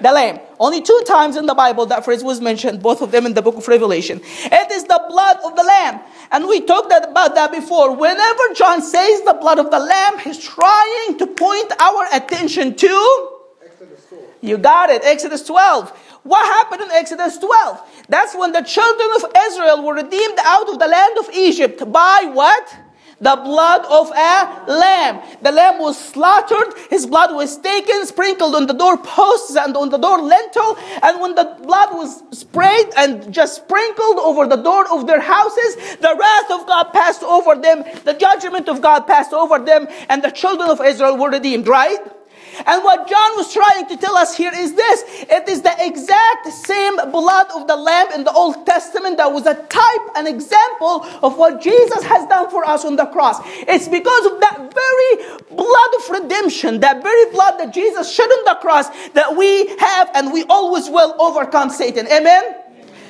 The 0.00 0.12
lamb. 0.12 0.40
Only 0.58 0.82
two 0.82 1.02
times 1.06 1.36
in 1.36 1.46
the 1.46 1.54
Bible 1.54 1.86
that 1.86 2.04
phrase 2.04 2.24
was 2.24 2.40
mentioned, 2.40 2.82
both 2.82 3.02
of 3.02 3.12
them 3.12 3.26
in 3.26 3.34
the 3.34 3.42
book 3.42 3.56
of 3.56 3.68
Revelation. 3.68 4.20
It 4.22 4.72
is 4.72 4.84
the 4.84 5.04
blood 5.08 5.38
of 5.44 5.56
the 5.56 5.62
lamb. 5.62 6.00
And 6.32 6.46
we 6.46 6.60
talked 6.62 6.92
about 6.92 7.34
that 7.34 7.52
before. 7.52 7.94
Whenever 7.94 8.54
John 8.54 8.82
says 8.82 9.22
the 9.22 9.34
blood 9.34 9.58
of 9.58 9.70
the 9.70 9.78
lamb, 9.78 10.18
he's 10.20 10.38
trying 10.38 11.18
to 11.18 11.26
point 11.26 11.72
our 11.80 12.06
attention 12.12 12.74
to. 12.76 13.30
Exodus. 13.64 14.06
You 14.40 14.58
got 14.58 14.90
it, 14.90 15.02
Exodus 15.04 15.42
12. 15.44 15.90
What 16.22 16.44
happened 16.44 16.82
in 16.82 16.90
Exodus 16.90 17.38
12? 17.38 18.06
That's 18.08 18.34
when 18.34 18.52
the 18.52 18.62
children 18.62 19.08
of 19.16 19.30
Israel 19.48 19.84
were 19.84 19.94
redeemed 19.94 20.38
out 20.44 20.68
of 20.68 20.78
the 20.78 20.88
land 20.88 21.18
of 21.18 21.30
Egypt 21.34 21.92
by 21.92 22.30
what? 22.32 22.85
The 23.20 23.36
blood 23.36 23.84
of 23.86 24.10
a 24.10 24.70
lamb. 24.70 25.22
The 25.42 25.52
lamb 25.52 25.78
was 25.78 25.98
slaughtered, 25.98 26.74
his 26.90 27.06
blood 27.06 27.34
was 27.34 27.56
taken, 27.58 28.06
sprinkled 28.06 28.54
on 28.54 28.66
the 28.66 28.74
doorposts 28.74 29.56
and 29.56 29.76
on 29.76 29.90
the 29.90 29.98
door 29.98 30.20
lintel, 30.20 30.76
and 31.02 31.20
when 31.20 31.34
the 31.34 31.56
blood 31.62 31.94
was 31.94 32.22
sprayed 32.38 32.88
and 32.96 33.32
just 33.32 33.56
sprinkled 33.56 34.18
over 34.18 34.46
the 34.46 34.56
door 34.56 34.90
of 34.90 35.06
their 35.06 35.20
houses, 35.20 35.76
the 35.96 36.16
wrath 36.18 36.50
of 36.50 36.66
God 36.66 36.92
passed 36.92 37.22
over 37.22 37.54
them, 37.56 37.84
the 38.04 38.14
judgment 38.14 38.68
of 38.68 38.82
God 38.82 39.06
passed 39.06 39.32
over 39.32 39.58
them, 39.58 39.88
and 40.08 40.22
the 40.22 40.30
children 40.30 40.68
of 40.70 40.80
Israel 40.80 41.16
were 41.16 41.30
redeemed, 41.30 41.68
right? 41.68 42.15
And 42.64 42.82
what 42.84 43.08
John 43.08 43.36
was 43.36 43.52
trying 43.52 43.86
to 43.88 43.96
tell 43.96 44.16
us 44.16 44.36
here 44.36 44.52
is 44.54 44.74
this 44.74 45.04
it 45.06 45.48
is 45.48 45.62
the 45.62 45.74
exact 45.78 46.48
same 46.48 46.96
blood 47.10 47.46
of 47.54 47.66
the 47.66 47.76
Lamb 47.76 48.12
in 48.14 48.24
the 48.24 48.32
Old 48.32 48.64
Testament 48.66 49.16
that 49.18 49.32
was 49.32 49.46
a 49.46 49.54
type, 49.54 50.16
an 50.16 50.26
example 50.26 51.04
of 51.22 51.36
what 51.36 51.60
Jesus 51.60 52.02
has 52.04 52.26
done 52.28 52.50
for 52.50 52.64
us 52.66 52.84
on 52.84 52.96
the 52.96 53.06
cross. 53.06 53.38
It's 53.68 53.88
because 53.88 54.26
of 54.26 54.40
that 54.40 54.72
very 54.72 55.38
blood 55.50 55.90
of 55.98 56.22
redemption, 56.22 56.80
that 56.80 57.02
very 57.02 57.30
blood 57.30 57.58
that 57.58 57.72
Jesus 57.74 58.12
shed 58.12 58.28
on 58.28 58.44
the 58.44 58.58
cross, 58.60 58.88
that 59.10 59.36
we 59.36 59.68
have 59.78 60.10
and 60.14 60.32
we 60.32 60.44
always 60.44 60.88
will 60.88 61.14
overcome 61.20 61.70
Satan. 61.70 62.06
Amen? 62.08 62.65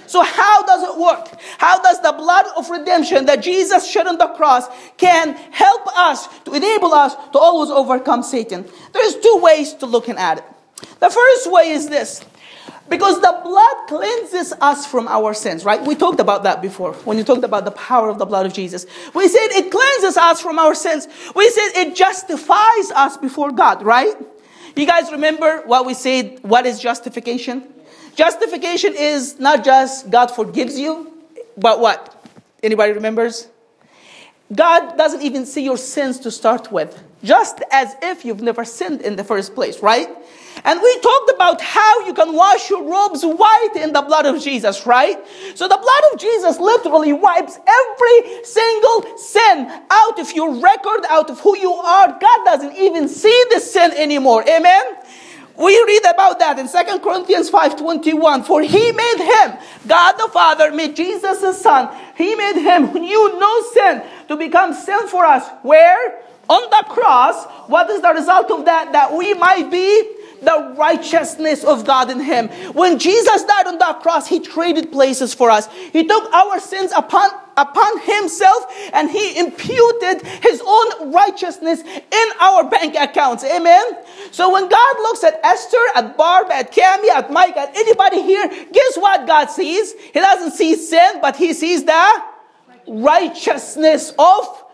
So, 0.06 0.22
how 0.22 0.64
does 0.64 0.82
it 0.82 1.00
work? 1.00 1.40
How 1.58 1.80
does 1.82 2.00
the 2.00 2.12
blood 2.12 2.46
of 2.56 2.70
redemption 2.70 3.26
that 3.26 3.42
Jesus 3.42 3.90
shed 3.90 4.06
on 4.06 4.18
the 4.18 4.28
cross 4.28 4.66
can 4.96 5.34
help 5.50 5.86
us 5.96 6.28
to 6.44 6.54
enable 6.54 6.92
us 6.92 7.14
to 7.32 7.38
always 7.38 7.70
overcome 7.70 8.22
Satan? 8.22 8.66
There's 8.92 9.16
two 9.16 9.38
ways 9.42 9.74
to 9.74 9.86
looking 9.86 10.16
at 10.16 10.38
it. 10.38 10.44
The 11.00 11.10
first 11.10 11.50
way 11.50 11.70
is 11.70 11.88
this. 11.88 12.24
Because 12.88 13.20
the 13.20 13.40
blood 13.42 13.88
cleanses 13.88 14.52
us 14.60 14.86
from 14.86 15.08
our 15.08 15.34
sins, 15.34 15.64
right? 15.64 15.82
We 15.82 15.96
talked 15.96 16.20
about 16.20 16.44
that 16.44 16.62
before 16.62 16.92
when 17.04 17.18
you 17.18 17.24
talked 17.24 17.42
about 17.42 17.64
the 17.64 17.72
power 17.72 18.08
of 18.08 18.18
the 18.18 18.26
blood 18.26 18.46
of 18.46 18.52
Jesus. 18.52 18.86
We 19.12 19.26
said 19.26 19.48
it 19.50 19.72
cleanses 19.72 20.16
us 20.16 20.40
from 20.40 20.58
our 20.58 20.74
sins. 20.74 21.08
We 21.34 21.50
said 21.50 21.70
it 21.74 21.96
justifies 21.96 22.92
us 22.94 23.16
before 23.16 23.50
God, 23.50 23.82
right? 23.82 24.14
You 24.76 24.86
guys 24.86 25.10
remember 25.10 25.62
what 25.66 25.84
we 25.84 25.94
said? 25.94 26.38
What 26.42 26.64
is 26.64 26.78
justification? 26.78 27.64
Justification 28.16 28.94
is 28.96 29.38
not 29.38 29.62
just 29.62 30.10
God 30.10 30.28
forgives 30.30 30.78
you, 30.78 31.12
but 31.56 31.80
what? 31.80 32.12
Anybody 32.62 32.92
remembers? 32.92 33.48
God 34.54 34.96
doesn't 34.96 35.22
even 35.22 35.44
see 35.44 35.62
your 35.62 35.76
sins 35.76 36.20
to 36.20 36.30
start 36.30 36.72
with, 36.72 37.02
just 37.22 37.60
as 37.70 37.94
if 38.00 38.24
you've 38.24 38.40
never 38.40 38.64
sinned 38.64 39.02
in 39.02 39.16
the 39.16 39.24
first 39.24 39.54
place, 39.54 39.82
right? 39.82 40.08
And 40.64 40.80
we 40.80 41.00
talked 41.00 41.30
about 41.34 41.60
how 41.60 42.06
you 42.06 42.14
can 42.14 42.32
wash 42.34 42.70
your 42.70 42.82
robes 42.82 43.22
white 43.22 43.72
in 43.76 43.92
the 43.92 44.00
blood 44.00 44.24
of 44.24 44.40
Jesus, 44.40 44.86
right? 44.86 45.18
So 45.54 45.68
the 45.68 45.76
blood 45.76 46.12
of 46.12 46.18
Jesus 46.18 46.58
literally 46.58 47.12
wipes 47.12 47.58
every 47.66 48.44
single 48.44 49.18
sin 49.18 49.70
out 49.90 50.18
of 50.18 50.32
your 50.32 50.54
record, 50.54 51.04
out 51.10 51.28
of 51.28 51.40
who 51.40 51.58
you 51.58 51.72
are. 51.72 52.08
God 52.08 52.44
doesn't 52.44 52.76
even 52.76 53.08
see 53.08 53.44
the 53.50 53.60
sin 53.60 53.92
anymore. 53.92 54.42
Amen? 54.48 54.84
We 55.58 55.82
read 55.86 56.02
about 56.12 56.38
that 56.40 56.58
in 56.58 56.68
2 56.68 56.98
Corinthians 57.00 57.50
5.21. 57.50 58.44
For 58.44 58.60
he 58.62 58.92
made 58.92 59.18
him, 59.18 59.58
God 59.86 60.12
the 60.12 60.28
Father 60.28 60.70
made 60.70 60.96
Jesus 60.96 61.40
the 61.40 61.52
Son. 61.52 61.88
He 62.16 62.34
made 62.34 62.56
him 62.56 62.88
who 62.88 62.98
knew 62.98 63.38
no 63.38 63.62
sin 63.72 64.02
to 64.28 64.36
become 64.36 64.74
sin 64.74 65.08
for 65.08 65.24
us. 65.24 65.48
Where? 65.62 66.20
On 66.48 66.70
the 66.70 66.84
cross. 66.88 67.46
What 67.68 67.90
is 67.90 68.02
the 68.02 68.12
result 68.12 68.50
of 68.50 68.66
that? 68.66 68.92
That 68.92 69.14
we 69.14 69.34
might 69.34 69.70
be 69.70 70.15
the 70.42 70.74
righteousness 70.76 71.64
of 71.64 71.84
God 71.84 72.10
in 72.10 72.20
him. 72.20 72.48
When 72.74 72.98
Jesus 72.98 73.42
died 73.44 73.66
on 73.66 73.78
that 73.78 74.00
cross, 74.00 74.28
he 74.28 74.40
traded 74.40 74.92
places 74.92 75.34
for 75.34 75.50
us. 75.50 75.68
He 75.92 76.06
took 76.06 76.32
our 76.32 76.60
sins 76.60 76.92
upon 76.96 77.30
upon 77.56 77.98
himself 78.00 78.66
and 78.92 79.10
he 79.10 79.38
imputed 79.38 80.20
his 80.42 80.62
own 80.66 81.10
righteousness 81.10 81.80
in 81.80 82.28
our 82.38 82.68
bank 82.68 82.94
accounts. 82.94 83.44
Amen. 83.44 83.84
So 84.30 84.52
when 84.52 84.68
God 84.68 84.96
looks 84.98 85.24
at 85.24 85.40
Esther, 85.42 85.78
at 85.94 86.16
Barb, 86.16 86.50
at 86.50 86.72
Cami, 86.72 87.08
at 87.08 87.32
Mike, 87.32 87.56
at 87.56 87.74
anybody 87.74 88.22
here, 88.22 88.46
guess 88.48 88.96
what 88.96 89.26
God 89.26 89.46
sees? 89.46 89.94
He 89.94 90.20
doesn't 90.20 90.52
see 90.52 90.74
sin, 90.76 91.20
but 91.22 91.36
he 91.36 91.54
sees 91.54 91.84
the 91.84 92.22
righteousness 92.86 94.12
of 94.18 94.64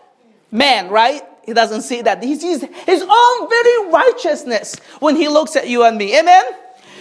man, 0.51 0.89
right? 0.89 1.23
He 1.45 1.53
doesn't 1.53 1.81
see 1.81 2.01
that. 2.01 2.23
He 2.23 2.35
sees 2.35 2.61
his 2.61 3.01
own 3.01 3.49
very 3.49 3.89
righteousness 3.89 4.75
when 4.99 5.15
he 5.15 5.27
looks 5.27 5.55
at 5.55 5.67
you 5.69 5.83
and 5.83 5.97
me. 5.97 6.17
Amen? 6.17 6.45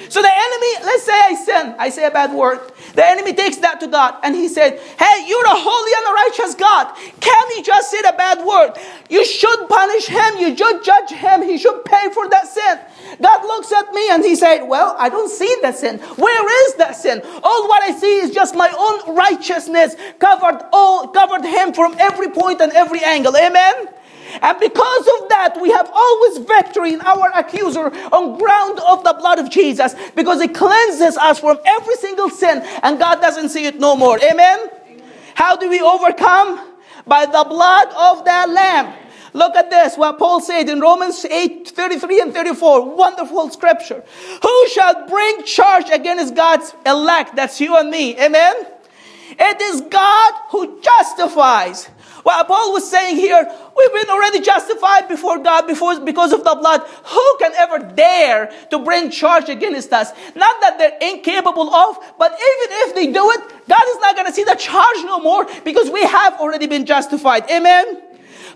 So 0.08 0.20
the 0.20 0.30
enemy, 0.30 0.84
let's 0.84 1.04
say 1.04 1.12
I 1.12 1.34
sin, 1.34 1.74
I 1.78 1.88
say 1.90 2.04
a 2.04 2.10
bad 2.10 2.32
word. 2.32 2.60
The 2.94 3.06
enemy 3.06 3.34
takes 3.34 3.56
that 3.58 3.80
to 3.80 3.86
God 3.86 4.16
and 4.22 4.34
he 4.34 4.48
said, 4.48 4.78
Hey, 4.98 5.24
you're 5.28 5.44
a 5.44 5.54
holy 5.54 5.92
and 5.96 6.06
a 6.06 6.12
righteous 6.12 6.54
God. 6.54 6.94
Can 7.20 7.50
he 7.54 7.62
just 7.62 7.90
say 7.90 7.98
a 8.00 8.12
bad 8.12 8.44
word? 8.44 8.72
You 9.08 9.24
should 9.24 9.68
punish 9.68 10.06
him. 10.06 10.38
You 10.38 10.56
should 10.56 10.82
judge 10.82 11.10
him. 11.10 11.42
He 11.42 11.56
should 11.56 11.84
pay 11.84 12.10
for 12.12 12.28
that 12.30 12.48
sin. 12.48 12.78
God 13.20 13.44
looks 13.44 13.70
at 13.72 13.92
me 13.92 14.10
and 14.10 14.24
he 14.24 14.34
said, 14.34 14.64
Well, 14.64 14.96
I 14.98 15.08
don't 15.08 15.30
see 15.30 15.56
that 15.62 15.76
sin. 15.76 15.98
Where 15.98 16.66
is 16.66 16.74
that 16.76 16.96
sin? 16.96 17.22
All 17.42 17.68
what 17.68 17.82
I 17.82 17.92
see 17.92 18.18
is 18.18 18.30
just 18.32 18.54
my 18.54 18.72
own 18.76 19.14
righteousness 19.14 19.94
covered 20.18 20.64
all 20.72 21.08
covered 21.08 21.44
him 21.44 21.72
from 21.72 21.94
every 21.98 22.28
point 22.28 22.60
and 22.60 22.72
every 22.72 23.02
angle. 23.04 23.36
Amen. 23.36 23.88
And 24.40 24.58
because 24.58 25.06
of 25.20 25.28
that, 25.28 25.58
we 25.60 25.70
have 25.70 25.90
always 25.92 26.38
victory 26.38 26.94
in 26.94 27.00
our 27.02 27.30
accuser 27.34 27.92
on 28.12 28.38
ground 28.38 28.80
of 28.80 29.04
the 29.04 29.14
blood 29.18 29.38
of 29.38 29.50
Jesus 29.50 29.94
because 30.14 30.40
it 30.40 30.54
cleanses 30.54 31.16
us 31.16 31.40
from 31.40 31.58
every 31.64 31.96
single 31.96 32.30
sin 32.30 32.62
and 32.82 32.98
God 32.98 33.20
doesn't 33.20 33.50
see 33.50 33.66
it 33.66 33.78
no 33.78 33.96
more. 33.96 34.18
Amen? 34.22 34.58
Amen. 34.86 35.02
How 35.34 35.56
do 35.56 35.68
we 35.68 35.80
overcome? 35.80 36.68
By 37.06 37.26
the 37.26 37.44
blood 37.48 37.88
of 37.96 38.24
that 38.24 38.48
lamb. 38.48 38.94
Look 39.34 39.56
at 39.56 39.70
this, 39.70 39.96
what 39.96 40.18
Paul 40.18 40.40
said 40.40 40.68
in 40.68 40.80
Romans 40.80 41.24
8 41.24 41.68
33 41.68 42.20
and 42.20 42.34
34. 42.34 42.94
Wonderful 42.94 43.50
scripture. 43.50 44.04
Who 44.42 44.68
shall 44.68 45.08
bring 45.08 45.44
charge 45.44 45.88
against 45.90 46.34
God's 46.34 46.74
elect? 46.84 47.34
That's 47.34 47.60
you 47.60 47.76
and 47.76 47.90
me. 47.90 48.18
Amen? 48.20 48.54
It 49.38 49.60
is 49.62 49.80
God 49.80 50.34
who 50.50 50.80
justifies. 50.82 51.88
What 52.22 52.46
Paul 52.46 52.72
was 52.72 52.88
saying 52.88 53.16
here, 53.16 53.44
we've 53.76 53.92
been 53.92 54.10
already 54.10 54.40
justified 54.40 55.08
before 55.08 55.38
God 55.38 55.66
before, 55.66 55.98
because 56.00 56.32
of 56.32 56.44
the 56.44 56.54
blood. 56.54 56.82
Who 56.82 57.36
can 57.38 57.52
ever 57.54 57.78
dare 57.94 58.52
to 58.70 58.78
bring 58.78 59.10
charge 59.10 59.48
against 59.48 59.92
us? 59.92 60.12
Not 60.36 60.60
that 60.60 60.78
they're 60.78 61.10
incapable 61.10 61.74
of, 61.74 61.98
but 62.18 62.32
even 62.32 62.76
if 62.88 62.94
they 62.94 63.06
do 63.08 63.30
it, 63.30 63.40
God 63.68 63.82
is 63.88 63.98
not 64.00 64.14
going 64.14 64.26
to 64.26 64.32
see 64.32 64.44
the 64.44 64.54
charge 64.54 65.04
no 65.04 65.20
more 65.20 65.46
because 65.64 65.90
we 65.90 66.02
have 66.02 66.34
already 66.34 66.66
been 66.66 66.86
justified. 66.86 67.50
Amen? 67.50 68.02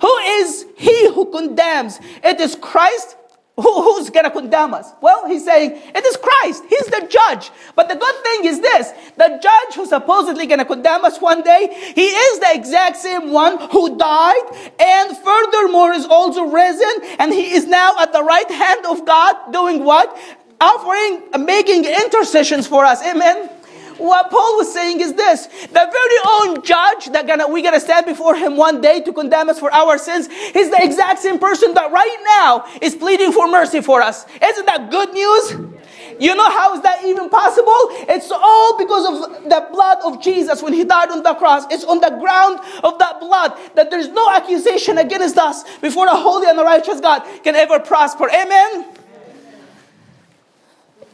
Who 0.00 0.16
is 0.18 0.66
he 0.76 1.10
who 1.10 1.30
condemns? 1.30 1.98
It 2.22 2.40
is 2.40 2.54
Christ 2.54 3.16
who, 3.56 3.82
who's 3.82 4.10
going 4.10 4.24
to 4.24 4.30
condemn 4.30 4.74
us? 4.74 4.92
Well, 5.00 5.26
he's 5.26 5.44
saying 5.44 5.72
it 5.72 6.04
is 6.04 6.16
Christ. 6.16 6.62
He's 6.68 6.86
the 6.86 7.06
judge. 7.08 7.50
But 7.74 7.88
the 7.88 7.96
good 7.96 8.14
thing 8.22 8.44
is 8.44 8.60
this 8.60 8.92
the 9.16 9.40
judge 9.42 9.74
who's 9.74 9.88
supposedly 9.88 10.46
going 10.46 10.58
to 10.58 10.64
condemn 10.66 11.04
us 11.04 11.20
one 11.20 11.42
day, 11.42 11.68
he 11.94 12.06
is 12.06 12.40
the 12.40 12.50
exact 12.52 12.98
same 12.98 13.32
one 13.32 13.58
who 13.70 13.96
died 13.96 14.42
and 14.78 15.16
furthermore 15.16 15.92
is 15.92 16.04
also 16.06 16.44
risen 16.44 17.16
and 17.18 17.32
he 17.32 17.54
is 17.54 17.66
now 17.66 17.98
at 17.98 18.12
the 18.12 18.22
right 18.22 18.50
hand 18.50 18.84
of 18.86 19.06
God 19.06 19.52
doing 19.52 19.84
what? 19.84 20.16
Offering, 20.60 21.44
making 21.44 21.84
intercessions 21.84 22.66
for 22.66 22.84
us. 22.84 23.02
Amen. 23.02 23.50
What 23.98 24.30
Paul 24.30 24.56
was 24.56 24.72
saying 24.72 25.00
is 25.00 25.14
this 25.14 25.46
the 25.46 25.68
very 25.72 26.18
own 26.28 26.62
judge 26.62 27.06
that 27.12 27.26
gonna, 27.26 27.48
we're 27.48 27.62
going 27.62 27.74
to 27.74 27.80
stand 27.80 28.06
before 28.06 28.34
him 28.34 28.56
one 28.56 28.80
day 28.80 29.00
to 29.00 29.12
condemn 29.12 29.48
us 29.48 29.58
for 29.58 29.72
our 29.72 29.96
sins 29.98 30.28
is 30.54 30.70
the 30.70 30.78
exact 30.82 31.20
same 31.20 31.38
person 31.38 31.74
that 31.74 31.90
right 31.90 32.16
now 32.40 32.66
is 32.82 32.94
pleading 32.94 33.32
for 33.32 33.48
mercy 33.48 33.80
for 33.80 34.02
us. 34.02 34.26
Isn't 34.42 34.66
that 34.66 34.90
good 34.90 35.12
news? 35.12 35.76
You 36.18 36.34
know 36.34 36.48
how 36.48 36.74
is 36.74 36.82
that 36.82 37.04
even 37.04 37.28
possible? 37.28 37.72
It's 38.08 38.30
all 38.30 38.78
because 38.78 39.06
of 39.06 39.44
the 39.44 39.68
blood 39.70 39.98
of 40.04 40.22
Jesus 40.22 40.62
when 40.62 40.72
he 40.72 40.84
died 40.84 41.10
on 41.10 41.22
the 41.22 41.34
cross. 41.34 41.64
It's 41.70 41.84
on 41.84 42.00
the 42.00 42.10
ground 42.10 42.60
of 42.82 42.98
that 42.98 43.20
blood 43.20 43.58
that 43.74 43.90
there's 43.90 44.08
no 44.08 44.30
accusation 44.32 44.98
against 44.98 45.36
us 45.36 45.64
before 45.78 46.06
a 46.06 46.16
holy 46.16 46.48
and 46.48 46.58
a 46.58 46.64
righteous 46.64 47.00
God 47.00 47.22
can 47.42 47.54
ever 47.54 47.80
prosper. 47.80 48.30
Amen. 48.30 48.86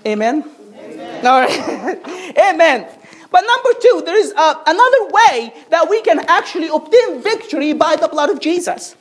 Amen. 0.07 0.45
Amen. 0.77 1.27
All 1.27 1.41
right. 1.41 2.01
Amen. 2.39 2.87
But 3.31 3.45
number 3.47 3.81
two, 3.81 4.03
there 4.05 4.17
is 4.17 4.33
uh, 4.37 4.55
another 4.67 5.07
way 5.07 5.55
that 5.71 5.89
we 5.89 6.03
can 6.03 6.21
actually 6.29 6.69
obtain 6.69 7.23
victory 7.23 7.73
by 7.73 7.97
the 7.97 8.09
blood 8.09 8.31
of 8.31 8.41
Jesus. 8.41 8.95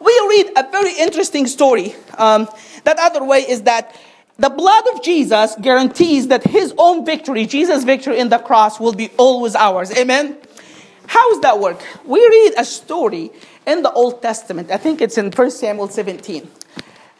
We 0.00 0.12
read 0.28 0.52
a 0.56 0.70
very 0.70 0.96
interesting 0.96 1.48
story. 1.48 1.96
Um, 2.16 2.48
that 2.84 2.98
other 3.00 3.24
way 3.24 3.40
is 3.40 3.62
that 3.62 3.96
the 4.38 4.50
blood 4.50 4.84
of 4.94 5.02
Jesus 5.02 5.56
guarantees 5.60 6.28
that 6.28 6.44
his 6.44 6.72
own 6.78 7.04
victory, 7.04 7.44
Jesus' 7.46 7.82
victory 7.82 8.20
in 8.20 8.28
the 8.28 8.38
cross, 8.38 8.78
will 8.78 8.92
be 8.92 9.10
always 9.16 9.56
ours. 9.56 9.90
Amen? 9.96 10.36
How 11.08 11.28
does 11.32 11.40
that 11.40 11.58
work? 11.58 11.82
We 12.04 12.20
read 12.20 12.54
a 12.56 12.64
story 12.64 13.32
in 13.66 13.82
the 13.82 13.90
Old 13.90 14.22
Testament. 14.22 14.70
I 14.70 14.76
think 14.76 15.00
it's 15.00 15.18
in 15.18 15.32
1 15.32 15.50
Samuel 15.50 15.88
17. 15.88 16.48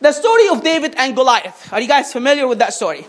The 0.00 0.12
story 0.12 0.48
of 0.48 0.62
David 0.62 0.94
and 0.96 1.16
Goliath. 1.16 1.72
Are 1.72 1.80
you 1.80 1.88
guys 1.88 2.12
familiar 2.12 2.46
with 2.46 2.60
that 2.60 2.72
story? 2.72 3.04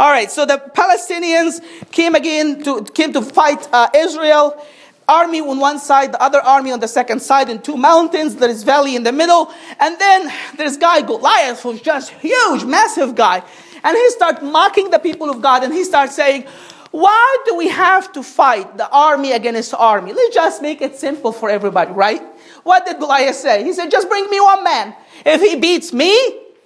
All 0.00 0.10
right, 0.10 0.30
so 0.30 0.46
the 0.46 0.58
Palestinians 0.74 1.60
came 1.90 2.14
again 2.14 2.62
to 2.64 2.82
came 2.84 3.12
to 3.12 3.22
fight 3.22 3.68
uh, 3.72 3.88
Israel. 3.94 4.64
Army 5.08 5.40
on 5.40 5.58
one 5.58 5.78
side, 5.78 6.12
the 6.12 6.22
other 6.22 6.40
army 6.40 6.70
on 6.70 6.78
the 6.80 6.88
second 6.88 7.20
side, 7.20 7.50
in 7.50 7.60
two 7.60 7.76
mountains. 7.76 8.36
There 8.36 8.48
is 8.48 8.62
valley 8.62 8.94
in 8.96 9.02
the 9.02 9.12
middle, 9.12 9.52
and 9.80 9.98
then 9.98 10.32
there's 10.56 10.76
guy 10.76 11.02
Goliath, 11.02 11.60
who's 11.60 11.80
just 11.80 12.10
huge, 12.10 12.64
massive 12.64 13.14
guy, 13.14 13.42
and 13.82 13.96
he 13.96 14.10
starts 14.10 14.40
mocking 14.42 14.90
the 14.90 14.98
people 14.98 15.28
of 15.28 15.42
God, 15.42 15.64
and 15.64 15.74
he 15.74 15.84
starts 15.84 16.14
saying, 16.14 16.44
"Why 16.92 17.36
do 17.44 17.56
we 17.56 17.68
have 17.68 18.12
to 18.12 18.22
fight 18.22 18.78
the 18.78 18.88
army 18.88 19.32
against 19.32 19.74
army? 19.74 20.12
Let's 20.12 20.34
just 20.34 20.62
make 20.62 20.80
it 20.80 20.96
simple 20.96 21.32
for 21.32 21.50
everybody, 21.50 21.92
right?" 21.92 22.22
What 22.62 22.86
did 22.86 22.98
Goliath 23.00 23.36
say? 23.36 23.64
He 23.64 23.72
said, 23.72 23.90
"Just 23.90 24.08
bring 24.08 24.30
me 24.30 24.40
one 24.40 24.62
man. 24.62 24.94
If 25.26 25.42
he 25.42 25.56
beats 25.56 25.92
me, 25.92 26.14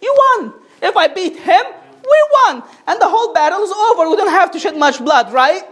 you 0.03 0.15
won. 0.25 0.53
If 0.83 0.95
I 0.95 1.09
beat 1.09 1.39
him, 1.39 1.65
we 2.11 2.19
won. 2.39 2.63
And 2.87 3.01
the 3.01 3.09
whole 3.09 3.33
battle 3.35 3.63
is 3.63 3.71
over. 3.71 4.11
We 4.11 4.17
don't 4.17 4.31
have 4.31 4.51
to 4.53 4.59
shed 4.59 4.77
much 4.77 4.99
blood, 4.99 5.33
right? 5.33 5.63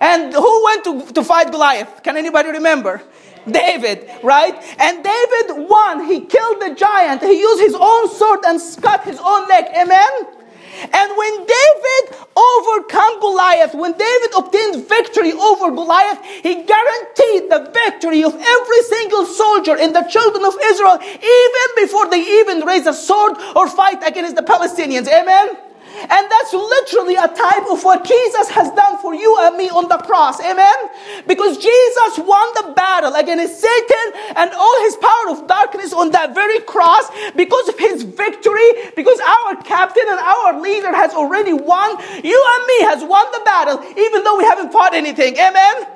And 0.00 0.32
who 0.32 0.64
went 0.64 0.84
to, 0.84 1.12
to 1.12 1.24
fight 1.24 1.50
Goliath? 1.50 2.02
Can 2.02 2.16
anybody 2.16 2.50
remember? 2.50 3.02
David, 3.50 4.10
right? 4.22 4.54
And 4.78 5.04
David 5.04 5.68
won. 5.68 6.06
He 6.06 6.20
killed 6.20 6.60
the 6.60 6.74
giant. 6.74 7.22
He 7.22 7.38
used 7.38 7.60
his 7.60 7.74
own 7.78 8.08
sword 8.08 8.40
and 8.46 8.60
cut 8.80 9.04
his 9.04 9.18
own 9.18 9.48
leg. 9.48 9.66
Amen? 9.76 10.10
And 10.92 11.16
when 11.16 11.46
David 11.46 12.18
overcame 12.34 13.20
Goliath, 13.20 13.74
when 13.74 13.92
David 13.92 14.30
obtained 14.36 14.88
victory 14.88 15.32
over 15.32 15.70
Goliath, 15.70 16.18
he 16.24 16.64
guaranteed 16.64 17.50
the 17.50 17.70
victory 17.72 18.24
of 18.24 18.34
every 18.34 18.82
single 18.82 19.24
soldier 19.24 19.76
in 19.76 19.92
the 19.92 20.02
children 20.02 20.44
of 20.44 20.56
Israel, 20.64 20.98
even 21.00 21.68
before 21.76 22.10
they 22.10 22.40
even 22.40 22.60
raise 22.66 22.86
a 22.86 22.94
sword 22.94 23.36
or 23.54 23.68
fight 23.68 24.02
against 24.06 24.34
the 24.34 24.42
Palestinians. 24.42 25.06
Amen? 25.06 25.56
And 25.94 26.30
that's 26.30 26.52
literally 26.52 27.14
a 27.14 27.28
type 27.28 27.66
of 27.70 27.82
what 27.84 28.04
Jesus 28.04 28.48
has 28.50 28.70
done 28.72 28.98
for 28.98 29.14
you 29.14 29.36
and 29.40 29.56
me 29.56 29.68
on 29.70 29.88
the 29.88 29.98
cross. 29.98 30.40
Amen? 30.40 30.74
Because 31.26 31.56
Jesus 31.58 32.18
won 32.18 32.48
the 32.54 32.72
battle 32.74 33.14
against 33.14 33.60
Satan 33.60 34.06
and 34.36 34.50
all 34.52 34.82
his 34.82 34.96
power 34.96 35.30
of 35.30 35.46
darkness 35.46 35.92
on 35.92 36.10
that 36.10 36.34
very 36.34 36.60
cross 36.60 37.10
because 37.36 37.68
of 37.68 37.78
his 37.78 38.02
victory, 38.02 38.90
because 38.96 39.20
our 39.20 39.62
captain 39.62 40.04
and 40.08 40.18
our 40.18 40.60
leader 40.60 40.94
has 40.94 41.12
already 41.12 41.52
won. 41.52 41.90
You 42.24 42.38
and 42.54 42.62
me 42.66 42.78
has 42.90 43.04
won 43.04 43.26
the 43.32 43.42
battle, 43.44 43.82
even 43.96 44.24
though 44.24 44.38
we 44.38 44.44
haven't 44.44 44.72
fought 44.72 44.94
anything. 44.94 45.34
Amen? 45.36 45.86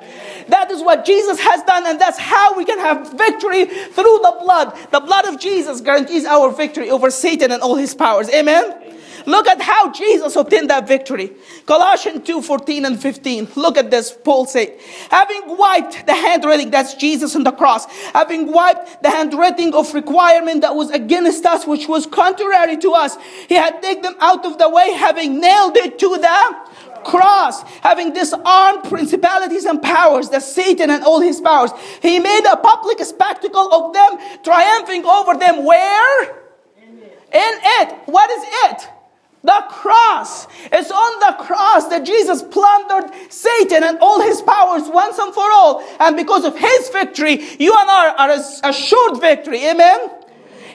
That 0.47 0.71
is 0.71 0.81
what 0.81 1.05
Jesus 1.05 1.39
has 1.39 1.61
done, 1.63 1.85
and 1.85 1.99
that's 1.99 2.17
how 2.17 2.55
we 2.57 2.65
can 2.65 2.79
have 2.79 3.13
victory 3.13 3.65
through 3.65 4.19
the 4.23 4.37
blood. 4.41 4.75
The 4.91 4.99
blood 4.99 5.27
of 5.27 5.39
Jesus 5.39 5.81
guarantees 5.81 6.25
our 6.25 6.51
victory 6.51 6.89
over 6.89 7.11
Satan 7.11 7.51
and 7.51 7.61
all 7.61 7.75
his 7.75 7.93
powers. 7.93 8.29
Amen? 8.29 8.98
Look 9.25 9.47
at 9.47 9.61
how 9.61 9.91
Jesus 9.91 10.35
obtained 10.35 10.69
that 10.69 10.87
victory. 10.87 11.33
Colossians 11.65 12.25
2 12.25 12.41
14 12.41 12.85
and 12.85 13.01
15. 13.01 13.49
Look 13.55 13.77
at 13.77 13.91
this. 13.91 14.15
Paul 14.23 14.45
said, 14.45 14.77
Having 15.09 15.57
wiped 15.57 16.05
the 16.05 16.13
handwriting, 16.13 16.71
that's 16.71 16.93
Jesus 16.95 17.35
on 17.35 17.43
the 17.43 17.51
cross, 17.51 17.85
having 18.13 18.51
wiped 18.51 19.03
the 19.03 19.09
handwriting 19.09 19.73
of 19.73 19.93
requirement 19.93 20.61
that 20.61 20.75
was 20.75 20.89
against 20.91 21.45
us, 21.45 21.65
which 21.67 21.87
was 21.87 22.05
contrary 22.05 22.77
to 22.77 22.91
us, 22.93 23.17
he 23.47 23.55
had 23.55 23.81
taken 23.81 24.03
them 24.03 24.15
out 24.19 24.45
of 24.45 24.57
the 24.57 24.69
way, 24.69 24.91
having 24.93 25.39
nailed 25.39 25.77
it 25.77 25.99
to 25.99 26.09
the 26.17 26.69
cross, 27.03 27.63
having 27.81 28.13
disarmed 28.13 28.83
principalities 28.85 29.65
and 29.65 29.81
powers, 29.81 30.29
the 30.29 30.39
Satan 30.39 30.89
and 30.89 31.03
all 31.03 31.19
his 31.19 31.41
powers. 31.41 31.71
He 32.01 32.19
made 32.19 32.45
a 32.51 32.57
public 32.57 32.99
spectacle 32.99 33.73
of 33.73 33.93
them, 33.93 34.41
triumphing 34.43 35.05
over 35.05 35.35
them. 35.35 35.65
Where? 35.65 36.39
In 37.31 37.53
it. 37.81 37.99
What 38.05 38.29
is 38.31 38.43
it? 38.43 38.89
The 39.43 39.63
cross. 39.69 40.47
It's 40.71 40.91
on 40.91 41.19
the 41.21 41.43
cross 41.43 41.87
that 41.87 42.05
Jesus 42.05 42.43
plundered 42.43 43.09
Satan 43.29 43.83
and 43.83 43.97
all 43.99 44.21
his 44.21 44.41
powers 44.41 44.89
once 44.89 45.17
and 45.17 45.33
for 45.33 45.49
all. 45.51 45.83
And 45.99 46.17
because 46.17 46.43
of 46.43 46.57
his 46.57 46.89
victory, 46.89 47.41
you 47.57 47.73
and 47.77 47.89
I 47.89 48.15
are 48.17 48.69
assured 48.69 49.21
victory. 49.21 49.65
Amen. 49.65 50.09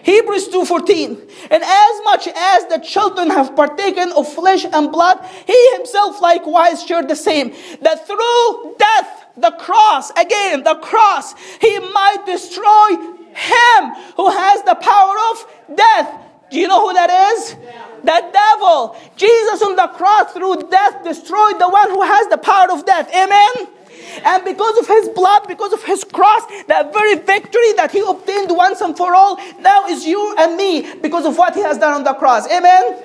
Hebrews 0.04 0.48
2:14 0.48 1.16
And 1.50 1.62
as 1.62 2.00
much 2.04 2.28
as 2.28 2.66
the 2.66 2.78
children 2.78 3.30
have 3.30 3.56
partaken 3.56 4.12
of 4.12 4.30
flesh 4.30 4.66
and 4.70 4.92
blood 4.92 5.18
he 5.46 5.58
himself 5.76 6.20
likewise 6.20 6.84
shared 6.84 7.08
the 7.08 7.16
same 7.16 7.54
that 7.80 8.06
through 8.06 8.76
death 8.78 9.24
the 9.38 9.52
cross 9.52 10.10
again 10.10 10.62
the 10.62 10.74
cross 10.74 11.34
he 11.58 11.78
might 11.78 12.22
destroy 12.26 12.88
him 13.32 13.80
who 14.16 14.28
has 14.28 14.62
the 14.64 14.74
power 14.74 15.16
of 15.30 15.46
death 15.74 16.10
do 16.50 16.58
you 16.58 16.68
know 16.68 16.88
who 16.88 16.94
that 16.94 17.10
is? 17.10 17.56
The 18.02 18.30
devil. 18.32 18.96
Jesus 19.16 19.62
on 19.62 19.76
the 19.76 19.88
cross 19.88 20.32
through 20.32 20.68
death 20.70 21.02
destroyed 21.04 21.58
the 21.58 21.68
one 21.68 21.90
who 21.90 22.02
has 22.02 22.28
the 22.28 22.38
power 22.38 22.70
of 22.70 22.84
death. 22.84 23.08
Amen? 23.14 23.68
And 24.24 24.44
because 24.44 24.78
of 24.78 24.86
his 24.86 25.08
blood, 25.08 25.48
because 25.48 25.72
of 25.72 25.82
his 25.82 26.04
cross, 26.04 26.42
that 26.66 26.92
very 26.92 27.16
victory 27.16 27.72
that 27.74 27.90
he 27.90 28.00
obtained 28.00 28.54
once 28.54 28.80
and 28.80 28.96
for 28.96 29.14
all, 29.14 29.36
now 29.60 29.86
is 29.86 30.06
you 30.06 30.36
and 30.38 30.56
me 30.56 30.94
because 31.00 31.24
of 31.24 31.36
what 31.36 31.54
he 31.54 31.62
has 31.62 31.78
done 31.78 31.94
on 31.94 32.04
the 32.04 32.14
cross. 32.14 32.46
Amen? 32.50 33.02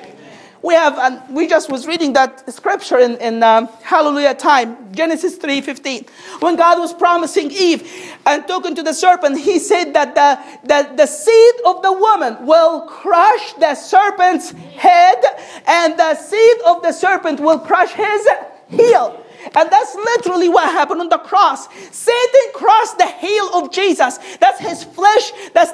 We 0.61 0.73
have 0.73 0.97
and 0.97 1.35
we 1.35 1.47
just 1.47 1.71
was 1.71 1.87
reading 1.87 2.13
that 2.13 2.51
scripture 2.53 2.97
in, 2.97 3.15
in 3.17 3.41
um, 3.43 3.67
hallelujah 3.81 4.33
time 4.33 4.93
genesis 4.93 5.37
3.15 5.37 6.09
when 6.41 6.55
god 6.55 6.79
was 6.79 6.93
promising 6.93 7.49
eve 7.51 7.89
and 8.25 8.47
talking 8.47 8.75
to 8.75 8.83
the 8.83 8.93
serpent 8.93 9.39
he 9.39 9.59
said 9.59 9.93
that 9.93 10.15
the, 10.15 10.67
the, 10.67 10.95
the 10.95 11.05
seed 11.05 11.55
of 11.65 11.81
the 11.81 11.91
woman 11.91 12.45
will 12.45 12.81
crush 12.81 13.53
the 13.53 13.73
serpent's 13.75 14.51
head 14.51 15.23
and 15.65 15.97
the 15.97 16.15
seed 16.15 16.57
of 16.65 16.81
the 16.81 16.91
serpent 16.91 17.39
will 17.39 17.59
crush 17.59 17.91
his 17.91 18.27
heel 18.69 19.25
and 19.55 19.69
that's 19.69 19.95
literally 19.95 20.49
what 20.49 20.65
happened 20.65 21.01
on 21.01 21.09
the 21.09 21.17
cross. 21.17 21.67
Satan 21.95 22.51
crossed 22.53 22.97
the 22.97 23.07
heel 23.07 23.49
of 23.53 23.71
Jesus. 23.71 24.19
That's 24.39 24.59
his 24.59 24.83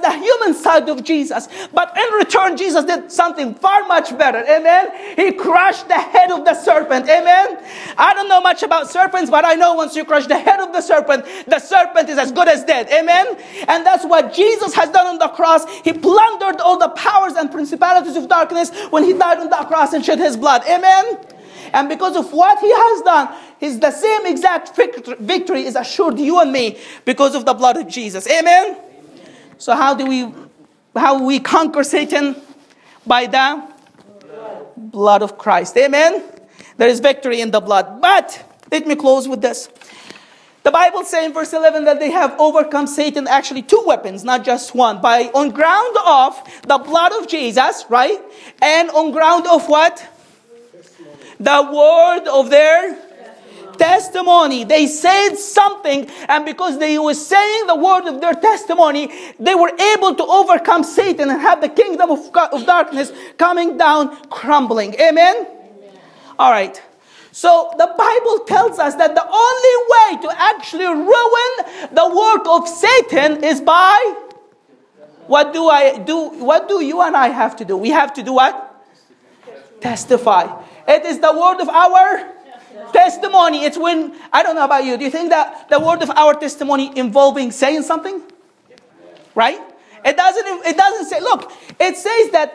the 0.06 0.18
human 0.18 0.54
side 0.54 0.88
of 0.90 1.04
Jesus. 1.04 1.48
But 1.74 1.98
in 1.98 2.14
return, 2.14 2.58
Jesus 2.58 2.86
did 2.86 3.12
something 3.12 3.56
far 3.56 3.88
much 3.88 4.16
better. 4.18 4.40
Amen. 4.40 5.16
He 5.16 5.32
crushed 5.32 5.88
the 5.88 5.96
head 5.96 6.32
of 6.32 6.46
the 6.46 6.54
serpent. 6.54 7.10
Amen. 7.10 7.58
I 7.98 8.14
don't 8.14 8.28
know 8.28 8.42
much 8.42 8.64
about 8.64 8.90
serpents, 8.90 9.32
but 9.32 9.46
I 9.46 9.56
know 9.56 9.74
once 9.74 9.96
you 9.96 10.06
crush 10.06 10.28
the 10.28 10.38
head 10.38 10.60
of 10.60 10.74
the 10.74 10.82
serpent, 10.82 11.26
the 11.48 11.60
serpent 11.60 12.10
is 12.10 12.18
as 12.18 12.32
good 12.32 12.48
as 12.48 12.64
dead. 12.64 12.90
Amen. 12.90 13.38
And 13.68 13.86
that's 13.86 14.06
what 14.06 14.34
Jesus 14.34 14.74
has 14.76 14.90
done 14.90 15.08
on 15.08 15.18
the 15.18 15.30
cross. 15.30 15.66
He 15.82 15.94
plundered 15.94 16.62
all 16.62 16.78
the 16.78 16.90
powers 16.90 17.34
and 17.34 17.52
principalities 17.52 18.16
of 18.16 18.28
darkness 18.28 18.72
when 18.90 19.04
he 19.04 19.14
died 19.14 19.40
on 19.40 19.50
the 19.50 19.56
cross 19.68 19.94
and 19.94 20.06
shed 20.06 20.20
his 20.20 20.38
blood. 20.38 20.64
Amen. 20.70 21.18
And 21.74 21.90
because 21.90 22.16
of 22.16 22.32
what 22.32 22.60
he 22.60 22.72
has 22.72 23.02
done, 23.02 23.36
his 23.60 23.80
the 23.80 23.92
same 23.92 24.26
exact 24.28 24.76
victory 25.20 25.66
is 25.66 25.76
assured 25.76 26.20
you 26.20 26.40
and 26.40 26.52
me 26.52 26.78
because 27.06 27.34
of 27.36 27.46
the 27.46 27.54
blood 27.54 27.78
of 27.78 27.88
Jesus. 27.88 28.28
Amen. 28.28 28.78
So 29.58 29.76
how 29.76 29.94
do 29.94 30.06
we 30.06 30.34
how 30.96 31.24
we 31.24 31.40
conquer 31.40 31.84
Satan? 31.84 32.36
By 33.06 33.28
the 33.28 33.64
blood 34.76 35.22
of 35.22 35.38
Christ. 35.38 35.78
Amen. 35.78 36.24
There 36.78 36.88
is 36.88 37.00
victory 37.00 37.42
in 37.42 37.52
the 37.52 37.60
blood. 37.60 38.02
But 38.02 38.44
let 38.72 38.88
me 38.88 38.96
close 38.96 39.28
with 39.28 39.42
this. 39.42 39.70
The 40.64 40.72
Bible 40.72 41.04
says 41.04 41.26
in 41.28 41.34
verse 41.34 41.54
11 41.54 41.84
that 41.86 42.00
they 42.00 42.10
have 42.10 42.36
overcome 42.40 42.88
Satan 42.88 43.28
actually 43.28 43.62
two 43.62 43.84
weapons, 43.86 44.24
not 44.24 44.44
just 44.44 44.74
one. 44.74 45.00
By 45.00 45.26
on 45.36 45.52
ground 45.52 45.96
of 46.04 46.42
the 46.68 46.80
blood 46.80 47.14
of 47.14 47.28
Jesus, 47.28 47.86
right? 47.90 48.20
And 48.62 48.90
on 48.90 49.12
ground 49.12 49.46
of 49.46 49.70
what? 49.70 50.04
the 51.40 51.70
word 51.72 52.28
of 52.28 52.50
their 52.50 52.98
testimony. 53.78 54.64
They 54.64 54.88
said 54.88 55.36
something, 55.36 56.10
and 56.28 56.46
because 56.46 56.80
they 56.80 56.98
were 56.98 57.14
saying 57.14 57.68
the 57.68 57.76
word 57.76 58.08
of 58.08 58.22
their 58.22 58.34
testimony, 58.34 59.12
they 59.40 59.56
were 59.56 59.72
able 59.94 60.16
to 60.16 60.24
overcome 60.24 60.84
Satan 60.84 61.30
and 61.30 61.42
have 61.42 61.62
the 61.62 61.70
kingdom 61.70 62.12
of, 62.12 62.32
God, 62.32 62.54
of 62.54 62.66
darkness 62.66 63.12
coming 63.38 63.78
down, 63.78 64.16
crumbling. 64.30 64.94
Amen? 64.96 65.36
Amen? 65.36 65.48
All 66.40 66.52
right. 66.52 66.82
So 67.32 67.72
the 67.78 67.94
Bible 67.98 68.46
tells 68.46 68.80
us 68.80 68.96
that 68.96 69.14
the 69.14 69.28
only 69.28 69.76
way 69.94 70.22
to 70.24 70.42
actually 70.42 70.86
ruin 70.86 71.92
the 71.92 72.08
work 72.16 72.48
of 72.48 72.68
Satan 72.68 73.44
is 73.44 73.60
by 73.60 74.22
what 75.28 75.54
do 75.54 75.68
I 75.68 75.98
do? 75.98 76.30
What 76.30 76.68
do 76.68 76.84
you 76.84 77.02
and 77.02 77.16
I 77.16 77.30
have 77.30 77.56
to 77.58 77.66
do? 77.66 77.76
We 77.78 77.90
have 77.90 78.14
to 78.14 78.24
do 78.24 78.34
what? 78.34 78.62
Testify. 79.82 80.64
It 80.88 81.06
is 81.06 81.20
the 81.20 81.34
word 81.34 81.62
of 81.62 81.70
our 81.70 82.35
testimony. 82.96 83.66
It's 83.68 83.78
when, 83.78 84.16
I 84.32 84.40
don't 84.44 84.56
know 84.56 84.64
about 84.64 84.86
you, 84.86 84.96
do 84.98 85.04
you 85.04 85.12
think 85.12 85.30
that 85.36 85.68
the 85.70 85.80
word 85.80 86.02
of 86.02 86.10
our 86.12 86.34
testimony 86.34 86.92
involving 86.96 87.52
saying 87.52 87.84
something? 87.84 88.22
Right? 89.36 89.60
It 90.06 90.16
doesn't, 90.16 90.48
it 90.66 90.78
doesn't 90.78 91.08
say, 91.12 91.20
look, 91.20 91.52
it 91.80 91.98
says 91.98 92.32
that 92.32 92.50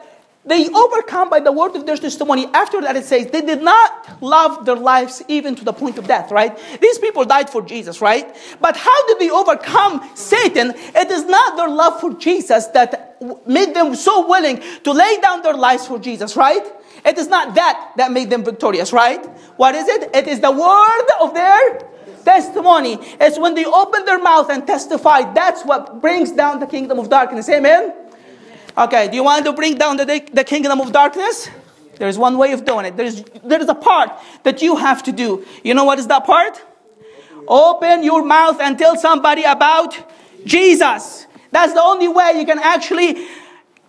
They 0.44 0.70
overcome 0.70 1.28
by 1.28 1.40
the 1.40 1.52
word 1.52 1.76
of 1.76 1.84
their 1.84 1.98
testimony. 1.98 2.46
After 2.54 2.80
that, 2.80 2.96
it 2.96 3.04
says 3.04 3.26
they 3.26 3.42
did 3.42 3.62
not 3.62 4.22
love 4.22 4.64
their 4.64 4.76
lives 4.76 5.22
even 5.28 5.54
to 5.56 5.64
the 5.64 5.72
point 5.72 5.98
of 5.98 6.06
death, 6.06 6.32
right? 6.32 6.58
These 6.80 6.98
people 6.98 7.26
died 7.26 7.50
for 7.50 7.60
Jesus, 7.60 8.00
right? 8.00 8.34
But 8.58 8.74
how 8.74 9.06
did 9.06 9.18
they 9.18 9.28
overcome 9.28 10.08
Satan? 10.14 10.72
It 10.74 11.10
is 11.10 11.26
not 11.26 11.56
their 11.58 11.68
love 11.68 12.00
for 12.00 12.14
Jesus 12.14 12.66
that 12.68 13.18
made 13.46 13.74
them 13.74 13.94
so 13.94 14.26
willing 14.26 14.62
to 14.84 14.92
lay 14.92 15.20
down 15.20 15.42
their 15.42 15.54
lives 15.54 15.86
for 15.86 15.98
Jesus, 15.98 16.34
right? 16.36 16.64
It 17.04 17.18
is 17.18 17.28
not 17.28 17.54
that 17.54 17.92
that 17.96 18.12
made 18.12 18.30
them 18.30 18.44
victorious, 18.44 18.92
right? 18.92 19.24
What 19.56 19.74
is 19.74 19.88
it? 19.88 20.10
It 20.14 20.28
is 20.28 20.40
the 20.40 20.50
word 20.50 21.06
of 21.20 21.34
their 21.34 21.80
testimony. 22.24 22.98
It's 23.20 23.38
when 23.38 23.54
they 23.54 23.64
open 23.64 24.04
their 24.04 24.18
mouth 24.18 24.50
and 24.50 24.66
testify. 24.66 25.32
That's 25.32 25.64
what 25.64 26.00
brings 26.00 26.32
down 26.32 26.60
the 26.60 26.66
kingdom 26.66 26.98
of 26.98 27.08
darkness. 27.08 27.48
Amen? 27.48 27.94
Okay, 28.76 29.08
do 29.08 29.16
you 29.16 29.24
want 29.24 29.44
to 29.46 29.52
bring 29.52 29.76
down 29.76 29.96
the, 29.96 30.28
the 30.32 30.44
kingdom 30.44 30.80
of 30.80 30.92
darkness? 30.92 31.48
There's 31.96 32.16
one 32.16 32.38
way 32.38 32.52
of 32.52 32.64
doing 32.64 32.86
it. 32.86 32.96
There's, 32.96 33.22
there 33.44 33.60
is 33.60 33.68
a 33.68 33.74
part 33.74 34.10
that 34.44 34.62
you 34.62 34.76
have 34.76 35.02
to 35.04 35.12
do. 35.12 35.44
You 35.62 35.74
know 35.74 35.84
what 35.84 35.98
is 35.98 36.06
that 36.06 36.24
part? 36.24 36.60
Open 37.46 38.02
your 38.02 38.24
mouth 38.24 38.60
and 38.60 38.78
tell 38.78 38.96
somebody 38.96 39.42
about 39.42 39.98
Jesus. 40.46 41.26
That's 41.50 41.74
the 41.74 41.82
only 41.82 42.08
way 42.08 42.34
you 42.38 42.46
can 42.46 42.58
actually 42.58 43.26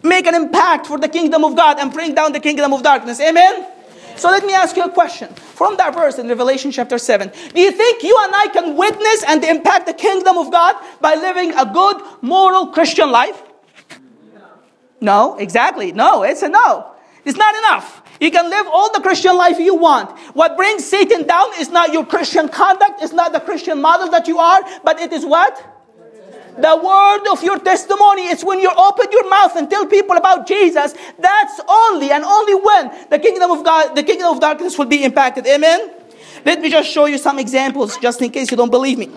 make 0.03 0.27
an 0.27 0.35
impact 0.35 0.87
for 0.87 0.97
the 0.97 1.09
kingdom 1.09 1.43
of 1.43 1.55
God 1.55 1.79
and 1.79 1.91
bring 1.91 2.15
down 2.15 2.31
the 2.31 2.39
kingdom 2.39 2.73
of 2.73 2.83
darkness. 2.83 3.19
Amen? 3.19 3.67
So 4.15 4.29
let 4.29 4.45
me 4.45 4.53
ask 4.53 4.75
you 4.75 4.83
a 4.83 4.89
question. 4.89 5.33
From 5.33 5.77
that 5.77 5.93
verse 5.93 6.19
in 6.19 6.27
Revelation 6.27 6.71
chapter 6.71 6.97
7, 6.97 7.31
do 7.53 7.61
you 7.61 7.71
think 7.71 8.03
you 8.03 8.17
and 8.21 8.33
I 8.35 8.47
can 8.53 8.75
witness 8.75 9.23
and 9.27 9.43
impact 9.43 9.87
the 9.87 9.93
kingdom 9.93 10.37
of 10.37 10.51
God 10.51 10.75
by 10.99 11.15
living 11.15 11.53
a 11.53 11.65
good, 11.65 12.01
moral 12.21 12.67
Christian 12.67 13.11
life? 13.11 13.41
No, 14.99 15.37
exactly. 15.37 15.91
No, 15.91 16.23
it's 16.23 16.43
a 16.43 16.49
no. 16.49 16.91
It's 17.25 17.37
not 17.37 17.55
enough. 17.55 18.03
You 18.19 18.29
can 18.29 18.49
live 18.51 18.67
all 18.67 18.93
the 18.93 19.01
Christian 19.01 19.35
life 19.35 19.57
you 19.57 19.75
want. 19.75 20.15
What 20.35 20.55
brings 20.55 20.85
Satan 20.85 21.25
down 21.25 21.47
is 21.59 21.69
not 21.69 21.91
your 21.91 22.05
Christian 22.05 22.49
conduct, 22.49 23.01
it's 23.01 23.13
not 23.13 23.33
the 23.33 23.39
Christian 23.39 23.81
model 23.81 24.11
that 24.11 24.27
you 24.27 24.37
are, 24.37 24.61
but 24.83 24.99
it 24.99 25.11
is 25.11 25.25
what? 25.25 25.80
The 26.57 26.75
word 26.75 27.31
of 27.31 27.43
your 27.43 27.59
testimony. 27.59 28.27
is 28.27 28.43
when 28.43 28.59
you 28.59 28.69
open 28.69 29.07
your 29.11 29.29
mouth 29.29 29.55
and 29.55 29.69
tell 29.69 29.85
people 29.85 30.17
about 30.17 30.47
Jesus. 30.47 30.93
That's 31.17 31.61
only 31.67 32.11
and 32.11 32.23
only 32.23 32.55
when 32.55 33.07
the 33.09 33.19
kingdom 33.19 33.51
of 33.51 33.63
God, 33.63 33.95
the 33.95 34.03
kingdom 34.03 34.27
of 34.33 34.39
darkness 34.39 34.77
will 34.77 34.85
be 34.85 35.03
impacted. 35.03 35.47
Amen. 35.47 35.91
Let 36.45 36.61
me 36.61 36.69
just 36.69 36.89
show 36.89 37.05
you 37.05 37.17
some 37.17 37.39
examples 37.39 37.97
just 37.97 38.21
in 38.21 38.31
case 38.31 38.51
you 38.51 38.57
don't 38.57 38.71
believe 38.71 38.97
me. 38.97 39.09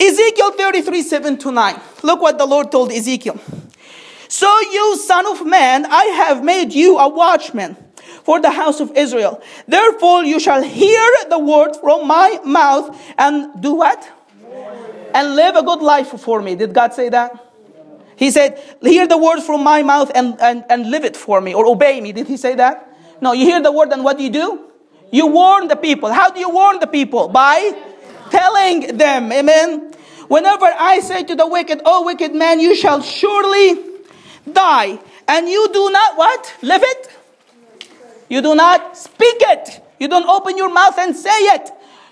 Ezekiel 0.00 0.52
33, 0.52 1.02
7 1.02 1.38
to 1.38 1.52
9. 1.52 1.80
Look 2.02 2.22
what 2.22 2.38
the 2.38 2.46
Lord 2.46 2.72
told 2.72 2.90
Ezekiel. 2.90 3.38
So, 4.28 4.48
you 4.60 4.96
son 4.96 5.26
of 5.26 5.44
man, 5.44 5.84
I 5.86 6.04
have 6.04 6.42
made 6.42 6.72
you 6.72 6.98
a 6.98 7.08
watchman 7.08 7.76
for 8.22 8.40
the 8.40 8.50
house 8.50 8.80
of 8.80 8.96
Israel. 8.96 9.42
Therefore, 9.66 10.24
you 10.24 10.40
shall 10.40 10.62
hear 10.62 11.10
the 11.28 11.38
word 11.38 11.76
from 11.76 12.06
my 12.06 12.38
mouth 12.44 12.96
and 13.18 13.60
do 13.60 13.74
what? 13.74 14.08
And 15.14 15.34
live 15.36 15.56
a 15.56 15.62
good 15.62 15.80
life 15.80 16.08
for 16.20 16.40
me. 16.40 16.54
Did 16.54 16.72
God 16.72 16.94
say 16.94 17.08
that? 17.08 17.46
He 18.16 18.30
said, 18.30 18.62
Hear 18.82 19.06
the 19.06 19.16
word 19.16 19.40
from 19.40 19.64
my 19.64 19.82
mouth 19.82 20.10
and, 20.14 20.40
and, 20.40 20.64
and 20.68 20.90
live 20.90 21.04
it 21.04 21.16
for 21.16 21.40
me 21.40 21.54
or 21.54 21.66
obey 21.66 22.00
me. 22.00 22.12
Did 22.12 22.26
he 22.26 22.36
say 22.36 22.54
that? 22.56 22.86
No, 23.20 23.32
you 23.32 23.46
hear 23.46 23.62
the 23.62 23.72
word 23.72 23.92
and 23.92 24.04
what 24.04 24.18
do 24.18 24.24
you 24.24 24.30
do? 24.30 24.66
You 25.10 25.26
warn 25.26 25.68
the 25.68 25.76
people. 25.76 26.12
How 26.12 26.30
do 26.30 26.38
you 26.38 26.50
warn 26.50 26.80
the 26.80 26.86
people? 26.86 27.28
By 27.28 27.72
telling 28.30 28.96
them. 28.96 29.32
Amen. 29.32 29.92
Whenever 30.28 30.66
I 30.66 31.00
say 31.00 31.24
to 31.24 31.34
the 31.34 31.46
wicked, 31.46 31.82
Oh, 31.84 32.04
wicked 32.04 32.34
man, 32.34 32.60
you 32.60 32.76
shall 32.76 33.02
surely 33.02 33.82
die, 34.50 34.98
and 35.26 35.48
you 35.48 35.68
do 35.72 35.90
not 35.90 36.16
what? 36.16 36.54
Live 36.62 36.82
it? 36.84 37.08
You 38.28 38.40
do 38.40 38.54
not 38.54 38.96
speak 38.96 39.36
it. 39.40 39.82
You 39.98 40.08
don't 40.08 40.28
open 40.28 40.56
your 40.56 40.72
mouth 40.72 40.96
and 40.98 41.16
say 41.16 41.30
it. 41.30 41.70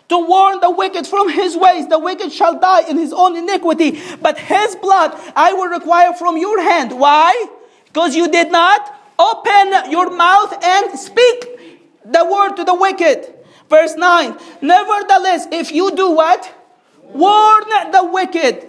To 0.09 0.18
warn 0.18 0.61
the 0.61 0.71
wicked 0.71 1.07
from 1.07 1.29
his 1.29 1.57
ways, 1.57 1.88
the 1.88 1.99
wicked 1.99 2.33
shall 2.33 2.59
die 2.59 2.88
in 2.88 2.97
his 2.97 3.12
own 3.12 3.37
iniquity, 3.37 4.01
but 4.23 4.38
his 4.38 4.75
blood 4.77 5.14
I 5.37 5.53
will 5.53 5.68
require 5.68 6.14
from 6.14 6.38
your 6.38 6.62
hand. 6.62 6.99
Why? 6.99 7.47
Because 7.87 8.16
you 8.16 8.29
did 8.29 8.51
not 8.51 8.94
open 9.18 9.90
your 9.90 10.11
mouth 10.11 10.57
and 10.64 10.99
speak 10.99 11.90
the 12.05 12.25
word 12.25 12.57
to 12.57 12.64
the 12.64 12.75
wicked. 12.75 13.35
Verse 13.68 13.97
9. 13.97 14.38
Nevertheless, 14.62 15.47
if 15.53 15.73
you 15.73 15.94
do 15.94 16.11
what? 16.12 16.55
Warn 17.03 17.64
the 17.92 18.09
wicked 18.11 18.68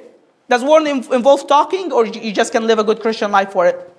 does 0.50 0.64
warn 0.64 0.88
involve 0.88 1.48
talking, 1.48 1.92
or 1.92 2.08
you 2.08 2.34
just 2.34 2.52
can 2.52 2.66
live 2.66 2.80
a 2.80 2.84
good 2.84 3.02
Christian 3.02 3.32
life 3.32 3.52
for 3.52 3.68
it? 3.68 3.96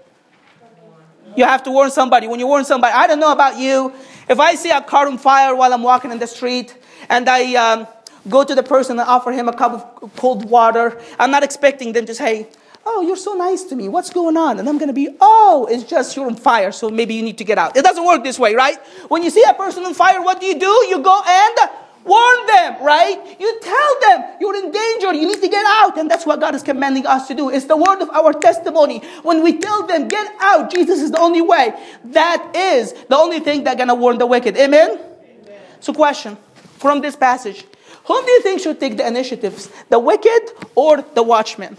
You 1.36 1.44
have 1.44 1.62
to 1.62 1.70
warn 1.70 1.92
somebody. 1.92 2.26
When 2.26 2.40
you 2.40 2.48
warn 2.48 2.64
somebody, 2.64 2.92
I 2.92 3.06
don't 3.06 3.20
know 3.20 3.30
about 3.30 3.56
you. 3.56 3.92
If 4.28 4.40
I 4.40 4.56
see 4.56 4.70
a 4.70 4.80
car 4.80 5.06
on 5.06 5.16
fire 5.16 5.54
while 5.54 5.72
I'm 5.72 5.84
walking 5.84 6.10
in 6.10 6.18
the 6.18 6.26
street, 6.26 6.76
and 7.08 7.28
I 7.28 7.54
um, 7.54 7.86
go 8.28 8.44
to 8.44 8.54
the 8.54 8.62
person 8.62 8.98
and 8.98 9.08
offer 9.08 9.32
him 9.32 9.48
a 9.48 9.52
cup 9.52 9.72
of 9.72 10.16
cold 10.16 10.44
water, 10.48 11.00
I'm 11.18 11.30
not 11.30 11.42
expecting 11.42 11.92
them 11.92 12.06
to 12.06 12.14
say, 12.14 12.48
Oh, 12.86 13.02
you're 13.02 13.16
so 13.16 13.34
nice 13.34 13.62
to 13.64 13.76
me. 13.76 13.90
What's 13.90 14.08
going 14.08 14.38
on? 14.38 14.58
And 14.58 14.66
I'm 14.66 14.78
going 14.78 14.88
to 14.88 14.94
be, 14.94 15.08
Oh, 15.20 15.68
it's 15.70 15.84
just 15.84 16.16
you're 16.16 16.26
on 16.26 16.36
fire, 16.36 16.72
so 16.72 16.88
maybe 16.88 17.14
you 17.14 17.22
need 17.22 17.38
to 17.38 17.44
get 17.44 17.58
out. 17.58 17.76
It 17.76 17.84
doesn't 17.84 18.04
work 18.06 18.24
this 18.24 18.38
way, 18.38 18.54
right? 18.54 18.78
When 19.08 19.22
you 19.22 19.30
see 19.30 19.44
a 19.48 19.54
person 19.54 19.84
on 19.84 19.94
fire, 19.94 20.22
what 20.22 20.40
do 20.40 20.46
you 20.46 20.58
do? 20.58 20.86
You 20.88 21.00
go 21.00 21.22
and 21.26 21.70
Warn 22.04 22.46
them, 22.46 22.82
right? 22.82 23.36
You 23.38 23.60
tell 23.60 24.00
them 24.08 24.36
you're 24.40 24.56
in 24.56 24.70
danger, 24.70 25.12
you 25.12 25.26
need 25.26 25.40
to 25.42 25.48
get 25.48 25.64
out. 25.66 25.98
And 25.98 26.10
that's 26.10 26.24
what 26.24 26.40
God 26.40 26.54
is 26.54 26.62
commanding 26.62 27.06
us 27.06 27.28
to 27.28 27.34
do. 27.34 27.50
It's 27.50 27.66
the 27.66 27.76
word 27.76 28.00
of 28.00 28.08
our 28.10 28.32
testimony. 28.32 29.00
When 29.22 29.42
we 29.42 29.58
tell 29.58 29.86
them, 29.86 30.08
get 30.08 30.34
out, 30.40 30.72
Jesus 30.72 31.02
is 31.02 31.10
the 31.10 31.20
only 31.20 31.42
way. 31.42 31.74
That 32.06 32.52
is 32.56 32.94
the 33.08 33.16
only 33.16 33.40
thing 33.40 33.64
that's 33.64 33.76
going 33.76 33.88
to 33.88 33.94
warn 33.94 34.16
the 34.16 34.26
wicked. 34.26 34.56
Amen? 34.56 34.92
Amen? 34.92 35.62
So, 35.80 35.92
question 35.92 36.38
from 36.80 37.00
this 37.00 37.14
passage 37.16 37.64
Whom 38.04 38.24
do 38.26 38.32
you 38.32 38.42
think 38.42 38.60
should 38.60 38.80
take 38.80 38.96
the 38.96 39.06
initiatives, 39.06 39.70
the 39.88 39.98
wicked 39.98 40.50
or 40.74 41.02
the 41.14 41.22
watchman? 41.22 41.76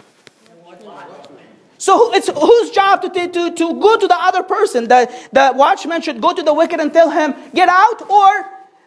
So 1.77 2.13
it's 2.13 2.29
whose 2.29 2.69
job 2.71 3.01
to, 3.01 3.09
to, 3.09 3.51
to 3.51 3.81
go 3.81 3.97
to 3.97 4.07
the 4.07 4.15
other 4.17 4.43
person? 4.43 4.87
The, 4.87 5.11
the 5.33 5.51
watchman 5.55 6.01
should 6.01 6.21
go 6.21 6.31
to 6.31 6.43
the 6.43 6.53
wicked 6.53 6.79
and 6.79 6.93
tell 6.93 7.09
him, 7.09 7.33
get 7.53 7.67
out, 7.67 8.09
or 8.09 8.29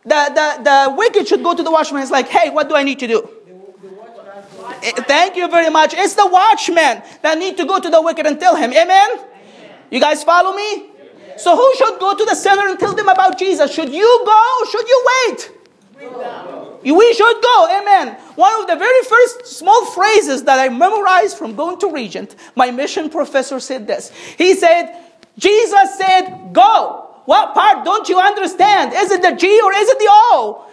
the, 0.05 0.23
the, 0.39 0.63
the 0.63 0.95
wicked 0.97 1.27
should 1.27 1.43
go 1.43 1.55
to 1.55 1.63
the 1.63 1.71
watchman. 1.71 2.03
It's 2.03 2.11
like, 2.11 2.29
hey, 2.29 2.51
what 2.51 2.69
do 2.69 2.77
I 2.77 2.85
need 2.85 3.01
to 3.01 3.09
do? 3.09 3.29
Eh, 4.83 4.93
thank 5.09 5.37
you 5.37 5.47
very 5.51 5.71
much. 5.71 5.93
It's 5.93 6.15
the 6.15 6.27
watchman 6.27 7.03
that 7.23 7.37
need 7.37 7.57
to 7.57 7.67
go 7.67 7.81
to 7.81 7.91
the 7.91 8.01
wicked 8.01 8.27
and 8.27 8.39
tell 8.39 8.55
him. 8.55 8.73
Amen? 8.73 9.19
You 9.91 10.01
guys 10.01 10.23
follow 10.23 10.55
me? 10.55 10.87
So 11.37 11.57
who 11.57 11.75
should 11.77 11.99
go 11.99 12.17
to 12.17 12.25
the 12.25 12.35
sinner 12.35 12.69
and 12.69 12.79
tell 12.79 12.95
them 12.95 13.09
about 13.09 13.39
Jesus? 13.39 13.75
Should 13.75 13.93
you 13.93 14.23
go 14.25 14.71
should 14.71 14.89
you 14.89 15.07
wait? 15.29 15.54
We 16.93 17.15
should 17.15 17.43
go. 17.43 17.81
Amen. 17.81 18.15
One 18.35 18.61
of 18.61 18.67
the 18.67 18.77
very 18.77 19.03
first 19.05 19.47
small 19.47 19.87
phrases 19.87 20.45
that 20.45 20.59
I 20.59 20.69
memorized 20.69 21.39
from 21.39 21.57
going 21.57 21.79
to 21.81 21.91
Regent, 21.91 22.37
my 22.55 22.71
mission 22.71 23.09
professor 23.09 23.59
said 23.59 23.87
this. 23.87 24.11
He 24.37 24.55
said, 24.55 25.01
Jesus 25.39 25.97
said, 25.97 26.53
go. 26.53 27.01
What 27.25 27.55
part 27.55 27.85
don't 27.87 28.07
you 28.09 28.19
understand? 28.21 28.93
Is 28.93 29.11
it 29.11 29.23
the 29.23 29.33
G 29.33 29.61
or 29.65 29.73
is 29.73 29.89
it 29.89 29.99
the 29.99 30.09
O? 30.11 30.71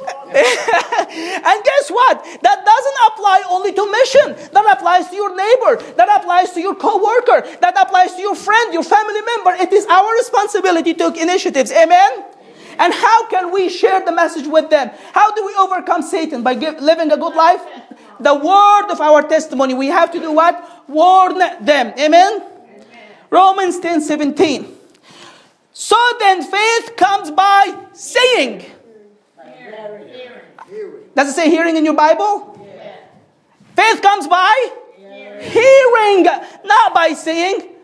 and 0.30 1.64
guess 1.64 1.90
what? 1.90 2.24
That 2.42 2.64
doesn't 2.64 2.98
apply 3.12 3.42
only 3.50 3.72
to 3.72 3.90
mission. 3.90 4.50
That 4.52 4.78
applies 4.78 5.08
to 5.10 5.16
your 5.16 5.36
neighbor. 5.36 5.82
That 5.96 6.20
applies 6.20 6.52
to 6.52 6.60
your 6.60 6.74
co-worker. 6.74 7.42
That 7.60 7.74
applies 7.76 8.14
to 8.14 8.20
your 8.22 8.34
friend, 8.34 8.72
your 8.72 8.82
family 8.82 9.20
member. 9.20 9.62
It 9.62 9.72
is 9.72 9.86
our 9.86 10.12
responsibility 10.14 10.94
to 10.94 11.10
take 11.10 11.20
initiatives. 11.20 11.70
Amen? 11.70 12.24
And 12.80 12.94
how 12.94 13.26
can 13.26 13.52
we 13.52 13.68
share 13.68 14.02
the 14.02 14.10
message 14.10 14.46
with 14.46 14.70
them? 14.70 14.90
How 15.12 15.34
do 15.34 15.44
we 15.44 15.54
overcome 15.54 16.00
Satan? 16.00 16.42
By 16.42 16.54
give, 16.54 16.80
living 16.80 17.12
a 17.12 17.16
good 17.18 17.34
life? 17.34 17.60
The 18.18 18.34
word 18.34 18.90
of 18.90 19.02
our 19.02 19.22
testimony. 19.22 19.74
We 19.74 19.88
have 19.88 20.10
to 20.12 20.18
do 20.18 20.32
what? 20.32 20.88
Warn 20.88 21.38
them. 21.38 21.92
Amen? 21.98 22.00
Amen. 22.00 22.42
Romans 23.28 23.78
10 23.80 24.00
17. 24.00 24.76
So 25.74 25.96
then 26.20 26.42
faith 26.42 26.96
comes 26.96 27.30
by 27.30 27.86
saying. 27.92 28.64
Does 31.14 31.28
it 31.28 31.34
say 31.34 31.50
hearing 31.50 31.76
in 31.76 31.84
your 31.84 31.94
Bible? 31.94 32.56
Faith 33.76 34.00
comes 34.00 34.26
by 34.26 34.70
hearing, 34.96 36.24
not 36.64 36.94
by 36.94 37.12
saying. 37.14 37.74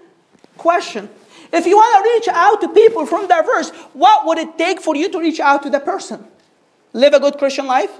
Question. 0.57 1.11
If 1.53 1.67
you 1.67 1.77
want 1.77 2.05
to 2.05 2.11
reach 2.13 2.29
out 2.29 2.61
to 2.61 2.69
people 2.69 3.07
from 3.07 3.29
that 3.29 3.45
verse, 3.47 3.71
what 3.93 4.27
would 4.27 4.39
it 4.39 4.59
take 4.59 4.81
for 4.81 4.97
you 4.97 5.09
to 5.11 5.19
reach 5.19 5.41
out 5.41 5.63
to 5.63 5.71
the 5.71 5.81
person? 5.81 6.25
Live 6.93 7.15
a 7.15 7.21
good 7.21 7.39
Christian 7.39 7.67
life? 7.67 7.91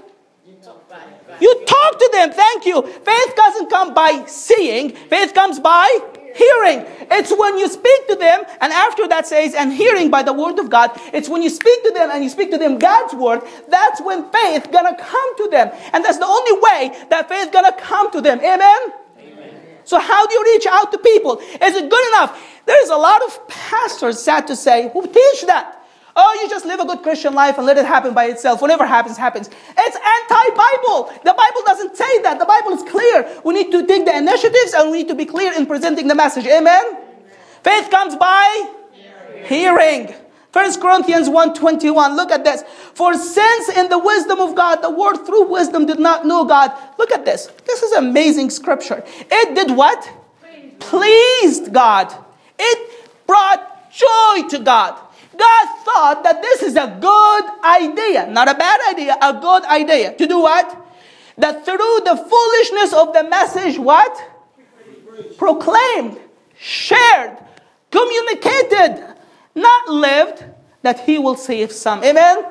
You 1.39 1.65
talk 1.65 1.99
to 1.99 2.09
them. 2.13 2.31
Thank 2.31 2.65
you. 2.65 2.81
Faith 2.81 3.35
doesn't 3.35 3.69
come 3.69 3.93
by 3.93 4.25
seeing, 4.25 4.95
faith 4.95 5.33
comes 5.33 5.59
by 5.59 5.87
hearing. 6.35 6.85
It's 7.11 7.35
when 7.35 7.57
you 7.57 7.67
speak 7.67 8.07
to 8.09 8.15
them, 8.15 8.43
and 8.61 8.71
after 8.71 9.07
that 9.07 9.27
says, 9.27 9.53
and 9.55 9.73
hearing 9.73 10.09
by 10.09 10.23
the 10.23 10.33
word 10.33 10.59
of 10.59 10.69
God, 10.69 10.91
it's 11.13 11.27
when 11.27 11.41
you 11.41 11.49
speak 11.49 11.83
to 11.83 11.91
them 11.91 12.09
and 12.11 12.23
you 12.23 12.29
speak 12.29 12.51
to 12.51 12.57
them 12.57 12.77
God's 12.79 13.13
word, 13.13 13.41
that's 13.69 14.01
when 14.01 14.29
faith 14.31 14.71
gonna 14.71 14.95
come 14.95 15.37
to 15.37 15.47
them. 15.49 15.71
And 15.93 16.05
that's 16.05 16.17
the 16.17 16.25
only 16.25 16.53
way 16.53 17.05
that 17.09 17.27
faith 17.27 17.51
gonna 17.51 17.73
come 17.73 18.11
to 18.11 18.21
them. 18.21 18.39
Amen? 18.39 18.81
Amen. 19.19 19.61
So, 19.83 19.99
how 19.99 20.27
do 20.27 20.33
you 20.33 20.43
reach 20.53 20.67
out 20.67 20.91
to 20.91 20.97
people? 20.97 21.37
Is 21.39 21.75
it 21.75 21.89
good 21.89 22.07
enough? 22.09 22.56
There's 22.67 22.89
a 22.89 22.97
lot 22.97 23.23
of 23.23 23.47
pastors, 23.47 24.21
sad 24.21 24.45
to 24.47 24.55
say, 24.55 24.89
who 24.91 25.01
teach 25.07 25.45
that. 25.47 25.73
Oh, 26.19 26.39
you 26.41 26.49
just 26.49 26.65
live 26.65 26.79
a 26.79 26.85
good 26.85 27.01
Christian 27.01 27.33
life 27.33 27.57
and 27.57 27.65
let 27.65 27.77
it 27.77 27.85
happen 27.85 28.13
by 28.13 28.25
itself. 28.25 28.61
Whatever 28.61 28.85
happens, 28.85 29.17
happens. 29.17 29.47
It's 29.47 29.95
anti 29.95 30.49
Bible. 30.55 31.13
The 31.23 31.33
Bible 31.33 31.61
doesn't 31.65 31.95
say 31.95 32.21
that. 32.23 32.39
The 32.39 32.45
Bible 32.45 32.71
is 32.71 32.83
clear. 32.83 33.41
We 33.45 33.53
need 33.53 33.71
to 33.71 33.85
take 33.85 34.05
the 34.05 34.17
initiatives 34.17 34.73
and 34.73 34.91
we 34.91 34.97
need 34.97 35.07
to 35.07 35.15
be 35.15 35.25
clear 35.25 35.53
in 35.53 35.65
presenting 35.65 36.07
the 36.07 36.15
message. 36.15 36.45
Amen? 36.45 36.81
Amen. 36.85 37.03
Faith 37.63 37.89
comes 37.89 38.15
by 38.15 38.73
hearing. 38.91 39.45
hearing. 39.45 40.15
1 40.51 40.81
Corinthians 40.81 41.29
1.21, 41.29 42.15
look 42.15 42.31
at 42.31 42.43
this. 42.43 42.63
For 42.95 43.13
since 43.13 43.69
in 43.69 43.89
the 43.89 43.99
wisdom 43.99 44.39
of 44.39 44.55
God, 44.55 44.77
the 44.77 44.89
word 44.89 45.17
through 45.17 45.47
wisdom 45.49 45.85
did 45.85 45.99
not 45.99 46.25
know 46.25 46.45
God. 46.45 46.71
Look 46.97 47.11
at 47.11 47.25
this. 47.25 47.47
This 47.65 47.83
is 47.83 47.91
amazing 47.91 48.49
scripture. 48.49 49.03
It 49.07 49.55
did 49.55 49.77
what? 49.77 50.09
Pleased 50.79 51.71
God. 51.71 52.11
It 52.59 53.27
brought 53.27 53.91
joy 53.91 54.47
to 54.49 54.59
God. 54.59 54.99
God 55.37 55.67
thought 55.85 56.23
that 56.23 56.41
this 56.41 56.63
is 56.63 56.75
a 56.75 56.97
good 56.99 57.45
idea, 57.63 58.27
not 58.27 58.49
a 58.49 58.55
bad 58.55 58.79
idea, 58.89 59.15
a 59.21 59.33
good 59.33 59.63
idea. 59.65 60.15
To 60.15 60.27
do 60.27 60.39
what? 60.41 60.85
That 61.37 61.63
through 61.65 61.99
the 62.05 62.17
foolishness 62.17 62.93
of 62.93 63.13
the 63.13 63.23
message, 63.29 63.77
what? 63.77 64.17
Proclaimed, 65.37 66.19
shared, 66.57 67.37
communicated, 67.91 69.15
not 69.53 69.89
lived, 69.89 70.43
that 70.81 71.01
he 71.01 71.19
will 71.19 71.35
save 71.35 71.71
some. 71.71 72.03
Amen? 72.03 72.45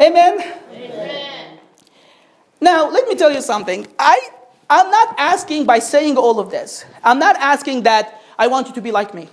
Amen? 0.00 0.40
Amen. 0.72 1.58
Now, 2.60 2.88
let 2.88 3.06
me 3.08 3.14
tell 3.14 3.30
you 3.30 3.42
something. 3.42 3.86
I, 3.98 4.30
I'm 4.68 4.90
not 4.90 5.14
asking 5.18 5.66
by 5.66 5.78
saying 5.78 6.16
all 6.16 6.40
of 6.40 6.50
this, 6.50 6.84
I'm 7.02 7.18
not 7.18 7.36
asking 7.36 7.82
that 7.82 8.20
I 8.38 8.48
want 8.48 8.68
you 8.68 8.74
to 8.74 8.80
be 8.80 8.90
like 8.90 9.14
me. 9.14 9.28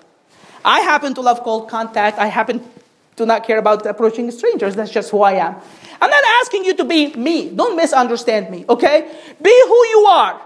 I 0.64 0.82
happen 0.82 1.14
to 1.16 1.22
love 1.22 1.44
cold 1.44 1.70
contact. 1.70 2.20
I 2.20 2.28
happen 2.28 2.64
to 3.16 3.26
not 3.26 3.46
care 3.46 3.58
about 3.58 3.86
approaching 3.86 4.30
strangers. 4.32 4.76
That's 4.76 4.92
just 4.92 5.12
who 5.12 5.22
I 5.22 5.34
am. 5.34 5.56
I'm 6.00 6.10
not 6.10 6.24
asking 6.42 6.66
you 6.66 6.76
to 6.76 6.84
be 6.84 7.14
me. 7.16 7.50
Don't 7.50 7.76
misunderstand 7.76 8.50
me, 8.50 8.66
okay? 8.70 9.12
Be 9.42 9.64
who 9.68 9.88
you 9.88 10.08
are. 10.10 10.42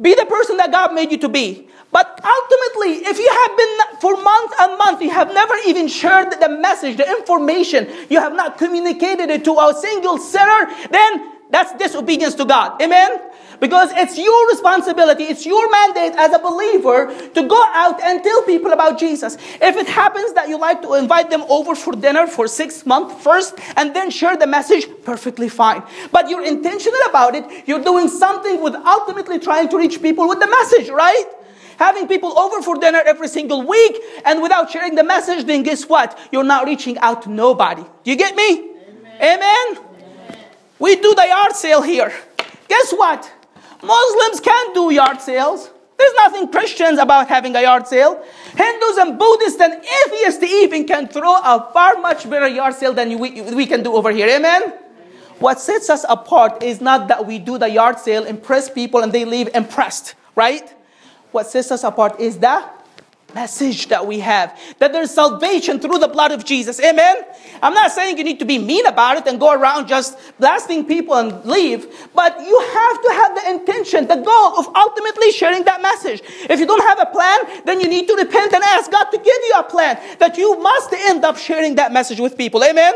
Be 0.00 0.14
the 0.14 0.26
person 0.26 0.56
that 0.56 0.72
God 0.72 0.94
made 0.94 1.12
you 1.12 1.18
to 1.18 1.28
be. 1.28 1.68
But 1.92 2.20
ultimately, 2.24 3.06
if 3.06 3.18
you 3.18 3.30
have 3.30 3.56
been 3.56 4.00
for 4.00 4.20
months 4.20 4.54
and 4.60 4.78
months, 4.78 5.02
you 5.02 5.10
have 5.10 5.32
never 5.32 5.54
even 5.66 5.86
shared 5.86 6.32
the 6.40 6.48
message, 6.48 6.96
the 6.96 7.08
information, 7.08 7.88
you 8.10 8.18
have 8.18 8.34
not 8.34 8.58
communicated 8.58 9.30
it 9.30 9.44
to 9.44 9.52
a 9.52 9.72
single 9.78 10.18
sinner, 10.18 10.66
then 10.90 11.32
that's 11.50 11.72
disobedience 11.74 12.34
to 12.34 12.44
God. 12.44 12.82
Amen? 12.82 13.20
Because 13.60 13.90
it's 13.92 14.18
your 14.18 14.48
responsibility, 14.48 15.24
it's 15.24 15.46
your 15.46 15.70
mandate 15.70 16.14
as 16.18 16.32
a 16.32 16.38
believer 16.38 17.06
to 17.30 17.42
go 17.46 17.62
out 17.72 18.00
and 18.02 18.22
tell 18.22 18.42
people 18.42 18.72
about 18.72 18.98
Jesus. 18.98 19.36
If 19.60 19.76
it 19.76 19.88
happens 19.88 20.32
that 20.34 20.48
you 20.48 20.58
like 20.58 20.82
to 20.82 20.94
invite 20.94 21.30
them 21.30 21.42
over 21.48 21.74
for 21.74 21.92
dinner 21.92 22.26
for 22.26 22.48
six 22.48 22.84
months 22.86 23.22
first 23.22 23.58
and 23.76 23.94
then 23.94 24.10
share 24.10 24.36
the 24.36 24.46
message, 24.46 24.86
perfectly 25.04 25.48
fine. 25.48 25.82
But 26.10 26.28
you're 26.28 26.44
intentional 26.44 27.00
about 27.08 27.34
it, 27.34 27.44
you're 27.66 27.82
doing 27.82 28.08
something 28.08 28.62
with 28.62 28.74
ultimately 28.74 29.38
trying 29.38 29.68
to 29.68 29.78
reach 29.78 30.02
people 30.02 30.28
with 30.28 30.40
the 30.40 30.48
message, 30.48 30.90
right? 30.90 31.24
Having 31.78 32.08
people 32.08 32.38
over 32.38 32.62
for 32.62 32.76
dinner 32.76 33.02
every 33.04 33.28
single 33.28 33.62
week 33.62 34.00
and 34.24 34.42
without 34.42 34.70
sharing 34.70 34.94
the 34.94 35.02
message, 35.02 35.44
then 35.44 35.62
guess 35.62 35.88
what? 35.88 36.18
You're 36.30 36.44
not 36.44 36.66
reaching 36.66 36.98
out 36.98 37.22
to 37.22 37.30
nobody. 37.30 37.82
Do 37.82 38.10
you 38.10 38.16
get 38.16 38.36
me? 38.36 38.60
Amen? 38.60 38.72
Amen? 39.20 39.66
Amen. 39.76 40.38
We 40.78 40.96
do 40.96 41.14
the 41.14 41.26
yard 41.26 41.52
sale 41.52 41.82
here. 41.82 42.12
Guess 42.68 42.92
what? 42.92 43.32
Muslims 43.84 44.40
can't 44.40 44.74
do 44.74 44.90
yard 44.90 45.20
sales. 45.20 45.70
There's 45.96 46.14
nothing 46.16 46.48
Christians 46.50 46.98
about 46.98 47.28
having 47.28 47.54
a 47.54 47.62
yard 47.62 47.86
sale. 47.86 48.22
Hindus 48.56 48.96
and 48.98 49.18
Buddhists 49.18 49.60
and 49.60 49.74
atheists 49.74 50.42
even 50.42 50.86
can 50.86 51.06
throw 51.08 51.34
a 51.34 51.70
far 51.72 52.00
much 52.00 52.28
better 52.28 52.48
yard 52.48 52.74
sale 52.74 52.92
than 52.92 53.18
we, 53.18 53.42
we 53.42 53.66
can 53.66 53.82
do 53.82 53.94
over 53.94 54.10
here. 54.10 54.28
Amen? 54.28 54.72
What 55.38 55.60
sets 55.60 55.90
us 55.90 56.04
apart 56.08 56.62
is 56.62 56.80
not 56.80 57.08
that 57.08 57.26
we 57.26 57.38
do 57.38 57.58
the 57.58 57.68
yard 57.68 57.98
sale, 57.98 58.24
impress 58.24 58.70
people, 58.70 59.00
and 59.00 59.12
they 59.12 59.24
leave 59.24 59.48
impressed, 59.54 60.14
right? 60.34 60.68
What 61.32 61.46
sets 61.46 61.70
us 61.70 61.84
apart 61.84 62.20
is 62.20 62.38
the 62.38 62.64
message 63.34 63.88
that 63.88 64.06
we 64.06 64.20
have 64.20 64.58
that 64.78 64.92
there's 64.92 65.10
salvation 65.10 65.80
through 65.80 65.98
the 65.98 66.08
blood 66.08 66.32
of 66.32 66.44
Jesus. 66.44 66.80
Amen. 66.80 67.16
I'm 67.62 67.74
not 67.74 67.90
saying 67.90 68.18
you 68.18 68.24
need 68.24 68.38
to 68.38 68.44
be 68.44 68.58
mean 68.58 68.86
about 68.86 69.18
it 69.18 69.26
and 69.26 69.40
go 69.40 69.52
around 69.52 69.88
just 69.88 70.18
blasting 70.38 70.86
people 70.86 71.14
and 71.14 71.44
leave, 71.44 71.86
but 72.14 72.38
you 72.40 72.60
have 72.60 73.02
to 73.02 73.10
have 73.12 73.34
the 73.34 73.50
intention, 73.50 74.06
the 74.06 74.16
goal 74.16 74.58
of 74.58 74.68
ultimately 74.74 75.32
sharing 75.32 75.64
that 75.64 75.82
message. 75.82 76.22
If 76.48 76.60
you 76.60 76.66
don't 76.66 76.86
have 76.88 77.00
a 77.00 77.10
plan, 77.10 77.62
then 77.64 77.80
you 77.80 77.88
need 77.88 78.06
to 78.08 78.14
repent 78.14 78.52
and 78.52 78.62
ask 78.62 78.90
God 78.90 79.04
to 79.04 79.18
give 79.18 79.26
you 79.26 79.54
a 79.58 79.64
plan 79.64 80.00
that 80.18 80.38
you 80.38 80.58
must 80.60 80.92
end 80.92 81.24
up 81.24 81.36
sharing 81.36 81.74
that 81.76 81.92
message 81.92 82.20
with 82.20 82.36
people. 82.36 82.64
Amen. 82.64 82.94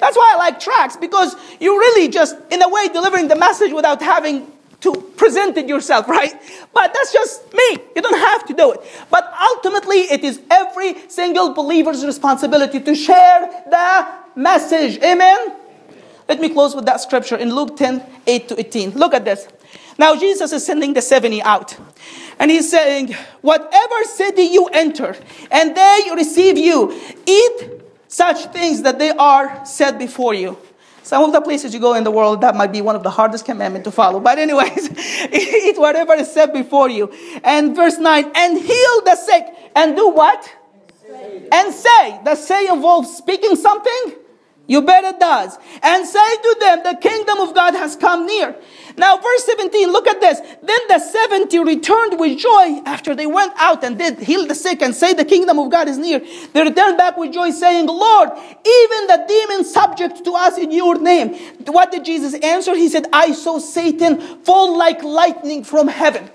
That's 0.00 0.16
why 0.16 0.32
I 0.34 0.38
like 0.38 0.60
tracks 0.60 0.96
because 0.96 1.34
you're 1.60 1.78
really 1.78 2.08
just, 2.08 2.36
in 2.50 2.62
a 2.62 2.68
way, 2.68 2.88
delivering 2.88 3.28
the 3.28 3.36
message 3.36 3.72
without 3.72 4.00
having 4.00 4.50
to 4.80 4.92
present 5.16 5.56
it 5.56 5.68
yourself, 5.68 6.08
right? 6.08 6.32
But 6.72 6.94
that's 6.94 7.12
just 7.12 7.52
me. 7.52 7.78
You 7.96 8.02
don't 8.02 8.18
have 8.18 8.46
to 8.46 8.54
do 8.54 8.72
it. 8.72 8.80
But 9.10 9.32
ultimately, 9.56 9.98
it 9.98 10.22
is 10.22 10.40
every 10.50 11.08
single 11.08 11.52
believer's 11.52 12.04
responsibility 12.06 12.80
to 12.80 12.94
share 12.94 13.64
the 13.68 14.08
message. 14.36 15.02
Amen? 15.02 15.56
Let 16.28 16.40
me 16.40 16.50
close 16.50 16.76
with 16.76 16.84
that 16.86 17.00
scripture 17.00 17.36
in 17.36 17.54
Luke 17.54 17.76
10 17.76 18.04
8 18.26 18.48
to 18.48 18.60
18. 18.60 18.90
Look 18.90 19.14
at 19.14 19.24
this. 19.24 19.48
Now, 19.98 20.14
Jesus 20.14 20.52
is 20.52 20.64
sending 20.64 20.92
the 20.92 21.02
70 21.02 21.42
out. 21.42 21.76
And 22.38 22.50
he's 22.50 22.70
saying, 22.70 23.14
Whatever 23.40 24.04
city 24.04 24.42
you 24.42 24.66
enter, 24.66 25.16
and 25.50 25.74
they 25.74 26.00
receive 26.14 26.56
you, 26.56 26.92
eat 27.26 27.82
such 28.06 28.44
things 28.52 28.82
that 28.82 28.98
they 28.98 29.10
are 29.10 29.64
set 29.66 29.98
before 29.98 30.34
you. 30.34 30.56
Some 31.08 31.24
of 31.24 31.32
the 31.32 31.40
places 31.40 31.72
you 31.72 31.80
go 31.80 31.94
in 31.94 32.04
the 32.04 32.10
world, 32.10 32.42
that 32.42 32.54
might 32.54 32.70
be 32.70 32.82
one 32.82 32.94
of 32.94 33.02
the 33.02 33.08
hardest 33.08 33.46
commandments 33.46 33.86
to 33.86 33.90
follow. 33.90 34.20
But 34.20 34.38
anyways, 34.38 34.90
eat 35.32 35.78
whatever 35.78 36.12
is 36.12 36.30
set 36.30 36.52
before 36.52 36.90
you. 36.90 37.10
And 37.42 37.74
verse 37.74 37.96
9, 37.96 38.30
and 38.34 38.58
heal 38.58 39.02
the 39.06 39.16
sick. 39.16 39.46
And 39.74 39.96
do 39.96 40.10
what? 40.10 40.54
Say. 41.00 41.48
And 41.50 41.72
say. 41.72 42.20
The 42.26 42.34
say 42.34 42.68
involves 42.68 43.16
speaking 43.16 43.56
something? 43.56 44.16
You 44.68 44.82
bet 44.82 45.02
it 45.02 45.18
does. 45.18 45.56
And 45.82 46.06
say 46.06 46.36
to 46.36 46.56
them, 46.60 46.82
the 46.84 46.98
kingdom 47.00 47.38
of 47.38 47.54
God 47.54 47.74
has 47.74 47.96
come 47.96 48.26
near. 48.26 48.54
Now, 48.98 49.16
verse 49.16 49.44
17, 49.46 49.90
look 49.90 50.06
at 50.06 50.20
this. 50.20 50.40
Then 50.40 50.78
the 50.88 50.98
70 50.98 51.58
returned 51.60 52.20
with 52.20 52.38
joy 52.38 52.82
after 52.84 53.14
they 53.14 53.26
went 53.26 53.54
out 53.56 53.82
and 53.82 53.96
did 53.96 54.18
heal 54.18 54.46
the 54.46 54.54
sick 54.54 54.82
and 54.82 54.94
say 54.94 55.14
the 55.14 55.24
kingdom 55.24 55.58
of 55.58 55.70
God 55.70 55.88
is 55.88 55.96
near. 55.96 56.20
They 56.52 56.62
returned 56.62 56.98
back 56.98 57.16
with 57.16 57.32
joy 57.32 57.50
saying, 57.50 57.86
Lord, 57.86 58.28
even 58.28 59.06
the 59.06 59.24
demons 59.26 59.72
subject 59.72 60.22
to 60.24 60.32
us 60.32 60.58
in 60.58 60.70
your 60.70 60.98
name. 61.00 61.34
What 61.66 61.90
did 61.90 62.04
Jesus 62.04 62.34
answer? 62.34 62.74
He 62.74 62.90
said, 62.90 63.06
I 63.10 63.32
saw 63.32 63.58
Satan 63.58 64.20
fall 64.44 64.76
like 64.76 65.02
lightning 65.02 65.64
from 65.64 65.88
heaven. 65.88 66.28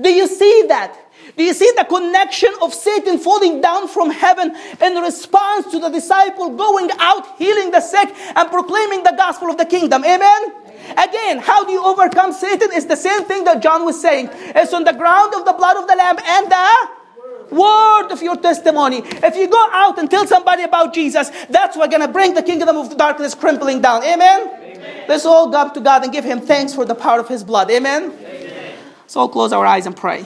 Do 0.00 0.10
you 0.10 0.26
see 0.26 0.64
that? 0.68 0.96
Do 1.36 1.44
you 1.44 1.52
see 1.52 1.70
the 1.76 1.84
connection 1.84 2.50
of 2.62 2.72
Satan 2.72 3.18
falling 3.18 3.60
down 3.60 3.88
from 3.88 4.10
heaven 4.10 4.56
in 4.80 4.94
response 4.94 5.70
to 5.70 5.78
the 5.78 5.90
disciple 5.90 6.56
going 6.56 6.90
out, 6.98 7.36
healing 7.36 7.70
the 7.70 7.80
sick, 7.80 8.08
and 8.34 8.50
proclaiming 8.50 9.02
the 9.02 9.12
gospel 9.16 9.50
of 9.50 9.58
the 9.58 9.66
kingdom? 9.66 10.02
Amen? 10.02 10.52
Again, 10.96 11.38
how 11.38 11.64
do 11.64 11.72
you 11.72 11.84
overcome 11.84 12.32
Satan? 12.32 12.70
It's 12.72 12.86
the 12.86 12.96
same 12.96 13.24
thing 13.24 13.44
that 13.44 13.62
John 13.62 13.84
was 13.84 14.00
saying. 14.00 14.30
It's 14.32 14.72
on 14.72 14.84
the 14.84 14.94
ground 14.94 15.34
of 15.34 15.44
the 15.44 15.52
blood 15.52 15.76
of 15.76 15.86
the 15.86 15.96
Lamb 15.96 16.16
and 16.24 16.50
the 16.50 17.54
word 17.54 18.12
of 18.12 18.22
your 18.22 18.36
testimony. 18.36 19.02
If 19.04 19.36
you 19.36 19.48
go 19.48 19.68
out 19.72 19.98
and 19.98 20.10
tell 20.10 20.26
somebody 20.26 20.62
about 20.62 20.94
Jesus, 20.94 21.30
that's 21.50 21.76
what's 21.76 21.94
going 21.94 22.06
to 22.06 22.12
bring 22.12 22.32
the 22.32 22.42
kingdom 22.42 22.68
of 22.68 22.96
darkness 22.96 23.34
crumbling 23.34 23.82
down. 23.82 24.02
Amen? 24.04 24.48
Amen? 24.48 25.04
Let's 25.06 25.26
all 25.26 25.50
go 25.50 25.58
up 25.58 25.74
to 25.74 25.80
God 25.80 26.02
and 26.02 26.12
give 26.12 26.24
Him 26.24 26.40
thanks 26.40 26.72
for 26.74 26.86
the 26.86 26.94
power 26.94 27.20
of 27.20 27.28
His 27.28 27.44
blood. 27.44 27.70
Amen? 27.70 28.04
Amen. 28.04 28.78
So, 29.06 29.20
we'll 29.20 29.28
close 29.28 29.52
our 29.52 29.66
eyes 29.66 29.86
and 29.86 29.96
pray. 29.96 30.24